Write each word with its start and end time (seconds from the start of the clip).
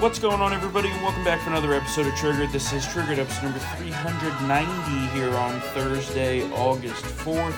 What's 0.00 0.18
going 0.18 0.40
on, 0.40 0.52
everybody, 0.54 0.88
and 0.88 1.02
welcome 1.02 1.22
back 1.24 1.40
for 1.42 1.50
another 1.50 1.74
episode 1.74 2.06
of 2.06 2.14
Triggered. 2.14 2.50
This 2.50 2.72
is 2.72 2.86
Triggered 2.86 3.18
episode 3.18 3.42
number 3.44 3.58
390 3.58 5.14
here 5.14 5.30
on 5.34 5.60
Thursday, 5.60 6.42
August 6.52 7.04
4th. 7.04 7.54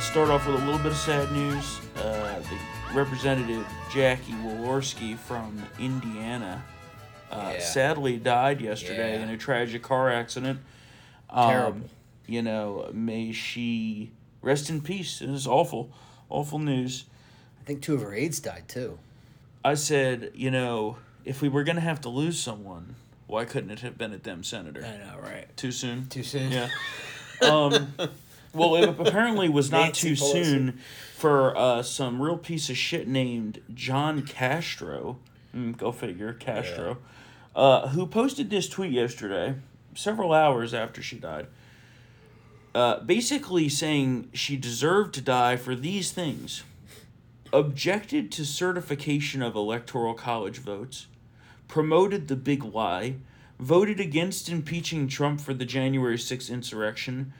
Start 0.00 0.28
off 0.30 0.46
with 0.46 0.54
a 0.62 0.64
little 0.64 0.78
bit 0.78 0.92
of 0.92 0.96
sad 0.96 1.30
news. 1.32 1.80
Uh, 1.96 2.38
the 2.40 2.94
representative 2.94 3.66
Jackie 3.92 4.32
Walorski 4.34 5.18
from 5.18 5.60
Indiana 5.80 6.62
uh, 7.32 7.50
Yeah. 7.54 7.60
sadly 7.60 8.16
died 8.18 8.60
yesterday 8.60 9.16
Yeah. 9.16 9.24
in 9.24 9.30
a 9.30 9.36
tragic 9.36 9.82
car 9.82 10.08
accident. 10.10 10.60
Um, 11.28 11.50
Terrible. 11.50 11.90
You 12.26 12.42
know, 12.42 12.90
may 12.92 13.32
she 13.32 14.12
rest 14.40 14.70
in 14.70 14.80
peace. 14.82 15.20
It 15.20 15.30
is 15.30 15.46
awful, 15.48 15.90
awful 16.28 16.60
news. 16.60 17.04
I 17.60 17.64
think 17.64 17.82
two 17.82 17.94
of 17.94 18.02
her 18.02 18.14
aides 18.14 18.38
died 18.38 18.68
too. 18.68 19.00
I 19.64 19.74
said, 19.74 20.30
you 20.34 20.52
know, 20.52 20.98
if 21.26 21.42
we 21.42 21.48
were 21.48 21.64
gonna 21.64 21.80
have 21.80 22.00
to 22.02 22.08
lose 22.08 22.38
someone, 22.38 22.94
why 23.26 23.44
couldn't 23.44 23.70
it 23.70 23.80
have 23.80 23.98
been 23.98 24.12
a 24.12 24.18
Dem 24.18 24.44
senator? 24.44 24.84
I 24.84 24.96
know, 24.96 25.20
right? 25.20 25.54
Too 25.56 25.72
soon. 25.72 26.06
Too 26.06 26.22
soon. 26.22 26.52
Yeah. 26.52 26.68
Um, 27.42 27.94
well, 28.54 28.76
it 28.76 28.88
apparently 28.88 29.48
was 29.48 29.70
not 29.70 29.86
Nancy 29.86 30.14
too 30.14 30.22
Pelosi. 30.22 30.44
soon 30.44 30.78
for 31.16 31.56
uh, 31.56 31.82
some 31.82 32.22
real 32.22 32.38
piece 32.38 32.70
of 32.70 32.76
shit 32.76 33.08
named 33.08 33.60
John 33.74 34.22
Castro. 34.22 35.18
Mm, 35.54 35.76
go 35.76 35.92
figure, 35.92 36.32
Castro. 36.32 36.98
Uh, 37.54 37.88
who 37.88 38.06
posted 38.06 38.48
this 38.48 38.68
tweet 38.68 38.92
yesterday, 38.92 39.56
several 39.94 40.32
hours 40.32 40.72
after 40.72 41.02
she 41.02 41.18
died. 41.18 41.46
Uh, 42.74 43.00
basically 43.00 43.68
saying 43.68 44.28
she 44.34 44.56
deserved 44.56 45.14
to 45.14 45.22
die 45.22 45.56
for 45.56 45.74
these 45.74 46.12
things 46.12 46.62
objected 47.52 48.30
to 48.32 48.44
certification 48.44 49.40
of 49.40 49.54
electoral 49.54 50.12
college 50.14 50.58
votes, 50.58 51.06
promoted 51.68 52.28
the 52.28 52.36
big 52.36 52.64
lie, 52.64 53.16
voted 53.58 54.00
against 54.00 54.48
impeaching 54.48 55.08
Trump 55.08 55.40
for 55.40 55.54
the 55.54 55.64
January 55.64 56.16
6th 56.16 56.50
insurrection. 56.50 57.32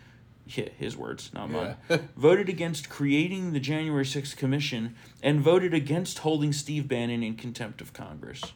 Yeah, 0.46 0.68
his 0.78 0.96
words, 0.96 1.30
not 1.34 1.50
mine. 1.50 1.76
voted 2.16 2.48
against 2.48 2.88
creating 2.88 3.52
the 3.52 3.60
January 3.60 4.04
6th 4.04 4.36
commission 4.36 4.94
and 5.22 5.40
voted 5.40 5.74
against 5.74 6.20
holding 6.20 6.52
Steve 6.52 6.86
Bannon 6.86 7.22
in 7.22 7.34
contempt 7.34 7.80
of 7.80 7.92
Congress. 7.92 8.52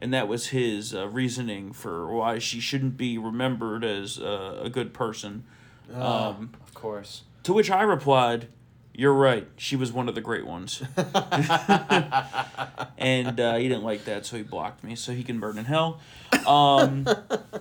And 0.00 0.14
that 0.14 0.28
was 0.28 0.48
his 0.48 0.94
uh, 0.94 1.08
reasoning 1.08 1.72
for 1.72 2.06
why 2.14 2.38
she 2.38 2.60
shouldn't 2.60 2.96
be 2.96 3.18
remembered 3.18 3.84
as 3.84 4.18
uh, 4.20 4.60
a 4.62 4.70
good 4.70 4.94
person. 4.94 5.44
Um, 5.92 6.50
of 6.64 6.72
course. 6.74 7.22
to 7.42 7.52
which 7.52 7.70
I 7.70 7.82
replied, 7.82 8.46
"You're 8.98 9.14
right. 9.14 9.46
She 9.56 9.76
was 9.76 9.92
one 9.92 10.08
of 10.08 10.16
the 10.16 10.20
great 10.20 10.44
ones." 10.44 10.82
and 12.98 13.38
uh, 13.40 13.54
he 13.56 13.68
didn't 13.68 13.84
like 13.84 14.04
that, 14.06 14.26
so 14.26 14.36
he 14.36 14.42
blocked 14.42 14.82
me, 14.82 14.96
so 14.96 15.12
he 15.12 15.22
can 15.22 15.38
burn 15.38 15.56
in 15.56 15.66
hell. 15.66 16.00
Um, 16.44 17.06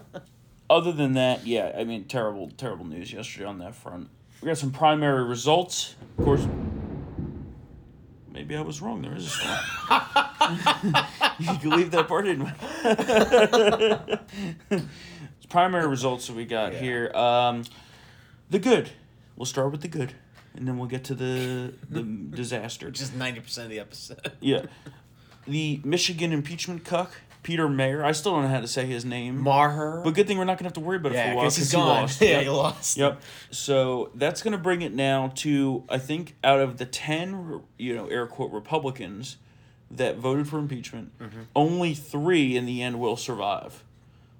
other 0.69 0.91
than 0.91 1.13
that, 1.13 1.45
yeah, 1.45 1.73
I 1.77 1.83
mean, 1.83 2.05
terrible, 2.05 2.49
terrible 2.57 2.85
news 2.85 3.13
yesterday 3.13 3.45
on 3.45 3.59
that 3.59 3.75
front. 3.75 4.09
We 4.41 4.47
got 4.47 4.57
some 4.57 4.71
primary 4.71 5.23
results, 5.25 5.95
of 6.17 6.25
course. 6.25 6.47
Maybe 8.31 8.55
I 8.55 8.61
was 8.61 8.81
wrong. 8.81 9.03
There 9.03 9.15
is 9.15 9.27
a 9.27 9.29
storm. 9.29 9.57
you 11.39 11.57
can 11.59 11.69
leave 11.71 11.91
that 11.91 12.07
part 12.07 12.27
in. 12.27 12.51
Primary 15.49 15.87
results 15.87 16.27
that 16.27 16.35
we 16.35 16.45
got 16.45 16.73
Yeah. 16.73 16.79
here. 16.79 17.11
Um, 17.15 17.63
the 18.49 18.59
good. 18.59 18.89
We'll 19.35 19.45
start 19.45 19.71
with 19.71 19.81
the 19.81 19.87
good, 19.87 20.13
and 20.57 20.67
then 20.67 20.77
we'll 20.77 20.87
get 20.89 21.03
to 21.05 21.15
the 21.15 21.73
the 21.89 22.01
disaster. 22.35 22.91
Just 22.91 23.15
ninety 23.15 23.39
percent 23.39 23.65
of 23.65 23.71
the 23.71 23.79
episode. 23.79 24.31
Yeah, 24.41 24.63
the 25.47 25.79
Michigan 25.83 26.31
impeachment 26.33 26.83
cuck 26.83 27.11
Peter 27.43 27.67
Meijer. 27.67 28.03
I 28.03 28.11
still 28.11 28.33
don't 28.33 28.43
know 28.43 28.47
how 28.49 28.59
to 28.59 28.67
say 28.67 28.85
his 28.85 29.05
name, 29.05 29.37
Maher. 29.41 30.01
but 30.03 30.11
good 30.13 30.27
thing 30.27 30.37
we're 30.37 30.43
not 30.43 30.57
gonna 30.57 30.67
have 30.67 30.73
to 30.73 30.79
worry 30.81 30.97
about 30.97 31.13
it 31.13 31.15
for 31.23 31.31
a 31.31 31.35
while 31.35 31.43
because 31.45 31.55
he's 31.57 31.71
he 31.71 31.77
gone. 31.77 31.87
lost. 31.87 32.21
Yeah, 32.21 32.27
Yep. 32.29 32.43
he 32.43 32.49
lost. 32.49 32.97
Yep. 32.97 33.21
So 33.51 34.11
that's 34.15 34.41
going 34.41 34.51
to 34.51 34.57
bring 34.57 34.81
it 34.81 34.93
now 34.93 35.31
to 35.35 35.83
I 35.87 35.97
think 35.97 36.35
out 36.43 36.59
of 36.59 36.77
the 36.77 36.85
ten, 36.85 37.61
you 37.77 37.95
know, 37.95 38.07
air 38.07 38.27
quote 38.27 38.51
Republicans 38.51 39.37
that 39.89 40.17
voted 40.17 40.49
for 40.49 40.59
impeachment, 40.59 41.17
Mm-hmm. 41.19 41.41
only 41.55 41.93
three 41.93 42.57
in 42.57 42.65
the 42.65 42.81
end 42.83 42.99
will 42.99 43.15
survive. 43.15 43.83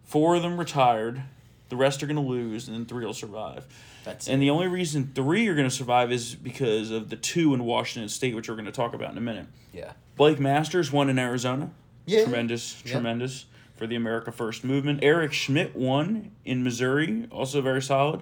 Four 0.04 0.36
of 0.36 0.42
them 0.42 0.58
retired. 0.58 1.24
The 1.70 1.76
rest 1.76 2.02
are 2.04 2.08
going 2.08 2.16
to 2.16 2.22
lose, 2.22 2.68
and 2.68 2.76
then 2.78 2.86
three 2.86 3.06
will 3.06 3.14
survive. 3.14 3.66
That's 4.06 4.28
And 4.30 4.42
the 4.42 4.50
only 4.50 4.68
reason 4.68 5.12
three 5.14 5.48
are 5.50 5.56
going 5.56 5.68
to 5.68 5.76
survive 5.76 6.12
is 6.12 6.34
because 6.36 6.92
of 6.92 7.10
the 7.10 7.18
two 7.18 7.54
in 7.54 7.66
Washington 7.66 8.08
State, 8.10 8.36
which 8.36 8.48
we're 8.48 8.56
going 8.56 8.66
to 8.66 8.72
talk 8.72 8.94
about 8.94 9.12
in 9.12 9.18
a 9.18 9.22
minute. 9.22 9.48
Yeah. 9.74 9.92
Blake 10.16 10.40
Masters 10.40 10.92
won 10.92 11.10
in 11.10 11.20
Arizona. 11.20 11.72
Yeah. 12.06 12.24
Tremendous, 12.24 12.82
Yeah. 12.86 12.94
tremendous 12.94 13.46
for 13.76 13.86
the 13.86 13.96
America 13.96 14.32
First 14.32 14.64
movement. 14.64 15.00
Eric 15.04 15.34
Schmitt 15.34 15.76
won 15.76 16.32
in 16.46 16.64
Missouri, 16.64 17.28
also 17.32 17.62
very 17.62 17.82
solid. 17.82 18.22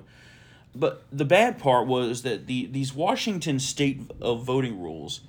But 0.74 1.04
the 1.12 1.24
bad 1.24 1.60
part 1.60 1.88
was 1.88 2.24
that 2.24 2.48
the 2.48 2.66
these 2.66 2.94
Washington 2.94 3.60
state 3.60 4.02
of 4.20 4.44
voting 4.44 4.82
rules, 4.82 5.22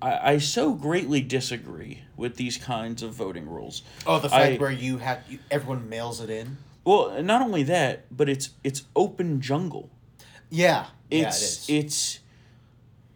I, 0.00 0.34
I 0.34 0.38
so 0.38 0.74
greatly 0.74 1.20
disagree 1.22 2.02
with 2.16 2.36
these 2.36 2.56
kinds 2.56 3.02
of 3.02 3.12
voting 3.14 3.48
rules. 3.48 3.82
Oh, 4.06 4.20
the 4.20 4.28
fact 4.28 4.52
I- 4.52 4.56
where 4.58 4.70
you 4.70 4.98
have 4.98 5.20
you, 5.28 5.38
everyone 5.50 5.88
mails 5.88 6.20
it 6.20 6.30
in. 6.30 6.58
Well, 6.84 7.22
not 7.22 7.42
only 7.42 7.62
that, 7.64 8.04
but 8.14 8.28
it's 8.28 8.50
it's 8.64 8.82
open 8.96 9.40
jungle. 9.40 9.90
Yeah. 10.50 10.86
yeah, 11.10 11.20
it 11.20 11.26
It's 11.28 11.68
it's 11.68 12.18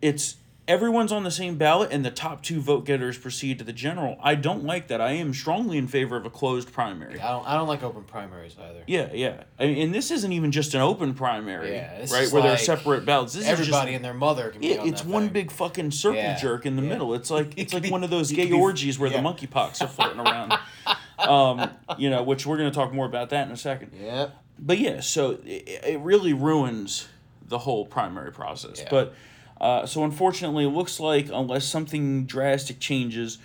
it's 0.01 0.37
everyone's 0.69 1.13
on 1.13 1.23
the 1.23 1.31
same 1.31 1.57
ballot 1.57 1.91
and 1.93 2.05
the 2.05 2.11
top 2.11 2.43
two 2.43 2.61
vote 2.61 2.85
getters 2.85 3.17
proceed 3.17 3.59
to 3.59 3.65
the 3.65 3.73
general. 3.73 4.17
I 4.21 4.35
don't 4.35 4.65
like 4.65 4.89
that. 4.89 5.01
I 5.01 5.13
am 5.13 5.33
strongly 5.33 5.79
in 5.79 5.87
favor 5.87 6.17
of 6.17 6.27
a 6.27 6.31
closed 6.31 6.73
primary. 6.73 7.21
I 7.21 7.31
don't. 7.31 7.47
I 7.47 7.55
don't 7.57 7.69
like 7.69 7.83
open 7.83 8.05
primaries 8.05 8.57
either. 8.61 8.83
Yeah, 8.87 9.13
yeah. 9.13 9.45
I 9.59 9.67
mean, 9.67 9.79
and 9.79 9.95
this 9.95 10.11
isn't 10.11 10.33
even 10.33 10.53
just 10.53 10.75
an 10.75 10.81
open 10.81 11.15
primary, 11.15 11.73
Yeah, 11.73 11.99
right? 12.11 12.31
Where 12.31 12.43
there 12.43 12.55
are 12.55 12.59
separate 12.59 13.05
ballots. 13.05 13.35
This 13.35 13.47
Everybody 13.47 13.93
is 13.93 13.97
and 13.97 14.05
their 14.05 14.15
mother 14.15 14.51
can 14.51 14.63
just 14.63 14.75
be 14.75 14.79
on 14.81 14.89
it's 14.89 15.05
one 15.05 15.25
thing. 15.25 15.33
big 15.33 15.51
fucking 15.51 15.91
circle 15.91 16.19
Yeah, 16.21 16.37
jerk 16.39 16.67
in 16.67 16.77
the 16.77 16.83
yeah. 16.83 16.89
middle. 16.89 17.15
It's 17.15 17.31
like 17.31 17.55
it's 17.57 17.73
like 17.73 17.91
one 17.91 18.05
of 18.05 18.11
those 18.11 18.33
gay 18.41 18.51
orgies 18.53 18.99
where 18.99 19.11
yeah. 19.11 19.21
the 19.21 19.29
monkeypox 19.29 19.83
are 19.83 19.89
floating 19.89 20.21
around. 20.21 20.55
Um, 21.19 21.71
you 21.99 22.11
know, 22.11 22.23
which 22.23 22.45
we're 22.47 22.59
going 22.59 22.71
to 22.71 22.75
talk 22.75 22.93
more 22.93 23.07
about 23.07 23.31
that 23.31 23.47
in 23.47 23.53
a 23.53 23.57
second. 23.57 23.93
Yeah. 24.01 24.29
But 24.59 24.79
yeah, 24.79 25.01
so 25.01 25.39
it, 25.45 25.81
it 25.85 26.01
really 26.01 26.33
ruins 26.33 27.09
the 27.49 27.59
whole 27.59 27.87
primary 27.87 28.33
process. 28.33 28.81
Yeah. 28.81 28.89
But 28.91 29.15
uh, 29.61 29.87
so 29.87 30.05
unfortunately, 30.05 30.65
it 30.65 30.71
looks 30.71 31.01
like 31.01 31.29
unless 31.33 31.65
something 31.65 32.27
drastic 32.27 32.81
changes, 32.81 33.39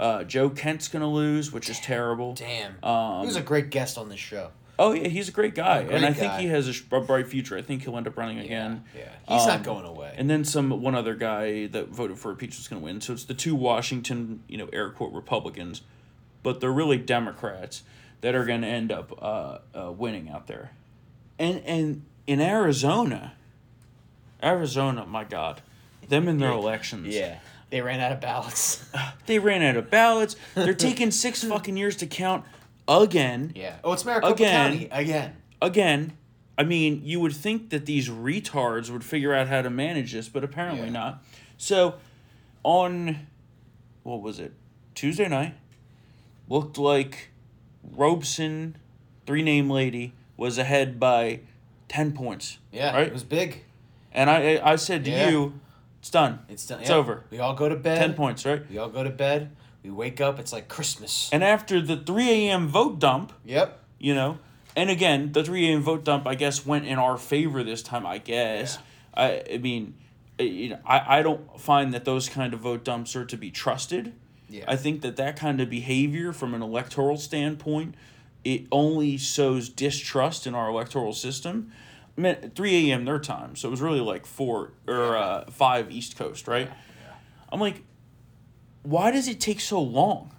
uh, 0.00 0.24
Joe 0.24 0.50
Kent's 0.50 0.88
going 0.88 1.02
to 1.02 1.06
lose, 1.08 1.52
which 1.52 1.68
is 1.70 1.78
terrible. 1.80 2.34
Damn. 2.34 2.82
Um, 2.82 3.20
he 3.20 3.26
was 3.26 3.36
a 3.36 3.42
great 3.42 3.70
guest 3.70 3.98
on 3.98 4.08
this 4.08 4.18
show. 4.20 4.50
Oh 4.78 4.92
yeah, 4.92 5.06
he's 5.08 5.28
a 5.28 5.32
great 5.32 5.54
guy, 5.54 5.82
great 5.84 5.94
and 5.94 6.04
I 6.06 6.12
think 6.12 6.32
he 6.34 6.46
has 6.46 6.66
a, 6.66 6.72
sh- 6.72 6.82
a 6.90 7.00
bright 7.00 7.28
future. 7.28 7.56
I 7.56 7.62
think 7.62 7.82
he'll 7.82 7.96
end 7.96 8.08
up 8.08 8.16
running 8.16 8.38
again. 8.40 8.84
Yeah. 8.96 9.10
He's 9.28 9.42
Um, 9.42 9.48
not 9.48 9.62
going 9.62 9.84
away. 9.84 10.14
And 10.16 10.28
then 10.30 10.44
some 10.44 10.70
one 10.80 10.94
other 10.94 11.14
guy 11.14 11.66
that 11.68 11.90
voted 11.90 12.18
for 12.18 12.30
impeachment's 12.30 12.66
going 12.68 12.80
to 12.80 12.84
win. 12.84 13.00
So 13.00 13.12
it's 13.12 13.24
the 13.24 13.34
two 13.34 13.54
Washington, 13.54 14.42
you 14.48 14.56
know, 14.56 14.68
air 14.72 14.90
quote 14.90 15.12
Republicans, 15.12 15.82
but 16.42 16.60
they're 16.60 16.72
really 16.72 16.98
Democrats 16.98 17.82
that 18.20 18.34
are 18.34 18.44
going 18.44 18.62
to 18.62 18.68
end 18.68 18.92
up 18.92 19.12
uh, 19.22 19.58
uh, 19.74 19.92
winning 19.92 20.28
out 20.30 20.46
there. 20.46 20.70
And 21.38 21.62
and 21.64 22.02
in 22.26 22.40
Arizona, 22.40 23.32
Arizona, 24.42 25.06
my 25.06 25.24
God, 25.24 25.62
them 26.08 26.28
in 26.28 26.38
their 26.38 26.52
elections. 26.52 27.14
yeah. 27.14 27.38
They 27.70 27.80
ran 27.80 28.00
out 28.00 28.12
of 28.12 28.20
ballots. 28.20 28.84
They 29.26 29.38
ran 29.38 29.62
out 29.62 29.76
of 29.76 29.88
ballots. 29.88 30.36
They're 30.54 30.74
taking 30.74 31.10
six 31.10 31.42
fucking 31.52 31.76
years 31.76 31.96
to 31.96 32.06
count 32.06 32.44
again. 32.86 33.52
yeah. 33.54 33.76
Oh, 33.82 33.92
it's 33.92 34.04
Maricopa 34.04 34.34
Again. 34.34 34.70
County 34.72 34.88
again. 34.90 35.36
again, 35.62 36.12
I 36.58 36.64
mean, 36.64 37.00
you 37.04 37.18
would 37.20 37.34
think 37.34 37.70
that 37.70 37.86
these 37.86 38.10
retards 38.10 38.90
would 38.90 39.04
figure 39.04 39.32
out 39.32 39.48
how 39.48 39.62
to 39.62 39.70
manage 39.70 40.12
this, 40.12 40.28
but 40.28 40.44
apparently 40.44 40.86
Yeah. 40.88 40.92
not. 40.92 41.24
So, 41.56 41.94
on 42.62 43.26
what 44.02 44.20
was 44.20 44.38
it? 44.38 44.52
Tuesday 44.94 45.28
night, 45.28 45.54
looked 46.52 46.76
like 46.76 47.30
Robson, 47.82 48.76
three 49.26 49.42
name 49.42 49.70
lady, 49.70 50.12
was 50.36 50.58
ahead 50.58 51.00
by 51.00 51.40
10 51.88 52.12
points. 52.12 52.58
Yeah. 52.70 52.94
Right? 52.94 53.06
It 53.06 53.12
was 53.12 53.24
big. 53.24 53.64
And 54.12 54.28
I 54.28 54.60
I 54.62 54.76
said 54.76 55.04
to 55.06 55.10
Yeah. 55.10 55.30
you, 55.30 55.60
it's 56.00 56.10
done. 56.10 56.40
It's 56.48 56.66
done. 56.66 56.80
It's 56.80 56.90
yeah. 56.90 56.96
over. 56.96 57.24
We 57.30 57.38
all 57.38 57.54
go 57.54 57.68
to 57.68 57.76
bed. 57.76 57.98
10 57.98 58.14
points, 58.14 58.44
right? 58.44 58.68
We 58.70 58.76
all 58.78 58.90
go 58.90 59.02
to 59.02 59.10
bed. 59.10 59.50
We 59.82 59.90
wake 59.90 60.20
up. 60.20 60.38
It's 60.38 60.52
like 60.52 60.68
Christmas. 60.68 61.30
And 61.32 61.42
after 61.42 61.80
the 61.80 61.96
3 61.96 62.30
a.m. 62.30 62.68
vote 62.68 62.98
dump, 62.98 63.32
yep. 63.44 63.80
you 63.98 64.14
know 64.14 64.38
and 64.76 64.90
again 64.90 65.32
the 65.32 65.44
3 65.44 65.68
a.m 65.68 65.82
vote 65.82 66.04
dump 66.04 66.26
i 66.26 66.34
guess 66.34 66.64
went 66.64 66.86
in 66.86 66.98
our 66.98 67.18
favor 67.18 67.62
this 67.62 67.82
time 67.82 68.06
i 68.06 68.16
guess 68.18 68.78
i 69.14 69.42
i 69.52 69.58
mean 69.58 69.94
you 70.38 70.70
know 70.70 70.78
I, 70.86 71.18
I 71.18 71.22
don't 71.22 71.60
find 71.60 71.92
that 71.92 72.04
those 72.06 72.28
kind 72.28 72.54
of 72.54 72.60
vote 72.60 72.82
dumps 72.84 73.14
are 73.14 73.26
to 73.26 73.36
be 73.36 73.50
trusted 73.50 74.14
Yeah. 74.52 74.64
i 74.68 74.76
think 74.76 75.00
that 75.02 75.16
that 75.16 75.36
kind 75.36 75.60
of 75.60 75.70
behavior 75.70 76.32
from 76.32 76.54
an 76.54 76.62
electoral 76.62 77.16
standpoint 77.16 77.94
it 78.44 78.66
only 78.70 79.18
sows 79.18 79.68
distrust 79.68 80.46
in 80.46 80.54
our 80.54 80.68
electoral 80.68 81.12
system 81.12 81.72
I 82.16 82.20
mean, 82.20 82.52
3 82.54 82.90
a.m. 82.90 83.06
their 83.06 83.18
time, 83.18 83.56
so 83.56 83.68
it 83.68 83.70
was 83.70 83.80
really 83.80 84.00
like 84.00 84.26
4 84.26 84.70
or 84.86 85.16
uh, 85.16 85.50
5 85.50 85.90
East 85.90 86.16
Coast, 86.16 86.46
right? 86.46 86.70
I'm 87.50 87.60
like, 87.60 87.82
why 88.82 89.10
does 89.10 89.28
it 89.28 89.40
take 89.40 89.60
so 89.60 89.80
long? 89.80 90.30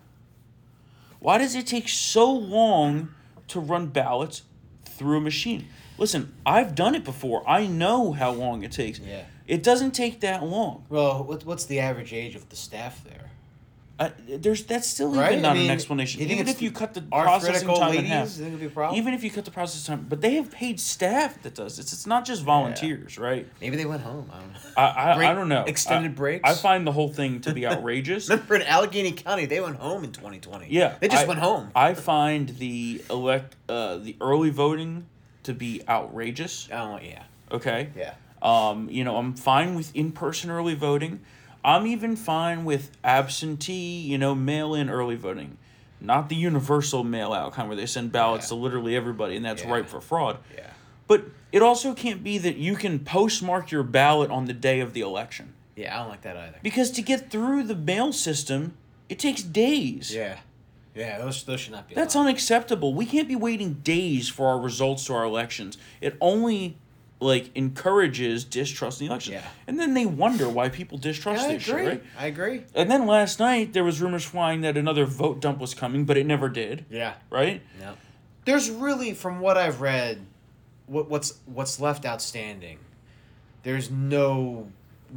Why 1.20 1.38
does 1.38 1.56
it 1.56 1.66
take 1.66 1.88
so 1.88 2.32
long 2.32 3.10
to 3.48 3.60
run 3.60 3.88
ballots 3.88 4.44
through 4.86 5.18
a 5.18 5.22
machine? 5.22 5.68
Listen, 5.98 6.34
I've 6.46 6.76
done 6.76 6.96
it 6.96 7.04
before. 7.04 7.48
I 7.48 7.68
know 7.68 8.12
how 8.12 8.32
long 8.32 8.64
it 8.64 8.72
takes. 8.72 9.00
Yeah. 9.00 9.24
It 9.48 9.64
doesn't 9.64 9.92
take 9.92 10.22
that 10.22 10.44
long. 10.44 10.86
Well, 10.90 11.24
what, 11.24 11.46
what's 11.46 11.66
the 11.66 11.80
average 11.80 12.14
age 12.14 12.36
of 12.36 12.50
the 12.50 12.56
staff 12.56 13.04
there? 13.04 13.32
Uh, 14.00 14.10
there's 14.28 14.64
that's 14.64 14.88
still 14.88 15.12
Right? 15.12 15.34
even 15.34 15.46
I 15.46 15.50
not 15.50 15.56
mean, 15.56 15.66
an 15.66 15.72
explanation. 15.72 16.18
do 16.18 16.24
you 16.24 16.28
think 16.30 16.40
Even 16.40 16.50
if 16.56 16.62
you 16.64 16.72
cut 16.72 16.96
the 16.96 17.02
processing 17.04 17.68
time 17.68 17.78
old 17.90 17.96
in 17.96 18.06
half. 18.06 18.36
Be 18.40 18.66
a 18.66 18.70
problem? 18.70 18.98
even 19.00 19.14
if 19.14 19.24
you 19.24 19.30
cut 19.30 19.46
the 19.46 19.52
processing 19.52 19.96
time, 19.98 20.06
but 20.10 20.20
they 20.20 20.34
have 20.34 20.50
paid 20.50 20.80
staff 20.80 21.40
that 21.44 21.54
does 21.54 21.78
this. 21.78 21.94
It's 21.94 22.08
not 22.08 22.26
just 22.26 22.42
volunteers, 22.42 23.20
right? 23.20 23.48
Maybe 23.62 23.76
they 23.76 23.86
went 23.86 24.02
home. 24.02 24.32
I 24.34 24.40
don't 24.40 24.52
know. 24.54 24.60
I 24.76 25.12
I, 25.12 25.16
Break- 25.16 25.30
I 25.30 25.34
don't 25.36 25.48
know. 25.48 25.64
extended 25.66 26.12
I- 26.12 26.16
breaks? 26.16 26.50
I 26.50 26.56
find 26.56 26.88
the 26.88 26.92
whole 26.92 27.10
thing 27.14 27.42
to 27.42 27.54
be 27.54 27.68
outrageous. 27.72 28.30
Remember 28.30 28.56
in 28.56 28.64
Allegheny 28.64 29.12
County, 29.12 29.46
they 29.46 29.62
went 29.62 29.76
home 29.78 30.04
in 30.04 30.12
2020. 30.12 30.68
Yeah, 30.72 30.96
They 31.00 31.08
just 31.08 31.26
I- 31.26 31.28
went 31.28 31.40
home. 31.40 31.70
I 31.76 31.94
find 31.94 32.50
the 32.50 33.04
elect 33.12 33.56
uh, 33.70 33.98
the 33.98 34.16
early 34.20 34.50
voting 34.50 35.06
to 35.44 35.54
be 35.54 35.82
outrageous. 35.88 36.68
Oh, 36.74 36.98
yeah. 37.00 37.24
Okay. 37.52 37.90
Yeah. 37.96 38.16
Um, 38.42 38.90
you 38.90 39.04
know, 39.04 39.18
I'm 39.18 39.36
fine 39.36 39.76
with 39.76 39.96
in 39.96 40.12
person 40.14 40.50
early 40.50 40.74
voting. 40.74 41.20
I'm 41.66 41.88
even 41.88 42.16
fine 42.16 42.66
with 42.66 42.92
absentee, 43.04 44.00
you 44.02 44.18
know, 44.18 44.36
mail 44.36 44.74
in 44.74 44.90
early 44.90 45.16
voting. 45.16 45.58
Not 46.02 46.28
the 46.30 46.36
universal 46.36 47.04
mail 47.04 47.32
out 47.34 47.54
kind 47.54 47.68
where 47.70 47.78
they 47.78 47.86
send 47.86 48.12
ballots 48.12 48.46
Yeah. 48.46 48.58
to 48.58 48.62
literally 48.62 48.96
everybody 48.96 49.36
and 49.38 49.46
that's 49.46 49.64
Yeah. 49.64 49.72
ripe 49.72 49.88
for 49.88 50.02
fraud. 50.02 50.38
Yeah. 50.54 50.72
But 51.08 51.26
it 51.52 51.62
also 51.62 51.94
can't 51.94 52.24
be 52.24 52.38
that 52.40 52.58
you 52.58 52.76
can 52.76 53.00
postmark 53.00 53.72
your 53.72 53.84
ballot 53.84 54.30
on 54.30 54.46
the 54.46 54.54
day 54.54 54.80
of 54.82 54.94
the 54.94 55.02
election. 55.02 55.54
Yeah, 55.76 55.96
I 55.96 56.00
don't 56.02 56.10
like 56.10 56.22
that 56.24 56.36
either. 56.38 56.58
Because 56.62 56.92
to 56.92 57.02
get 57.02 57.30
through 57.32 57.64
the 57.64 57.76
mail 57.76 58.12
system, 58.12 58.74
it 59.10 59.18
takes 59.20 59.42
days. 59.42 60.14
Yeah. 60.14 60.38
Yeah, 60.96 61.18
those, 61.18 61.44
those 61.44 61.60
should 61.62 61.72
not 61.72 61.88
be 61.90 61.96
That's 61.96 62.14
allowed. 62.14 62.26
unacceptable. 62.28 62.94
We 62.94 63.06
can't 63.08 63.28
be 63.28 63.36
waiting 63.36 63.76
days 63.84 64.30
for 64.30 64.48
our 64.50 64.60
results 64.60 65.06
to 65.06 65.14
our 65.16 65.24
elections. 65.24 65.78
It 66.02 66.16
only 66.22 66.78
like 67.24 67.50
encourages 67.56 68.44
distrust 68.44 69.02
in 69.02 69.08
the 69.08 69.12
election. 69.14 69.34
Yeah. 69.34 69.44
And 69.68 69.80
then 69.80 69.94
they 69.94 70.06
wonder 70.06 70.48
why 70.50 70.70
people 70.70 70.98
distrust 70.98 71.44
Yeah, 71.44 71.54
this 71.54 71.64
shit, 71.64 71.76
right? 71.76 72.04
I 72.18 72.28
agree. 72.28 72.64
And 72.76 72.92
then 72.92 73.08
last 73.08 73.40
night 73.40 73.74
there 73.74 73.84
was 73.84 74.02
rumors 74.02 74.24
flying 74.26 74.62
that 74.62 74.78
another 74.78 75.06
vote 75.06 75.40
dump 75.42 75.60
was 75.60 75.74
coming, 75.74 76.06
but 76.06 76.18
it 76.18 76.26
never 76.26 76.50
did, 76.50 76.86
Yeah. 76.90 77.14
right? 77.30 77.62
No. 77.80 77.94
There's 78.46 78.70
really, 78.70 79.14
from 79.14 79.40
what 79.40 79.58
I've 79.58 79.82
read, 79.82 80.20
what 80.86 81.10
what's 81.10 81.40
what's 81.46 81.80
left 81.80 82.06
outstanding. 82.06 82.78
There's 83.64 83.90
no 83.90 84.70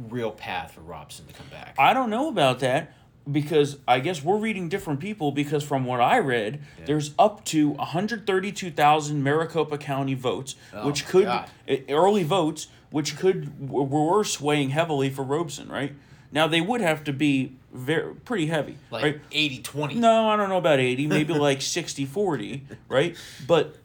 real 0.09 0.31
path 0.31 0.71
for 0.71 0.81
Robson 0.81 1.25
to 1.27 1.33
come 1.33 1.47
back. 1.47 1.75
I 1.77 1.93
don't 1.93 2.09
know 2.09 2.29
about 2.29 2.59
that 2.59 2.93
because 3.31 3.77
I 3.87 3.99
guess 3.99 4.23
we're 4.23 4.37
reading 4.37 4.69
different 4.69 4.99
people 4.99 5.31
because 5.31 5.63
from 5.63 5.85
what 5.85 5.99
I 5.99 6.17
read, 6.19 6.61
Yeah. 6.79 6.85
there's 6.85 7.13
up 7.19 7.43
to 7.45 7.75
132,000 7.77 9.23
Maricopa 9.23 9.77
County 9.77 10.13
votes, 10.13 10.55
Oh, 10.73 10.87
which 10.87 11.05
could 11.07 11.25
God. 11.25 11.49
early 11.89 12.23
votes, 12.23 12.67
which 12.89 13.17
could 13.17 13.69
were 13.69 14.23
swaying 14.23 14.69
heavily 14.69 15.09
for 15.09 15.23
Robson, 15.23 15.67
right? 15.67 15.93
Now 16.31 16.47
they 16.47 16.61
would 16.61 16.81
have 16.81 17.03
to 17.05 17.13
be 17.13 17.53
very 17.73 18.13
pretty 18.15 18.47
heavy, 18.47 18.77
like 18.91 19.03
right? 19.03 19.21
80 19.31 19.59
20. 19.61 19.95
No, 19.95 20.29
I 20.29 20.35
don't 20.37 20.49
know 20.49 20.57
about 20.57 20.79
80, 20.79 21.07
maybe 21.07 21.33
like 21.49 21.59
60-40, 21.59 22.61
right? 22.89 23.15
But 23.45 23.75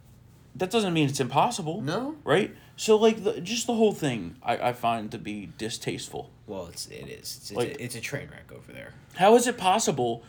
that 0.54 0.70
doesn't 0.70 0.92
mean 0.92 1.08
it's 1.08 1.20
impossible. 1.20 1.80
No? 1.82 2.16
Right? 2.24 2.54
So 2.76 2.96
like 2.96 3.22
the, 3.22 3.40
just 3.40 3.66
the 3.66 3.74
whole 3.74 3.92
thing 3.92 4.36
I, 4.42 4.56
I 4.68 4.72
find 4.72 5.10
to 5.12 5.18
be 5.18 5.50
distasteful. 5.58 6.30
Well, 6.46 6.66
it's 6.66 6.86
it 6.86 7.08
is. 7.08 7.36
It's, 7.40 7.52
Like- 7.52 7.68
it's, 7.70 7.78
a, 7.78 7.84
it's 7.84 7.94
a 7.96 8.00
train 8.00 8.28
wreck 8.30 8.50
over 8.52 8.72
there. 8.72 8.92
How 9.14 9.34
is 9.36 9.46
it 9.46 9.56
possible 9.58 10.22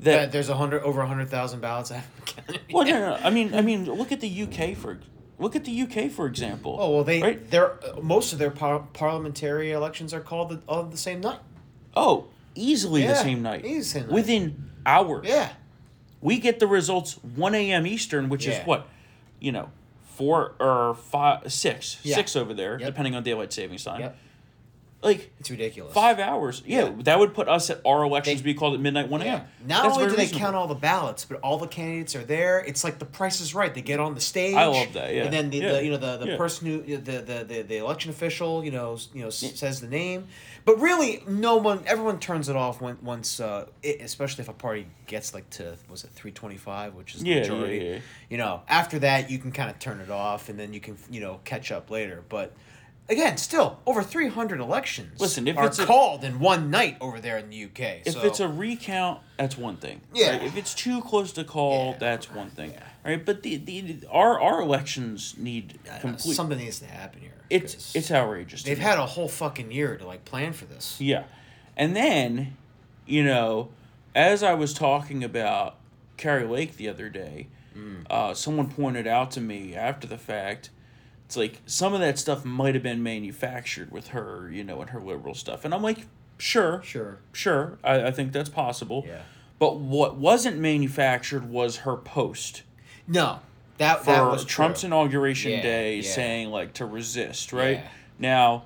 Yeah, 0.00 0.16
that 0.18 0.32
there's 0.32 0.48
a 0.48 0.56
hundred 0.56 0.82
over 0.82 1.00
a 1.02 1.06
hundred 1.06 1.28
thousand 1.28 1.60
ballots. 1.60 1.90
I 1.90 1.96
haven't 1.96 2.26
counted. 2.46 2.60
Well, 2.72 2.84
no, 2.86 2.98
no. 3.10 3.14
I 3.22 3.30
mean, 3.30 3.54
I 3.54 3.60
mean, 3.62 3.84
look 3.84 4.10
at 4.12 4.20
the 4.20 4.42
UK 4.42 4.76
for 4.76 4.98
look 5.38 5.54
at 5.56 5.64
the 5.64 5.82
UK 5.82 6.10
for 6.10 6.26
example. 6.26 6.76
Oh 6.80 6.90
well, 6.94 7.04
they 7.04 7.20
Right? 7.22 7.50
they're 7.50 7.78
most 8.02 8.32
of 8.32 8.38
their 8.38 8.50
par- 8.50 8.86
parliamentary 8.94 9.70
elections 9.72 10.12
are 10.14 10.20
called 10.20 10.48
the, 10.50 10.60
all 10.68 10.82
the 10.84 10.96
same 10.96 11.20
night. 11.20 11.38
Oh, 11.94 12.26
easily 12.54 13.06
the 13.06 13.14
same 13.16 13.42
night. 13.42 13.64
easy 13.64 13.82
same 13.82 14.02
night. 14.04 14.12
Within 14.12 14.70
hours. 14.86 15.26
Yeah, 15.28 15.50
We 16.20 16.38
get 16.38 16.58
the 16.58 16.66
results 16.66 17.14
one 17.36 17.54
a.m. 17.54 17.86
Eastern, 17.86 18.28
which 18.28 18.46
Yeah. 18.46 18.60
is 18.60 18.66
what, 18.66 18.88
you 19.40 19.52
know, 19.52 19.68
four 20.16 20.52
or 20.60 20.94
five, 20.94 21.52
six, 21.52 21.98
Yeah. 22.02 22.16
six 22.16 22.36
over 22.36 22.54
there, 22.54 22.78
Yep. 22.78 22.86
depending 22.88 23.14
on 23.14 23.22
daylight 23.22 23.52
savings 23.52 23.84
time. 23.84 24.00
Yep. 24.00 24.16
Like 25.02 25.32
it's 25.40 25.50
ridiculous. 25.50 25.92
five 25.92 26.20
hours. 26.20 26.62
Yeah, 26.64 26.84
Yeah. 26.84 26.92
that 27.04 27.18
would 27.18 27.34
put 27.34 27.48
us 27.48 27.70
at 27.70 27.80
our 27.84 28.04
elections 28.04 28.40
They- 28.40 28.44
be 28.52 28.54
called 28.54 28.74
at 28.74 28.80
midnight 28.80 29.08
one 29.08 29.20
Yeah. 29.20 29.26
a.m. 29.38 29.44
Not 29.66 29.82
That's 29.82 29.94
only 29.96 30.08
do 30.10 30.16
they 30.16 30.22
reasonable. 30.22 30.40
count 30.44 30.56
all 30.56 30.66
the 30.68 30.74
ballots, 30.76 31.24
but 31.24 31.40
all 31.40 31.58
the 31.58 31.66
candidates 31.66 32.14
are 32.14 32.22
there. 32.24 32.60
It's 32.60 32.84
like 32.84 32.98
the 33.00 33.04
Price 33.04 33.40
is 33.40 33.52
Right. 33.54 33.74
They 33.74 33.82
get 33.82 33.98
on 33.98 34.14
the 34.14 34.20
stage. 34.20 34.54
I 34.54 34.66
love 34.66 34.92
that, 34.92 35.12
yeah. 35.12 35.24
And 35.24 35.32
then 35.32 35.50
the, 35.50 35.58
Yeah. 35.58 35.72
the 35.72 35.84
you 35.84 35.90
know 35.90 35.96
the, 35.96 36.18
the 36.18 36.26
Yeah. 36.28 36.36
person 36.36 36.66
who 36.68 36.82
the, 36.82 36.96
the, 37.20 37.44
the, 37.44 37.62
the 37.62 37.76
election 37.78 38.10
official 38.10 38.64
you 38.64 38.70
know 38.70 38.96
you 39.12 39.22
know 39.22 39.30
says 39.30 39.80
the 39.80 39.88
name, 39.88 40.28
but 40.64 40.78
really 40.80 41.22
no 41.26 41.56
one 41.56 41.82
everyone 41.86 42.20
turns 42.20 42.48
it 42.48 42.54
off 42.54 42.80
when 42.80 42.96
once 43.02 43.40
uh, 43.40 43.66
it, 43.82 44.00
especially 44.02 44.42
if 44.42 44.48
a 44.48 44.52
party 44.52 44.86
gets 45.08 45.34
like 45.34 45.50
to 45.50 45.76
was 45.90 46.04
it 46.04 46.10
three 46.14 46.30
twenty 46.30 46.56
five, 46.56 46.94
which 46.94 47.14
is 47.16 47.22
the 47.22 47.28
Yeah, 47.28 47.34
yeah, 47.34 47.40
majority. 47.40 47.78
yeah. 47.84 47.98
You 48.30 48.38
know 48.38 48.62
after 48.68 49.00
that 49.00 49.30
you 49.30 49.38
can 49.40 49.50
kind 49.50 49.68
of 49.68 49.80
turn 49.80 50.00
it 50.00 50.10
off 50.10 50.48
and 50.48 50.56
then 50.60 50.72
you 50.72 50.78
can 50.80 50.96
you 51.10 51.20
know 51.20 51.40
catch 51.44 51.72
up 51.72 51.90
later, 51.90 52.22
but. 52.28 52.52
Again, 53.12 53.36
still 53.36 53.78
over 53.86 54.02
three 54.02 54.28
hundred 54.28 54.58
elections. 54.60 55.20
Listen, 55.20 55.46
if 55.46 55.56
are 55.56 55.66
it's 55.66 55.78
a- 55.78 55.84
called 55.86 56.24
in 56.24 56.40
one 56.40 56.70
night 56.70 56.96
over 57.00 57.20
there 57.20 57.36
in 57.38 57.50
the 57.50 57.64
UK. 57.64 58.02
If 58.06 58.14
so. 58.14 58.22
it's 58.22 58.40
a 58.40 58.48
recount, 58.48 59.20
that's 59.36 59.56
one 59.58 59.76
thing. 59.76 60.00
Yeah. 60.14 60.30
Right? 60.38 60.42
If 60.44 60.56
it's 60.56 60.74
too 60.74 61.00
close 61.02 61.32
to 61.32 61.44
call, 61.44 61.90
Yeah. 61.92 61.98
that's 61.98 62.30
one 62.30 62.50
thing. 62.50 62.70
Yeah. 62.72 62.82
Right. 63.04 63.24
But 63.24 63.42
the, 63.42 63.56
the 63.56 64.06
our 64.10 64.40
our 64.40 64.60
elections 64.62 65.34
need 65.36 65.78
I 65.84 65.88
don't 65.88 65.94
know, 65.96 66.00
complete. 66.12 66.34
something 66.34 66.58
needs 66.58 66.78
to 66.80 66.86
happen 66.86 67.20
here. 67.20 67.30
it's 67.50 67.74
'cause 67.74 67.92
it's 67.94 68.10
outrageous. 68.10 68.62
to 68.62 68.68
they've 68.70 68.78
me. 68.78 68.84
had 68.84 68.98
a 68.98 69.06
whole 69.06 69.28
fucking 69.28 69.70
year 69.70 69.96
to 69.96 70.06
like 70.06 70.24
plan 70.24 70.52
for 70.52 70.64
this. 70.64 70.96
Yeah. 71.00 71.24
And 71.76 71.94
then, 71.96 72.56
you 73.06 73.24
know, 73.24 73.68
as 74.14 74.42
I 74.42 74.54
was 74.54 74.72
talking 74.74 75.22
about 75.24 75.76
Kari 76.16 76.44
Lake 76.46 76.76
the 76.76 76.88
other 76.88 77.08
day, 77.08 77.48
Mm. 77.76 78.04
uh, 78.10 78.34
someone 78.34 78.68
pointed 78.68 79.06
out 79.06 79.30
to 79.32 79.40
me 79.40 79.74
after 79.74 80.06
the 80.06 80.18
fact, 80.18 80.68
it's 81.32 81.36
like 81.38 81.60
some 81.64 81.94
of 81.94 82.00
that 82.00 82.18
stuff 82.18 82.44
might 82.44 82.74
have 82.74 82.82
been 82.82 83.02
manufactured 83.02 83.90
with 83.90 84.08
her, 84.08 84.50
you 84.52 84.62
know, 84.62 84.82
and 84.82 84.90
her 84.90 85.00
liberal 85.00 85.34
stuff. 85.34 85.64
And 85.64 85.72
I'm 85.72 85.82
like, 85.82 86.00
sure, 86.36 86.82
Sure. 86.84 87.20
sure, 87.32 87.78
I, 87.82 88.08
I 88.08 88.10
think 88.10 88.32
that's 88.32 88.50
possible. 88.50 89.04
Yeah. 89.08 89.22
But 89.58 89.78
what 89.78 90.16
wasn't 90.16 90.58
manufactured 90.58 91.48
was 91.48 91.78
her 91.78 91.96
post 91.96 92.64
No, 93.08 93.40
that 93.78 94.00
for 94.00 94.12
that 94.12 94.30
was 94.30 94.44
Trump's 94.44 94.80
true. 94.80 94.88
inauguration 94.88 95.52
Yeah, 95.52 95.62
day 95.62 95.96
yeah. 96.00 96.10
saying 96.10 96.50
like 96.50 96.74
to 96.74 96.84
resist, 96.84 97.50
right? 97.54 97.78
Yeah. 97.78 97.88
Now, 98.18 98.64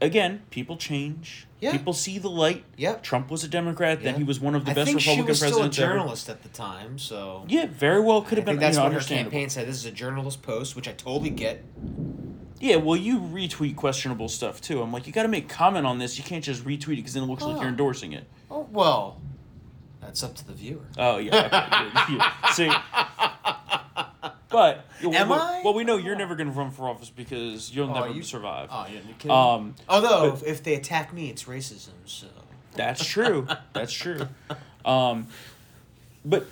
again, 0.00 0.42
people 0.50 0.76
change. 0.76 1.46
Yeah. 1.60 1.72
People 1.72 1.92
see 1.94 2.18
the 2.18 2.28
light. 2.28 2.64
Yeah. 2.76 2.94
Trump 2.96 3.30
was 3.30 3.42
a 3.42 3.48
Democrat, 3.48 4.02
then 4.02 4.16
he 4.16 4.24
was 4.24 4.38
one 4.38 4.54
of 4.54 4.64
the 4.66 4.72
I 4.72 4.74
best 4.74 4.88
think 4.88 5.00
she 5.00 5.10
Republican 5.10 5.28
was 5.28 5.38
still 5.38 5.48
a 5.48 5.50
presidents 5.52 5.78
ever. 5.78 5.92
journalist 5.94 6.28
at 6.28 6.42
the 6.42 6.48
time, 6.50 6.98
so 6.98 7.44
Yeah, 7.48 7.66
very 7.66 8.00
well 8.00 8.20
could 8.22 8.36
have 8.38 8.44
been 8.44 8.58
that's 8.58 8.76
you 8.76 8.82
know, 8.82 8.90
what 8.90 9.00
her 9.02 9.06
campaign 9.08 9.48
said. 9.48 9.66
This 9.66 9.76
is 9.76 9.86
a 9.86 9.90
journalist 9.90 10.42
post, 10.42 10.76
which 10.76 10.86
I 10.86 10.92
totally 10.92 11.30
get. 11.30 11.64
Yeah, 12.60 12.76
well, 12.76 12.96
you 12.96 13.18
retweet 13.20 13.76
questionable 13.76 14.28
stuff 14.28 14.60
too. 14.60 14.80
I'm 14.82 14.92
like, 14.92 15.06
you 15.06 15.12
got 15.12 15.22
to 15.22 15.28
make 15.28 15.48
comment 15.48 15.86
on 15.86 15.98
this. 15.98 16.16
You 16.18 16.24
can't 16.24 16.44
just 16.44 16.64
retweet 16.64 16.94
it 16.94 16.96
because 16.96 17.14
then 17.14 17.22
it 17.22 17.26
looks 17.26 17.42
like 17.42 17.56
Oh. 17.56 17.60
you're 17.60 17.68
endorsing 17.68 18.12
it. 18.12 18.24
Oh 18.50 18.66
well, 18.70 19.20
that's 20.00 20.22
up 20.22 20.34
to 20.36 20.46
the 20.46 20.52
viewer. 20.52 20.84
Oh 20.98 21.16
yeah. 21.18 21.46
Okay. 21.46 22.14
Yeah. 22.16 22.50
See. 22.52 22.70
But 24.48 24.84
well, 25.02 25.14
Am 25.14 25.28
well, 25.28 25.40
I? 25.40 25.60
well, 25.64 25.74
we 25.74 25.82
know 25.84 25.96
you're 25.96 26.14
never 26.16 26.36
going 26.36 26.48
to 26.50 26.56
run 26.56 26.70
for 26.70 26.88
office 26.88 27.10
because 27.10 27.74
you'll 27.74 27.90
Oh, 27.90 27.94
never 27.94 28.08
you- 28.12 28.22
survive. 28.22 28.68
Oh, 28.70 28.86
you're 28.90 29.02
kidding. 29.18 29.30
Um, 29.32 29.74
Although 29.88 30.34
if, 30.34 30.42
if 30.44 30.62
they 30.62 30.74
attack 30.74 31.12
me, 31.12 31.30
it's 31.30 31.44
racism. 31.44 31.90
So 32.04 32.28
That's 32.74 33.04
true. 33.04 33.46
That's 33.72 33.92
true. 33.92 34.28
Um, 34.84 35.26
but 36.24 36.46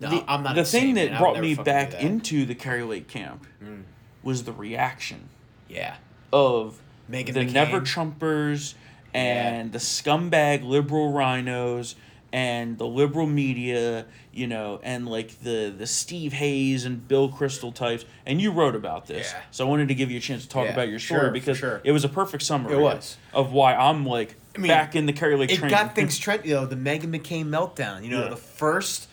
No, 0.00 0.08
the, 0.08 0.24
I'm 0.26 0.42
not 0.42 0.54
the 0.54 0.60
insane, 0.60 0.80
thing 0.80 0.94
man. 0.94 1.04
that 1.06 1.12
would 1.12 1.18
brought 1.18 1.34
never 1.34 1.42
me 1.46 1.54
fucking 1.56 1.64
do 1.64 1.70
back 1.70 1.90
that. 1.90 2.00
into 2.02 2.46
the 2.46 2.54
Kari 2.54 2.82
Lake 2.84 3.06
camp 3.06 3.46
Mm. 3.62 3.82
was 4.22 4.44
the 4.44 4.52
reaction 4.52 5.28
yeah, 5.68 5.96
of 6.32 6.80
Meghan 7.10 7.34
the 7.34 7.40
McCain. 7.40 7.52
never 7.52 7.80
Trumpers 7.82 8.72
and 9.12 9.72
the 9.72 9.78
scumbag 9.78 10.64
liberal 10.66 11.12
RINOs 11.12 11.96
and 12.32 12.76
the 12.78 12.86
liberal 12.86 13.26
media, 13.26 14.06
you 14.32 14.46
know, 14.46 14.80
and 14.82 15.08
like 15.08 15.40
the 15.42 15.72
the 15.76 15.86
Steve 15.86 16.32
Hayes 16.34 16.84
and 16.84 17.06
Bill 17.06 17.28
Kristol 17.30 17.72
types. 17.74 18.04
And 18.26 18.40
you 18.40 18.50
wrote 18.50 18.74
about 18.74 19.06
this, 19.06 19.32
Yeah. 19.32 19.42
so 19.50 19.66
I 19.66 19.70
wanted 19.70 19.88
to 19.88 19.94
give 19.94 20.10
you 20.10 20.18
a 20.18 20.20
chance 20.20 20.42
to 20.42 20.48
talk 20.48 20.64
Yeah, 20.66 20.72
about 20.72 20.88
your 20.88 20.98
story 20.98 21.20
sure, 21.20 21.30
because 21.30 21.58
sure. 21.58 21.80
it 21.84 21.92
was 21.92 22.04
a 22.04 22.08
perfect 22.08 22.42
summary. 22.42 22.74
It 22.74 22.80
was. 22.80 23.16
of 23.32 23.52
why 23.52 23.74
I'm 23.74 24.04
like 24.04 24.34
I 24.54 24.58
mean, 24.58 24.68
back 24.68 24.96
in 24.96 25.06
the 25.06 25.12
Kari 25.12 25.36
Lake 25.36 25.50
it 25.52 25.58
train. 25.58 25.70
got 25.70 25.94
things 25.94 26.18
trend. 26.18 26.44
You 26.44 26.54
know, 26.54 26.66
the 26.66 26.76
Meghan 26.76 27.14
McCain 27.14 27.46
meltdown. 27.46 28.02
You 28.04 28.10
know, 28.10 28.22
Yeah. 28.24 28.30
the 28.30 28.36
first 28.36 29.08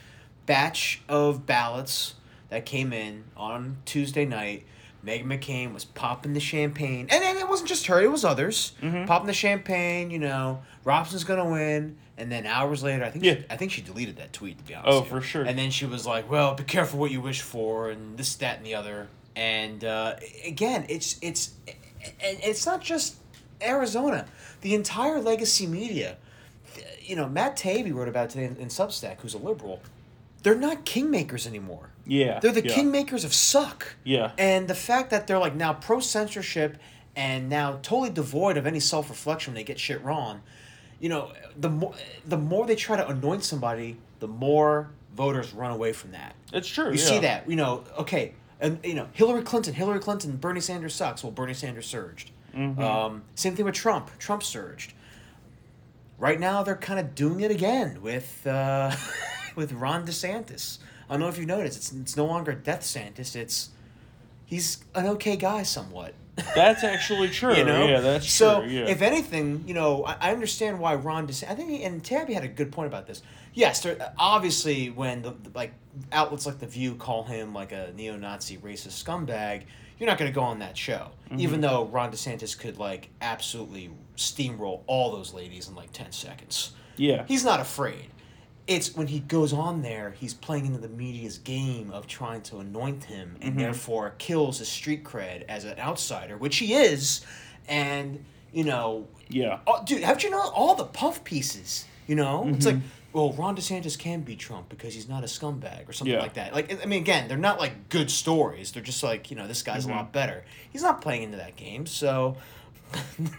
batch 0.45 1.01
of 1.07 1.45
ballots 1.45 2.15
that 2.49 2.65
came 2.65 2.91
in 2.93 3.23
on 3.37 3.77
Tuesday 3.85 4.25
night. 4.25 4.65
Meghan 5.05 5.25
McCain 5.25 5.73
was 5.73 5.83
popping 5.83 6.31
the 6.31 6.39
champagne, 6.39 7.07
and, 7.11 7.23
and 7.25 7.37
it 7.37 7.49
wasn't 7.49 7.67
just 7.67 7.87
her; 7.87 7.99
it 8.01 8.09
was 8.09 8.23
others. 8.23 8.71
Mm-hmm. 8.81 9.03
Popping 9.05 9.27
the 9.27 9.33
champagne, 9.33 10.09
you 10.09 10.19
know, 10.19 10.61
Robson's 10.85 11.25
gonna 11.25 11.49
win, 11.49 11.97
and 12.17 12.31
then 12.31 12.45
hours 12.45 12.83
later, 12.83 13.03
I 13.03 13.09
think 13.09 13.23
Yeah. 13.25 13.35
she, 13.35 13.45
I 13.49 13.57
think 13.57 13.71
she 13.71 13.81
deleted 13.81 14.17
that 14.17 14.33
tweet 14.33 14.57
to 14.59 14.63
be 14.63 14.75
honest. 14.75 14.91
Oh, 14.91 15.01
for 15.01 15.21
sure. 15.21 15.43
And 15.43 15.57
then 15.57 15.71
she 15.71 15.85
was 15.85 16.05
like, 16.05 16.29
"Well, 16.29 16.53
be 16.55 16.63
careful 16.63 16.99
what 16.99 17.11
you 17.11 17.21
wish 17.21 17.41
for," 17.41 17.89
and 17.89 18.17
this, 18.17 18.35
that, 18.35 18.57
and 18.57 18.65
the 18.65 18.75
other. 18.75 19.07
And 19.35 19.83
uh, 19.83 20.15
again, 20.45 20.85
it's 20.89 21.17
it's 21.21 21.53
and 21.67 22.37
it's 22.43 22.65
not 22.65 22.81
just 22.81 23.15
Arizona. 23.61 24.25
The 24.61 24.75
entire 24.75 25.19
legacy 25.19 25.67
media, 25.67 26.17
you 27.01 27.15
know, 27.15 27.27
Matt 27.27 27.57
Taibbi 27.57 27.93
wrote 27.93 28.07
about 28.07 28.25
it 28.25 28.29
today 28.31 28.45
in, 28.45 28.55
in 28.57 28.67
Substack, 28.67 29.19
who's 29.21 29.33
a 29.33 29.37
liberal. 29.39 29.81
They're 30.43 30.55
not 30.55 30.85
kingmakers 30.85 31.47
anymore. 31.47 31.89
Yeah. 32.05 32.39
They're 32.39 32.51
the 32.51 32.65
yeah. 32.67 32.75
kingmakers 32.75 33.23
of 33.23 33.33
suck. 33.33 33.95
Yeah. 34.03 34.31
And 34.37 34.67
the 34.67 34.75
fact 34.75 35.09
that 35.11 35.25
they're 35.25 35.39
like 35.39 35.55
now 35.55 35.73
pro 35.73 35.99
censorship 36.01 36.77
and 37.15 37.49
now 37.49 37.79
totally 37.81 38.09
devoid 38.09 38.57
of 38.57 38.67
any 38.67 38.79
self 38.79 39.09
reflection 39.09 39.53
when 39.53 39.55
they 39.55 39.63
get 39.63 39.79
shit 39.79 40.03
wrong, 40.03 40.41
you 41.03 41.09
know, 41.09 41.33
the 41.57 41.69
more 41.69 41.93
the 42.25 42.37
more 42.37 42.65
they 42.65 42.77
try 42.77 42.95
to 42.95 43.05
anoint 43.05 43.43
somebody, 43.43 43.97
the 44.21 44.27
more 44.27 44.89
voters 45.13 45.53
run 45.53 45.71
away 45.71 45.91
from 45.91 46.11
that. 46.11 46.33
It's 46.53 46.69
true. 46.69 46.85
You 46.85 46.91
yeah. 46.91 47.05
see 47.05 47.19
that, 47.19 47.49
you 47.49 47.57
know, 47.57 47.83
okay, 47.97 48.33
and 48.61 48.79
you 48.85 48.93
know, 48.93 49.09
Hillary 49.11 49.41
Clinton, 49.41 49.73
Hillary 49.73 49.99
Clinton, 49.99 50.37
Bernie 50.37 50.61
Sanders 50.61 50.95
sucks. 50.95 51.21
Well, 51.21 51.33
Bernie 51.33 51.55
Sanders 51.55 51.87
surged. 51.87 52.31
Mm-hmm. 52.55 52.81
Um, 52.81 53.23
same 53.35 53.53
thing 53.53 53.65
with 53.65 53.75
Trump. 53.75 54.17
Trump 54.17 54.43
surged. 54.43 54.93
Right 56.17 56.39
now, 56.39 56.63
they're 56.63 56.77
kind 56.77 57.01
of 57.01 57.15
doing 57.15 57.41
it 57.41 57.51
again 57.51 58.01
with 58.01 58.47
uh, 58.47 58.95
with 59.57 59.73
Ron 59.73 60.07
DeSantis. 60.07 60.77
I 61.09 61.15
don't 61.15 61.19
know 61.19 61.27
if 61.27 61.37
you 61.37 61.45
noticed. 61.45 61.75
It's 61.75 61.91
it's 61.91 62.15
no 62.15 62.25
longer 62.25 62.53
Death 62.53 62.83
Santis. 62.83 63.35
It's 63.35 63.71
he's 64.45 64.85
an 64.95 65.07
okay 65.07 65.35
guy, 65.35 65.63
somewhat. 65.63 66.13
That's 66.55 66.83
actually 66.83 67.29
true. 67.39 67.55
You 67.55 67.63
know, 67.65 67.87
Yeah, 67.87 67.99
that's 67.99 68.29
so. 68.31 68.61
true. 68.61 68.69
Yeah. 68.69 68.85
If 68.87 69.01
anything, 69.01 69.63
you 69.67 69.73
know, 69.73 70.03
I, 70.05 70.17
I 70.19 70.31
understand 70.31 70.79
why 70.79 70.95
Ron 70.95 71.27
DeSantis. 71.27 71.49
I 71.49 71.55
think, 71.55 71.69
he, 71.69 71.83
and 71.83 72.03
Taibbi 72.03 72.33
had 72.33 72.43
a 72.43 72.47
good 72.47 72.71
point 72.71 72.87
about 72.87 73.07
this. 73.07 73.21
Yes, 73.53 73.81
there, 73.81 74.13
obviously, 74.17 74.89
when 74.89 75.21
the, 75.21 75.31
the 75.31 75.51
like 75.53 75.73
outlets 76.11 76.45
like 76.45 76.59
The 76.59 76.65
View 76.67 76.95
call 76.95 77.23
him 77.23 77.53
like 77.53 77.71
a 77.71 77.91
neo-Nazi 77.95 78.57
racist 78.57 79.03
scumbag, 79.03 79.63
you're 79.99 80.09
not 80.09 80.17
going 80.17 80.31
to 80.31 80.35
go 80.35 80.41
on 80.41 80.59
that 80.59 80.75
show. 80.75 81.09
Mm-hmm. 81.29 81.39
Even 81.39 81.61
though 81.61 81.85
Ron 81.85 82.11
DeSantis 82.11 82.57
could 82.57 82.77
like 82.77 83.09
absolutely 83.21 83.91
steamroll 84.17 84.81
all 84.87 85.11
those 85.11 85.33
ladies 85.33 85.69
in 85.69 85.75
like 85.75 85.91
ten 85.91 86.11
seconds. 86.11 86.71
yeah. 86.97 87.25
He's 87.27 87.45
not 87.45 87.59
afraid. 87.59 88.09
It's 88.65 88.95
when 88.95 89.07
he 89.07 89.19
goes 89.19 89.51
on 89.51 89.81
there, 89.81 90.11
he's 90.17 90.33
playing 90.33 90.65
into 90.65 90.79
the 90.79 90.87
media's 90.87 91.37
game 91.37 91.91
of 91.91 92.07
trying 92.07 92.41
to 92.43 92.59
anoint 92.59 93.03
him 93.03 93.35
and 93.41 93.51
mm-hmm. 93.51 93.59
therefore 93.59 94.15
kills 94.17 94.59
his 94.59 94.69
street 94.69 95.03
cred 95.03 95.43
as 95.49 95.65
an 95.65 95.77
outsider, 95.79 96.37
which 96.37 96.57
he 96.57 96.73
is. 96.73 97.25
And, 97.67 98.23
you 98.53 98.63
know, 98.63 99.07
Yeah. 99.27 99.59
oh, 99.67 99.83
dude, 99.85 100.03
haven't 100.03 100.23
you 100.23 100.29
know 100.29 100.39
all 100.39 100.75
the 100.75 100.85
puff 100.85 101.23
pieces? 101.25 101.85
You 102.07 102.15
know? 102.15 102.47
It's 102.47 102.65
like, 102.65 102.75
mm-hmm. 102.75 102.87
well, 103.11 103.33
Ron 103.33 103.55
DeSantis 103.55 103.99
can 103.99 104.21
beat 104.21 104.39
Trump 104.39 104.69
because 104.69 104.93
he's 104.93 105.09
not 105.09 105.23
a 105.23 105.27
scumbag 105.27 105.89
or 105.89 105.93
something 105.93 106.13
Yeah. 106.13 106.21
like 106.21 106.35
that. 106.35 106.53
Like, 106.53 106.81
I 106.81 106.85
mean, 106.85 107.01
again, 107.01 107.27
they're 107.27 107.37
not 107.37 107.59
like 107.59 107.89
good 107.89 108.09
stories. 108.09 108.71
They're 108.71 108.83
just 108.83 109.03
like, 109.03 109.29
you 109.29 109.35
know, 109.35 109.47
this 109.47 109.61
guy's 109.61 109.83
a 109.83 109.89
mm-hmm. 109.89 109.97
lot 109.97 110.13
better. 110.13 110.45
He's 110.71 110.83
not 110.83 111.01
playing 111.01 111.23
into 111.23 111.37
that 111.37 111.57
game, 111.57 111.85
so. 111.85 112.37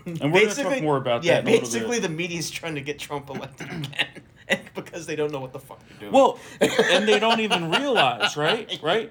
And 0.04 0.32
we're 0.32 0.48
gonna 0.48 0.54
talk 0.54 0.82
more 0.82 0.96
about 0.96 1.22
yeah, 1.22 1.40
that 1.40 1.42
a 1.42 1.60
basically, 1.60 2.00
the 2.00 2.08
media's 2.08 2.50
trying 2.50 2.74
to 2.74 2.80
get 2.80 2.98
Trump 2.98 3.30
elected 3.30 3.70
again 3.70 4.22
because 4.74 5.06
they 5.06 5.16
don't 5.16 5.32
know 5.32 5.40
what 5.40 5.52
the 5.52 5.58
fuck 5.58 5.80
they're 5.88 5.98
doing. 5.98 6.12
Well, 6.12 6.38
and 6.60 7.08
they 7.08 7.18
don't 7.18 7.40
even 7.40 7.70
realize, 7.70 8.36
right? 8.36 8.78
Right? 8.82 9.10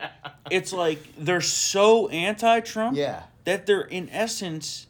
It's 0.49 0.73
like 0.73 0.99
they're 1.17 1.41
so 1.41 2.07
anti-Trump 2.09 2.97
yeah, 2.97 3.23
that 3.45 3.65
they're 3.65 3.81
in 3.81 4.09
essence 4.09 4.87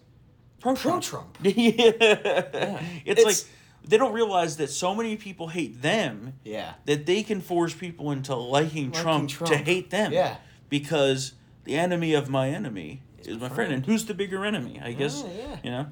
pro-Trump. 0.59 1.03
pro-Trump. 1.03 1.37
Trump. 1.41 1.57
yeah. 1.57 2.81
It's, 3.05 3.21
It's- 3.21 3.25
like 3.25 3.53
they 3.85 3.97
don't 3.97 4.13
realize 4.13 4.57
that 4.57 4.69
so 4.69 4.95
many 4.95 5.17
people 5.17 5.49
hate 5.49 5.81
them 5.81 6.33
Yeah, 6.43 6.73
that 6.85 7.05
they 7.05 7.23
can 7.23 7.41
force 7.41 7.73
people 7.73 8.11
into 8.11 8.35
liking, 8.35 8.91
Trump, 8.91 9.29
to 9.29 9.57
hate 9.57 9.89
them. 9.89 10.13
Yeah. 10.13 10.37
Because 10.69 11.33
the 11.65 11.75
enemy 11.75 12.13
of 12.13 12.29
my 12.29 12.49
enemy 12.49 13.01
is 13.19 13.37
my 13.37 13.39
friend. 13.39 13.55
friend. 13.55 13.73
And 13.73 13.85
who's 13.85 14.05
the 14.05 14.13
bigger 14.13 14.45
enemy? 14.45 14.79
I 14.83 14.91
oh, 14.91 14.93
guess. 14.95 15.23
Oh, 15.23 15.29
yeah. 15.37 15.57
You 15.63 15.71
know? 15.71 15.87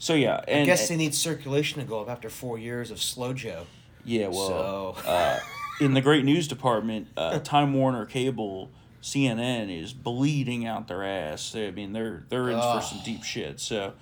So 0.00 0.14
yeah. 0.14 0.42
And 0.48 0.62
I 0.62 0.64
guess 0.64 0.88
they 0.88 0.96
need 0.96 1.14
circulation 1.14 1.80
to 1.80 1.86
go 1.86 2.00
up 2.00 2.08
after 2.08 2.28
four 2.30 2.58
years 2.58 2.90
of 2.90 3.00
slow 3.00 3.32
Joe. 3.32 3.66
Yeah, 4.04 4.28
well, 4.28 4.96
So- 4.96 5.08
uh, 5.08 5.38
in 5.80 5.92
the 5.94 6.00
great 6.00 6.24
news 6.24 6.48
department, 6.48 7.08
uh, 7.16 7.38
Time 7.40 7.74
Warner 7.74 8.06
Cable, 8.06 8.70
CNN 9.02 9.70
is 9.70 9.92
bleeding 9.92 10.66
out 10.66 10.88
their 10.88 11.04
ass. 11.04 11.54
I 11.54 11.70
mean, 11.70 11.92
they're 11.92 12.24
they're 12.30 12.48
in 12.50 12.56
Ugh. 12.58 12.82
for 12.82 12.86
some 12.86 12.98
deep 13.04 13.22
shit. 13.24 13.60
So, 13.60 13.92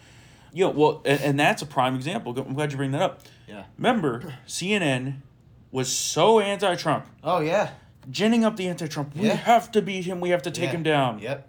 you 0.52 0.64
know, 0.64 0.71
well, 0.71 1.02
and, 1.05 1.21
and 1.21 1.38
that's 1.40 1.62
a 1.62 1.67
prime 1.67 1.95
example. 1.97 2.37
I'm 2.38 2.55
glad 2.55 2.71
you 2.73 2.78
bring 2.78 2.93
that 2.93 3.02
up. 3.02 3.23
Yeah. 3.49 3.64
Remember, 3.76 4.35
CNN 4.47 5.17
was 5.71 5.93
so 5.93 6.40
anti-Trump, 6.40 7.07
Oh 7.23 7.40
yeah. 7.40 7.71
ginning 8.11 8.45
up 8.45 8.57
the 8.57 8.69
anti-Trump. 8.69 9.12
Yeah. 9.14 9.23
We 9.23 9.28
have 9.31 9.71
to 9.73 9.83
beat 9.83 10.05
him. 10.05 10.21
We 10.21 10.31
have 10.31 10.43
to 10.43 10.50
take 10.50 10.67
Yeah. 10.71 10.76
him 10.76 10.83
down. 10.85 11.19
Yep. 11.19 11.49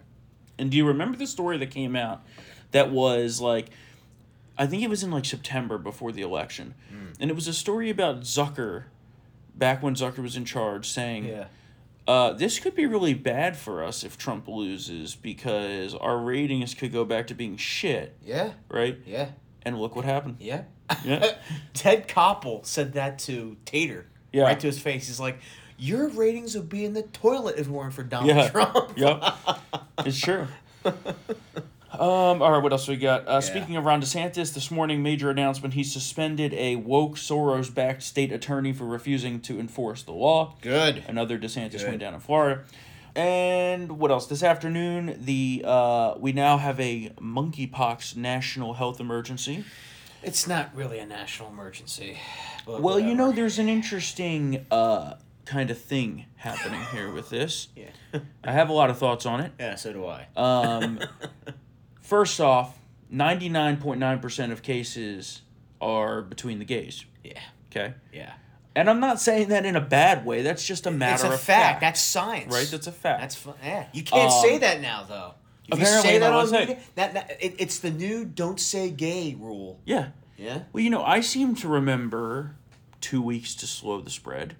And 0.58 0.70
do 0.70 0.76
you 0.76 0.86
remember 0.86 1.16
the 1.16 1.26
story 1.26 1.56
that 1.58 1.70
came 1.70 1.96
out 1.96 2.22
that 2.72 2.90
was 2.90 3.40
like, 3.40 3.70
I 4.60 4.66
think 4.66 4.82
it 4.82 4.90
was 4.90 5.02
in 5.02 5.10
like 5.10 5.24
September 5.24 5.78
before 5.78 6.12
the 6.12 6.20
election, 6.22 6.74
Hmm. 6.90 7.06
and 7.18 7.30
it 7.30 7.34
was 7.34 7.48
a 7.48 7.54
story 7.54 7.88
about 7.90 8.20
Zucker, 8.20 8.84
back 9.54 9.82
when 9.82 9.94
Zucker 9.94 10.18
was 10.18 10.36
in 10.36 10.44
charge, 10.44 10.86
saying, 10.88 11.24
Yeah. 11.24 11.44
uh, 12.06 12.32
"This 12.34 12.58
could 12.58 12.74
be 12.74 12.84
really 12.86 13.14
bad 13.14 13.56
for 13.56 13.82
us 13.82 14.04
if 14.04 14.18
Trump 14.18 14.46
loses 14.48 15.14
because 15.14 15.94
our 15.94 16.18
ratings 16.18 16.74
could 16.74 16.92
go 16.92 17.04
back 17.06 17.26
to 17.28 17.34
being 17.34 17.56
shit, 17.56 18.16
Yeah. 18.24 18.50
right?" 18.68 18.98
Yeah. 19.06 19.30
And 19.62 19.78
look 19.80 19.96
what 19.96 20.04
happened. 20.04 20.36
Yeah. 20.40 20.62
Yeah. 21.04 21.32
Ted 21.74 22.06
Koppel 22.08 22.64
said 22.66 22.92
that 22.94 23.18
to 23.20 23.56
Tater. 23.64 24.06
Yeah. 24.32 24.42
Right 24.44 24.60
to 24.60 24.66
his 24.66 24.78
face. 24.78 25.06
He's 25.08 25.20
like, 25.20 25.38
Your 25.82 26.08
ratings 26.08 26.54
would 26.54 26.68
be 26.68 26.84
in 26.84 26.92
the 26.92 27.02
toilet 27.04 27.56
if 27.56 27.66
it 27.66 27.70
weren't 27.70 27.94
for 27.94 28.02
Donald 28.02 28.28
Yeah. 28.36 28.48
Trump. 28.50 28.92
yep, 28.98 29.22
it's 30.04 30.18
true. 30.20 30.46
Um, 32.00 32.40
all 32.40 32.50
right, 32.50 32.62
what 32.62 32.72
else 32.72 32.88
we 32.88 32.96
got? 32.96 33.28
Uh, 33.28 33.32
Yeah. 33.32 33.40
Speaking 33.40 33.76
of 33.76 33.84
Ron 33.84 34.00
DeSantis, 34.00 34.54
this 34.54 34.70
morning, 34.70 35.02
major 35.02 35.28
announcement: 35.28 35.74
he 35.74 35.84
suspended 35.84 36.54
a 36.54 36.76
woke 36.76 37.16
Soros-backed 37.16 38.02
state 38.02 38.32
attorney 38.32 38.72
for 38.72 38.86
refusing 38.86 39.38
to 39.42 39.60
enforce 39.60 40.02
the 40.02 40.12
law. 40.12 40.54
Good. 40.62 41.04
Another 41.06 41.38
DeSantis 41.38 41.80
Good. 41.80 41.88
went 41.88 42.00
down 42.00 42.14
in 42.14 42.20
Florida. 42.20 42.62
And 43.14 43.98
what 43.98 44.10
else? 44.10 44.28
This 44.28 44.42
afternoon, 44.42 45.18
the 45.26 45.62
uh, 45.66 46.14
we 46.18 46.32
now 46.32 46.56
have 46.56 46.80
a 46.80 47.10
monkeypox 47.20 48.16
national 48.16 48.74
health 48.74 48.98
emergency. 48.98 49.64
It's 50.22 50.46
not 50.48 50.74
really 50.74 51.00
a 51.00 51.06
national 51.06 51.50
emergency. 51.50 52.16
Well, 52.66 52.98
you 52.98 53.14
know, 53.14 53.30
there's 53.30 53.58
an 53.58 53.68
interesting 53.68 54.64
uh, 54.70 55.14
kind 55.44 55.70
of 55.70 55.78
thing 55.78 56.26
happening 56.36 56.80
here 56.92 57.10
with 57.12 57.28
this. 57.28 57.68
Yeah. 57.76 58.20
I 58.44 58.52
have 58.52 58.70
a 58.70 58.72
lot 58.72 58.88
of 58.90 58.98
thoughts 58.98 59.26
on 59.26 59.40
it. 59.40 59.52
yeah, 59.60 59.74
so 59.74 59.92
do 59.92 60.06
I. 60.06 60.26
Um, 60.36 60.98
first 62.10 62.40
off, 62.40 62.76
99.9% 63.12 64.52
of 64.52 64.62
cases 64.62 65.42
are 65.80 66.22
between 66.22 66.58
the 66.58 66.64
gays. 66.64 67.04
yeah. 67.24 67.40
Okay? 67.70 67.94
Yeah. 68.12 68.32
And 68.74 68.88
I'm 68.90 69.00
not 69.00 69.20
saying 69.20 69.48
that 69.48 69.64
in 69.64 69.76
a 69.76 69.80
bad 69.80 70.24
way. 70.26 70.42
That's 70.42 70.66
just 70.66 70.86
a 70.86 70.90
matter 70.90 71.26
a 71.26 71.34
of 71.34 71.40
fact. 71.40 71.80
That's 71.80 72.00
science. 72.00 72.52
right? 72.52 72.66
That's 72.70 72.86
a 72.88 72.92
fact. 72.92 73.20
That's 73.20 73.34
fun. 73.36 73.54
Yeah. 73.62 73.86
You 73.92 74.02
can't 74.02 74.32
Um, 74.32 74.42
say 74.42 74.58
that 74.58 74.80
now, 74.80 75.04
though. 75.08 75.34
If 75.68 75.78
you 75.78 75.84
apparently 75.84 76.10
say 76.10 76.18
that 76.18 76.32
on 76.32 76.50
media, 76.50 76.78
that, 76.96 77.14
that 77.14 77.36
it, 77.40 77.54
it's 77.58 77.78
the 77.78 77.90
new 77.92 78.24
"don't 78.24 78.58
say 78.58 78.90
gay" 78.90 79.36
rule. 79.38 79.80
yeah. 79.84 80.08
Yeah. 80.36 80.62
Well, 80.72 80.82
you 80.82 80.90
know, 80.90 81.04
I 81.04 81.20
seem 81.20 81.54
to 81.56 81.68
remember 81.68 82.56
two 83.00 83.20
weeks 83.22 83.54
to 83.56 83.66
slow 83.66 84.00
the 84.00 84.10
spread. 84.10 84.56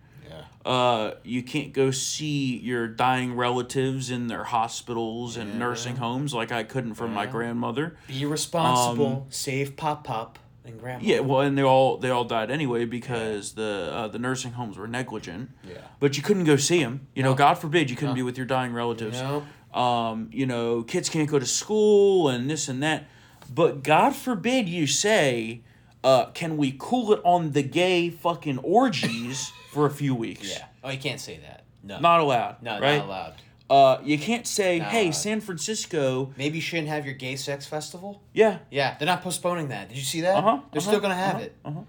Yeah. 0.70 0.76
Uh, 0.76 1.14
you 1.24 1.42
can't 1.42 1.72
go 1.72 1.90
see 1.90 2.56
your 2.58 2.86
dying 2.86 3.34
relatives 3.34 4.10
in 4.10 4.28
their 4.28 4.44
hospitals 4.44 5.36
and 5.36 5.52
Yeah. 5.52 5.58
nursing 5.58 5.96
homes 5.96 6.32
like 6.32 6.52
I 6.52 6.62
couldn't 6.62 6.94
from 6.94 7.12
my 7.12 7.26
grandmother. 7.26 7.96
Be 8.06 8.24
responsible. 8.24 9.26
Save 9.30 9.76
Pop 9.76 10.04
Pop 10.04 10.38
and 10.64 10.78
Grandma. 10.78 10.98
Um, 11.00 11.04
Yeah, 11.04 11.20
well, 11.20 11.40
and 11.40 11.56
they 11.58 11.62
all 11.62 11.96
they 11.96 12.10
all 12.10 12.24
died 12.24 12.50
anyway 12.50 12.84
because 12.84 13.52
the 13.54 13.90
uh, 13.92 14.08
the 14.08 14.18
nursing 14.18 14.52
homes 14.52 14.76
were 14.78 14.88
negligent. 14.88 15.50
Yeah. 15.68 15.78
But 15.98 16.16
you 16.16 16.22
couldn't 16.22 16.44
go 16.44 16.56
see 16.56 16.82
them. 16.82 17.06
You 17.14 17.22
know, 17.22 17.34
God 17.34 17.54
forbid 17.54 17.90
you 17.90 17.96
couldn't 17.96 18.10
No. 18.14 18.16
be 18.16 18.22
with 18.22 18.36
your 18.36 18.46
dying 18.46 18.72
relatives. 18.72 19.20
No. 19.20 19.42
Um, 19.78 20.28
you 20.32 20.46
know, 20.46 20.82
kids 20.82 21.08
can't 21.08 21.28
go 21.28 21.38
to 21.38 21.46
school 21.46 22.28
and 22.28 22.48
this 22.50 22.68
and 22.68 22.82
that. 22.82 23.04
But 23.52 23.82
God 23.82 24.14
forbid 24.14 24.68
you 24.68 24.86
say, 24.86 25.62
uh, 26.04 26.26
can 26.26 26.56
we 26.56 26.74
cool 26.78 27.12
it 27.12 27.20
on 27.24 27.52
the 27.52 27.62
gay 27.62 28.10
fucking 28.10 28.58
orgies 28.58 29.52
for 29.70 29.86
a 29.86 29.90
few 29.90 30.14
weeks? 30.14 30.48
Yeah. 30.50 30.66
Oh, 30.82 30.90
you 30.90 30.98
can't 30.98 31.20
say 31.20 31.38
that. 31.38 31.64
No. 31.82 31.98
Not 32.00 32.20
allowed. 32.20 32.62
no, 32.62 32.78
right? 32.80 32.98
not 32.98 33.06
allowed. 33.06 33.34
Uh, 33.70 34.00
you 34.02 34.18
can't 34.18 34.46
say, 34.48 34.80
Not 34.80 34.88
hey, 34.88 35.02
allowed. 35.04 35.14
San 35.14 35.40
Francisco. 35.40 36.34
Maybe 36.36 36.56
you 36.56 36.62
shouldn't 36.62 36.88
have 36.88 37.06
your 37.06 37.14
gay 37.14 37.36
sex 37.36 37.66
festival. 37.66 38.20
Yeah. 38.32 38.58
Yeah, 38.70 38.96
they're 38.98 39.06
not 39.06 39.22
postponing 39.22 39.68
that. 39.68 39.88
Did 39.88 39.96
you 39.96 40.02
see 40.02 40.22
that? 40.22 40.36
Uh-huh, 40.36 40.56
They're 40.72 40.80
uh-huh, 40.80 40.90
still 40.90 41.00
gonna 41.00 41.14
have 41.14 41.36
uh-huh, 41.36 41.44
it. 41.44 41.56
uh-huh. 41.64 41.80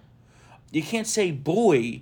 You 0.72 0.84
can't 0.84 1.08
say, 1.08 1.32
boy, 1.32 2.02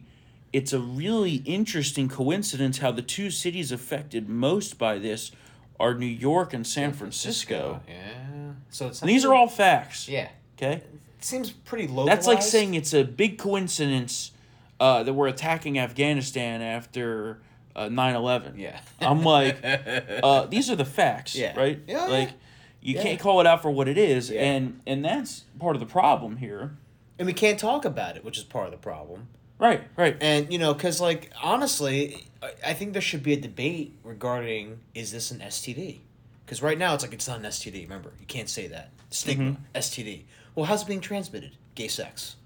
it's 0.51 0.74
a 0.74 0.79
really 0.79 1.36
interesting 1.45 2.09
coincidence 2.09 2.79
how 2.79 2.91
the 2.91 3.01
two 3.01 3.31
cities 3.31 3.71
affected 3.71 4.27
most 4.27 4.77
by 4.77 5.00
this 5.00 5.31
are 5.79 5.93
New 5.93 6.05
York 6.05 6.53
and 6.53 6.67
San 6.67 6.91
Francisco. 6.91 7.81
Yeah. 7.88 8.51
So 8.69 8.88
it's 8.88 9.01
And 9.01 9.09
these 9.09 9.24
are 9.24 9.33
all 9.33 9.48
facts. 9.48 10.09
yeah. 10.09 10.27
Okay. 10.57 10.83
It 11.17 11.24
seems 11.24 11.51
pretty 11.51 11.88
localized. 11.88 12.09
That's 12.09 12.27
like 12.27 12.41
saying 12.41 12.74
it's 12.74 12.93
a 12.93 13.03
big 13.03 13.38
coincidence 13.38 14.31
uh, 14.79 15.03
that 15.03 15.13
we're 15.13 15.27
attacking 15.27 15.77
Afghanistan 15.79 16.62
after 16.62 17.41
uh, 17.75 17.88
9-11. 17.88 18.57
Yeah. 18.57 18.79
I'm 19.01 19.24
like, 19.24 19.57
uh, 19.63 20.45
these 20.48 20.69
are 20.69 20.75
the 20.75 20.86
facts, 20.86 21.36
Yeah. 21.36 21.57
right? 21.57 21.79
Yeah, 21.88 22.05
like, 22.05 22.29
yeah. 22.29 22.36
you 22.81 22.95
Yeah. 22.95 23.03
can't 23.03 23.19
call 23.19 23.39
it 23.41 23.48
out 23.48 23.62
for 23.62 23.71
what 23.71 23.88
it 23.88 23.98
is, 23.98 24.29
Yeah. 24.29 24.41
and 24.41 24.81
and 24.88 25.03
that's 25.05 25.43
part 25.59 25.75
of 25.75 25.79
the 25.79 25.86
problem 25.86 26.38
here. 26.38 26.77
and 27.17 27.25
we 27.25 27.33
can't 27.33 27.59
talk 27.59 27.83
about 27.86 28.15
it, 28.15 28.24
which 28.24 28.38
is 28.38 28.43
part 28.45 28.65
of 28.65 28.71
the 28.71 28.77
problem. 28.77 29.27
Right, 29.59 29.81
right. 29.98 30.15
And 30.21 30.51
you 30.53 30.57
know, 30.57 30.74
because 30.74 31.01
like 31.01 31.31
honestly, 31.43 32.25
I, 32.41 32.51
I 32.67 32.74
think 32.74 32.93
there 32.93 33.01
should 33.01 33.24
be 33.24 33.33
a 33.33 33.39
debate 33.41 33.93
regarding 34.05 34.79
is 34.93 35.12
this 35.12 35.29
an 35.31 35.39
STD? 35.39 36.00
Because 36.45 36.63
right 36.63 36.77
now 36.77 36.93
it's 36.93 37.03
like 37.03 37.13
it's 37.13 37.27
not 37.27 37.39
an 37.39 37.45
STD. 37.45 37.83
Remember, 37.83 38.13
you 38.19 38.25
can't 38.25 38.50
say 38.50 38.67
that 38.67 38.89
stigma 39.09 39.51
Mm-hmm. 39.51 39.63
STD. 39.77 40.24
Well, 40.55 40.65
how's 40.65 40.81
it 40.83 40.88
being 40.88 41.01
transmitted? 41.01 41.51
Gay 41.75 41.89
sex. 41.89 42.38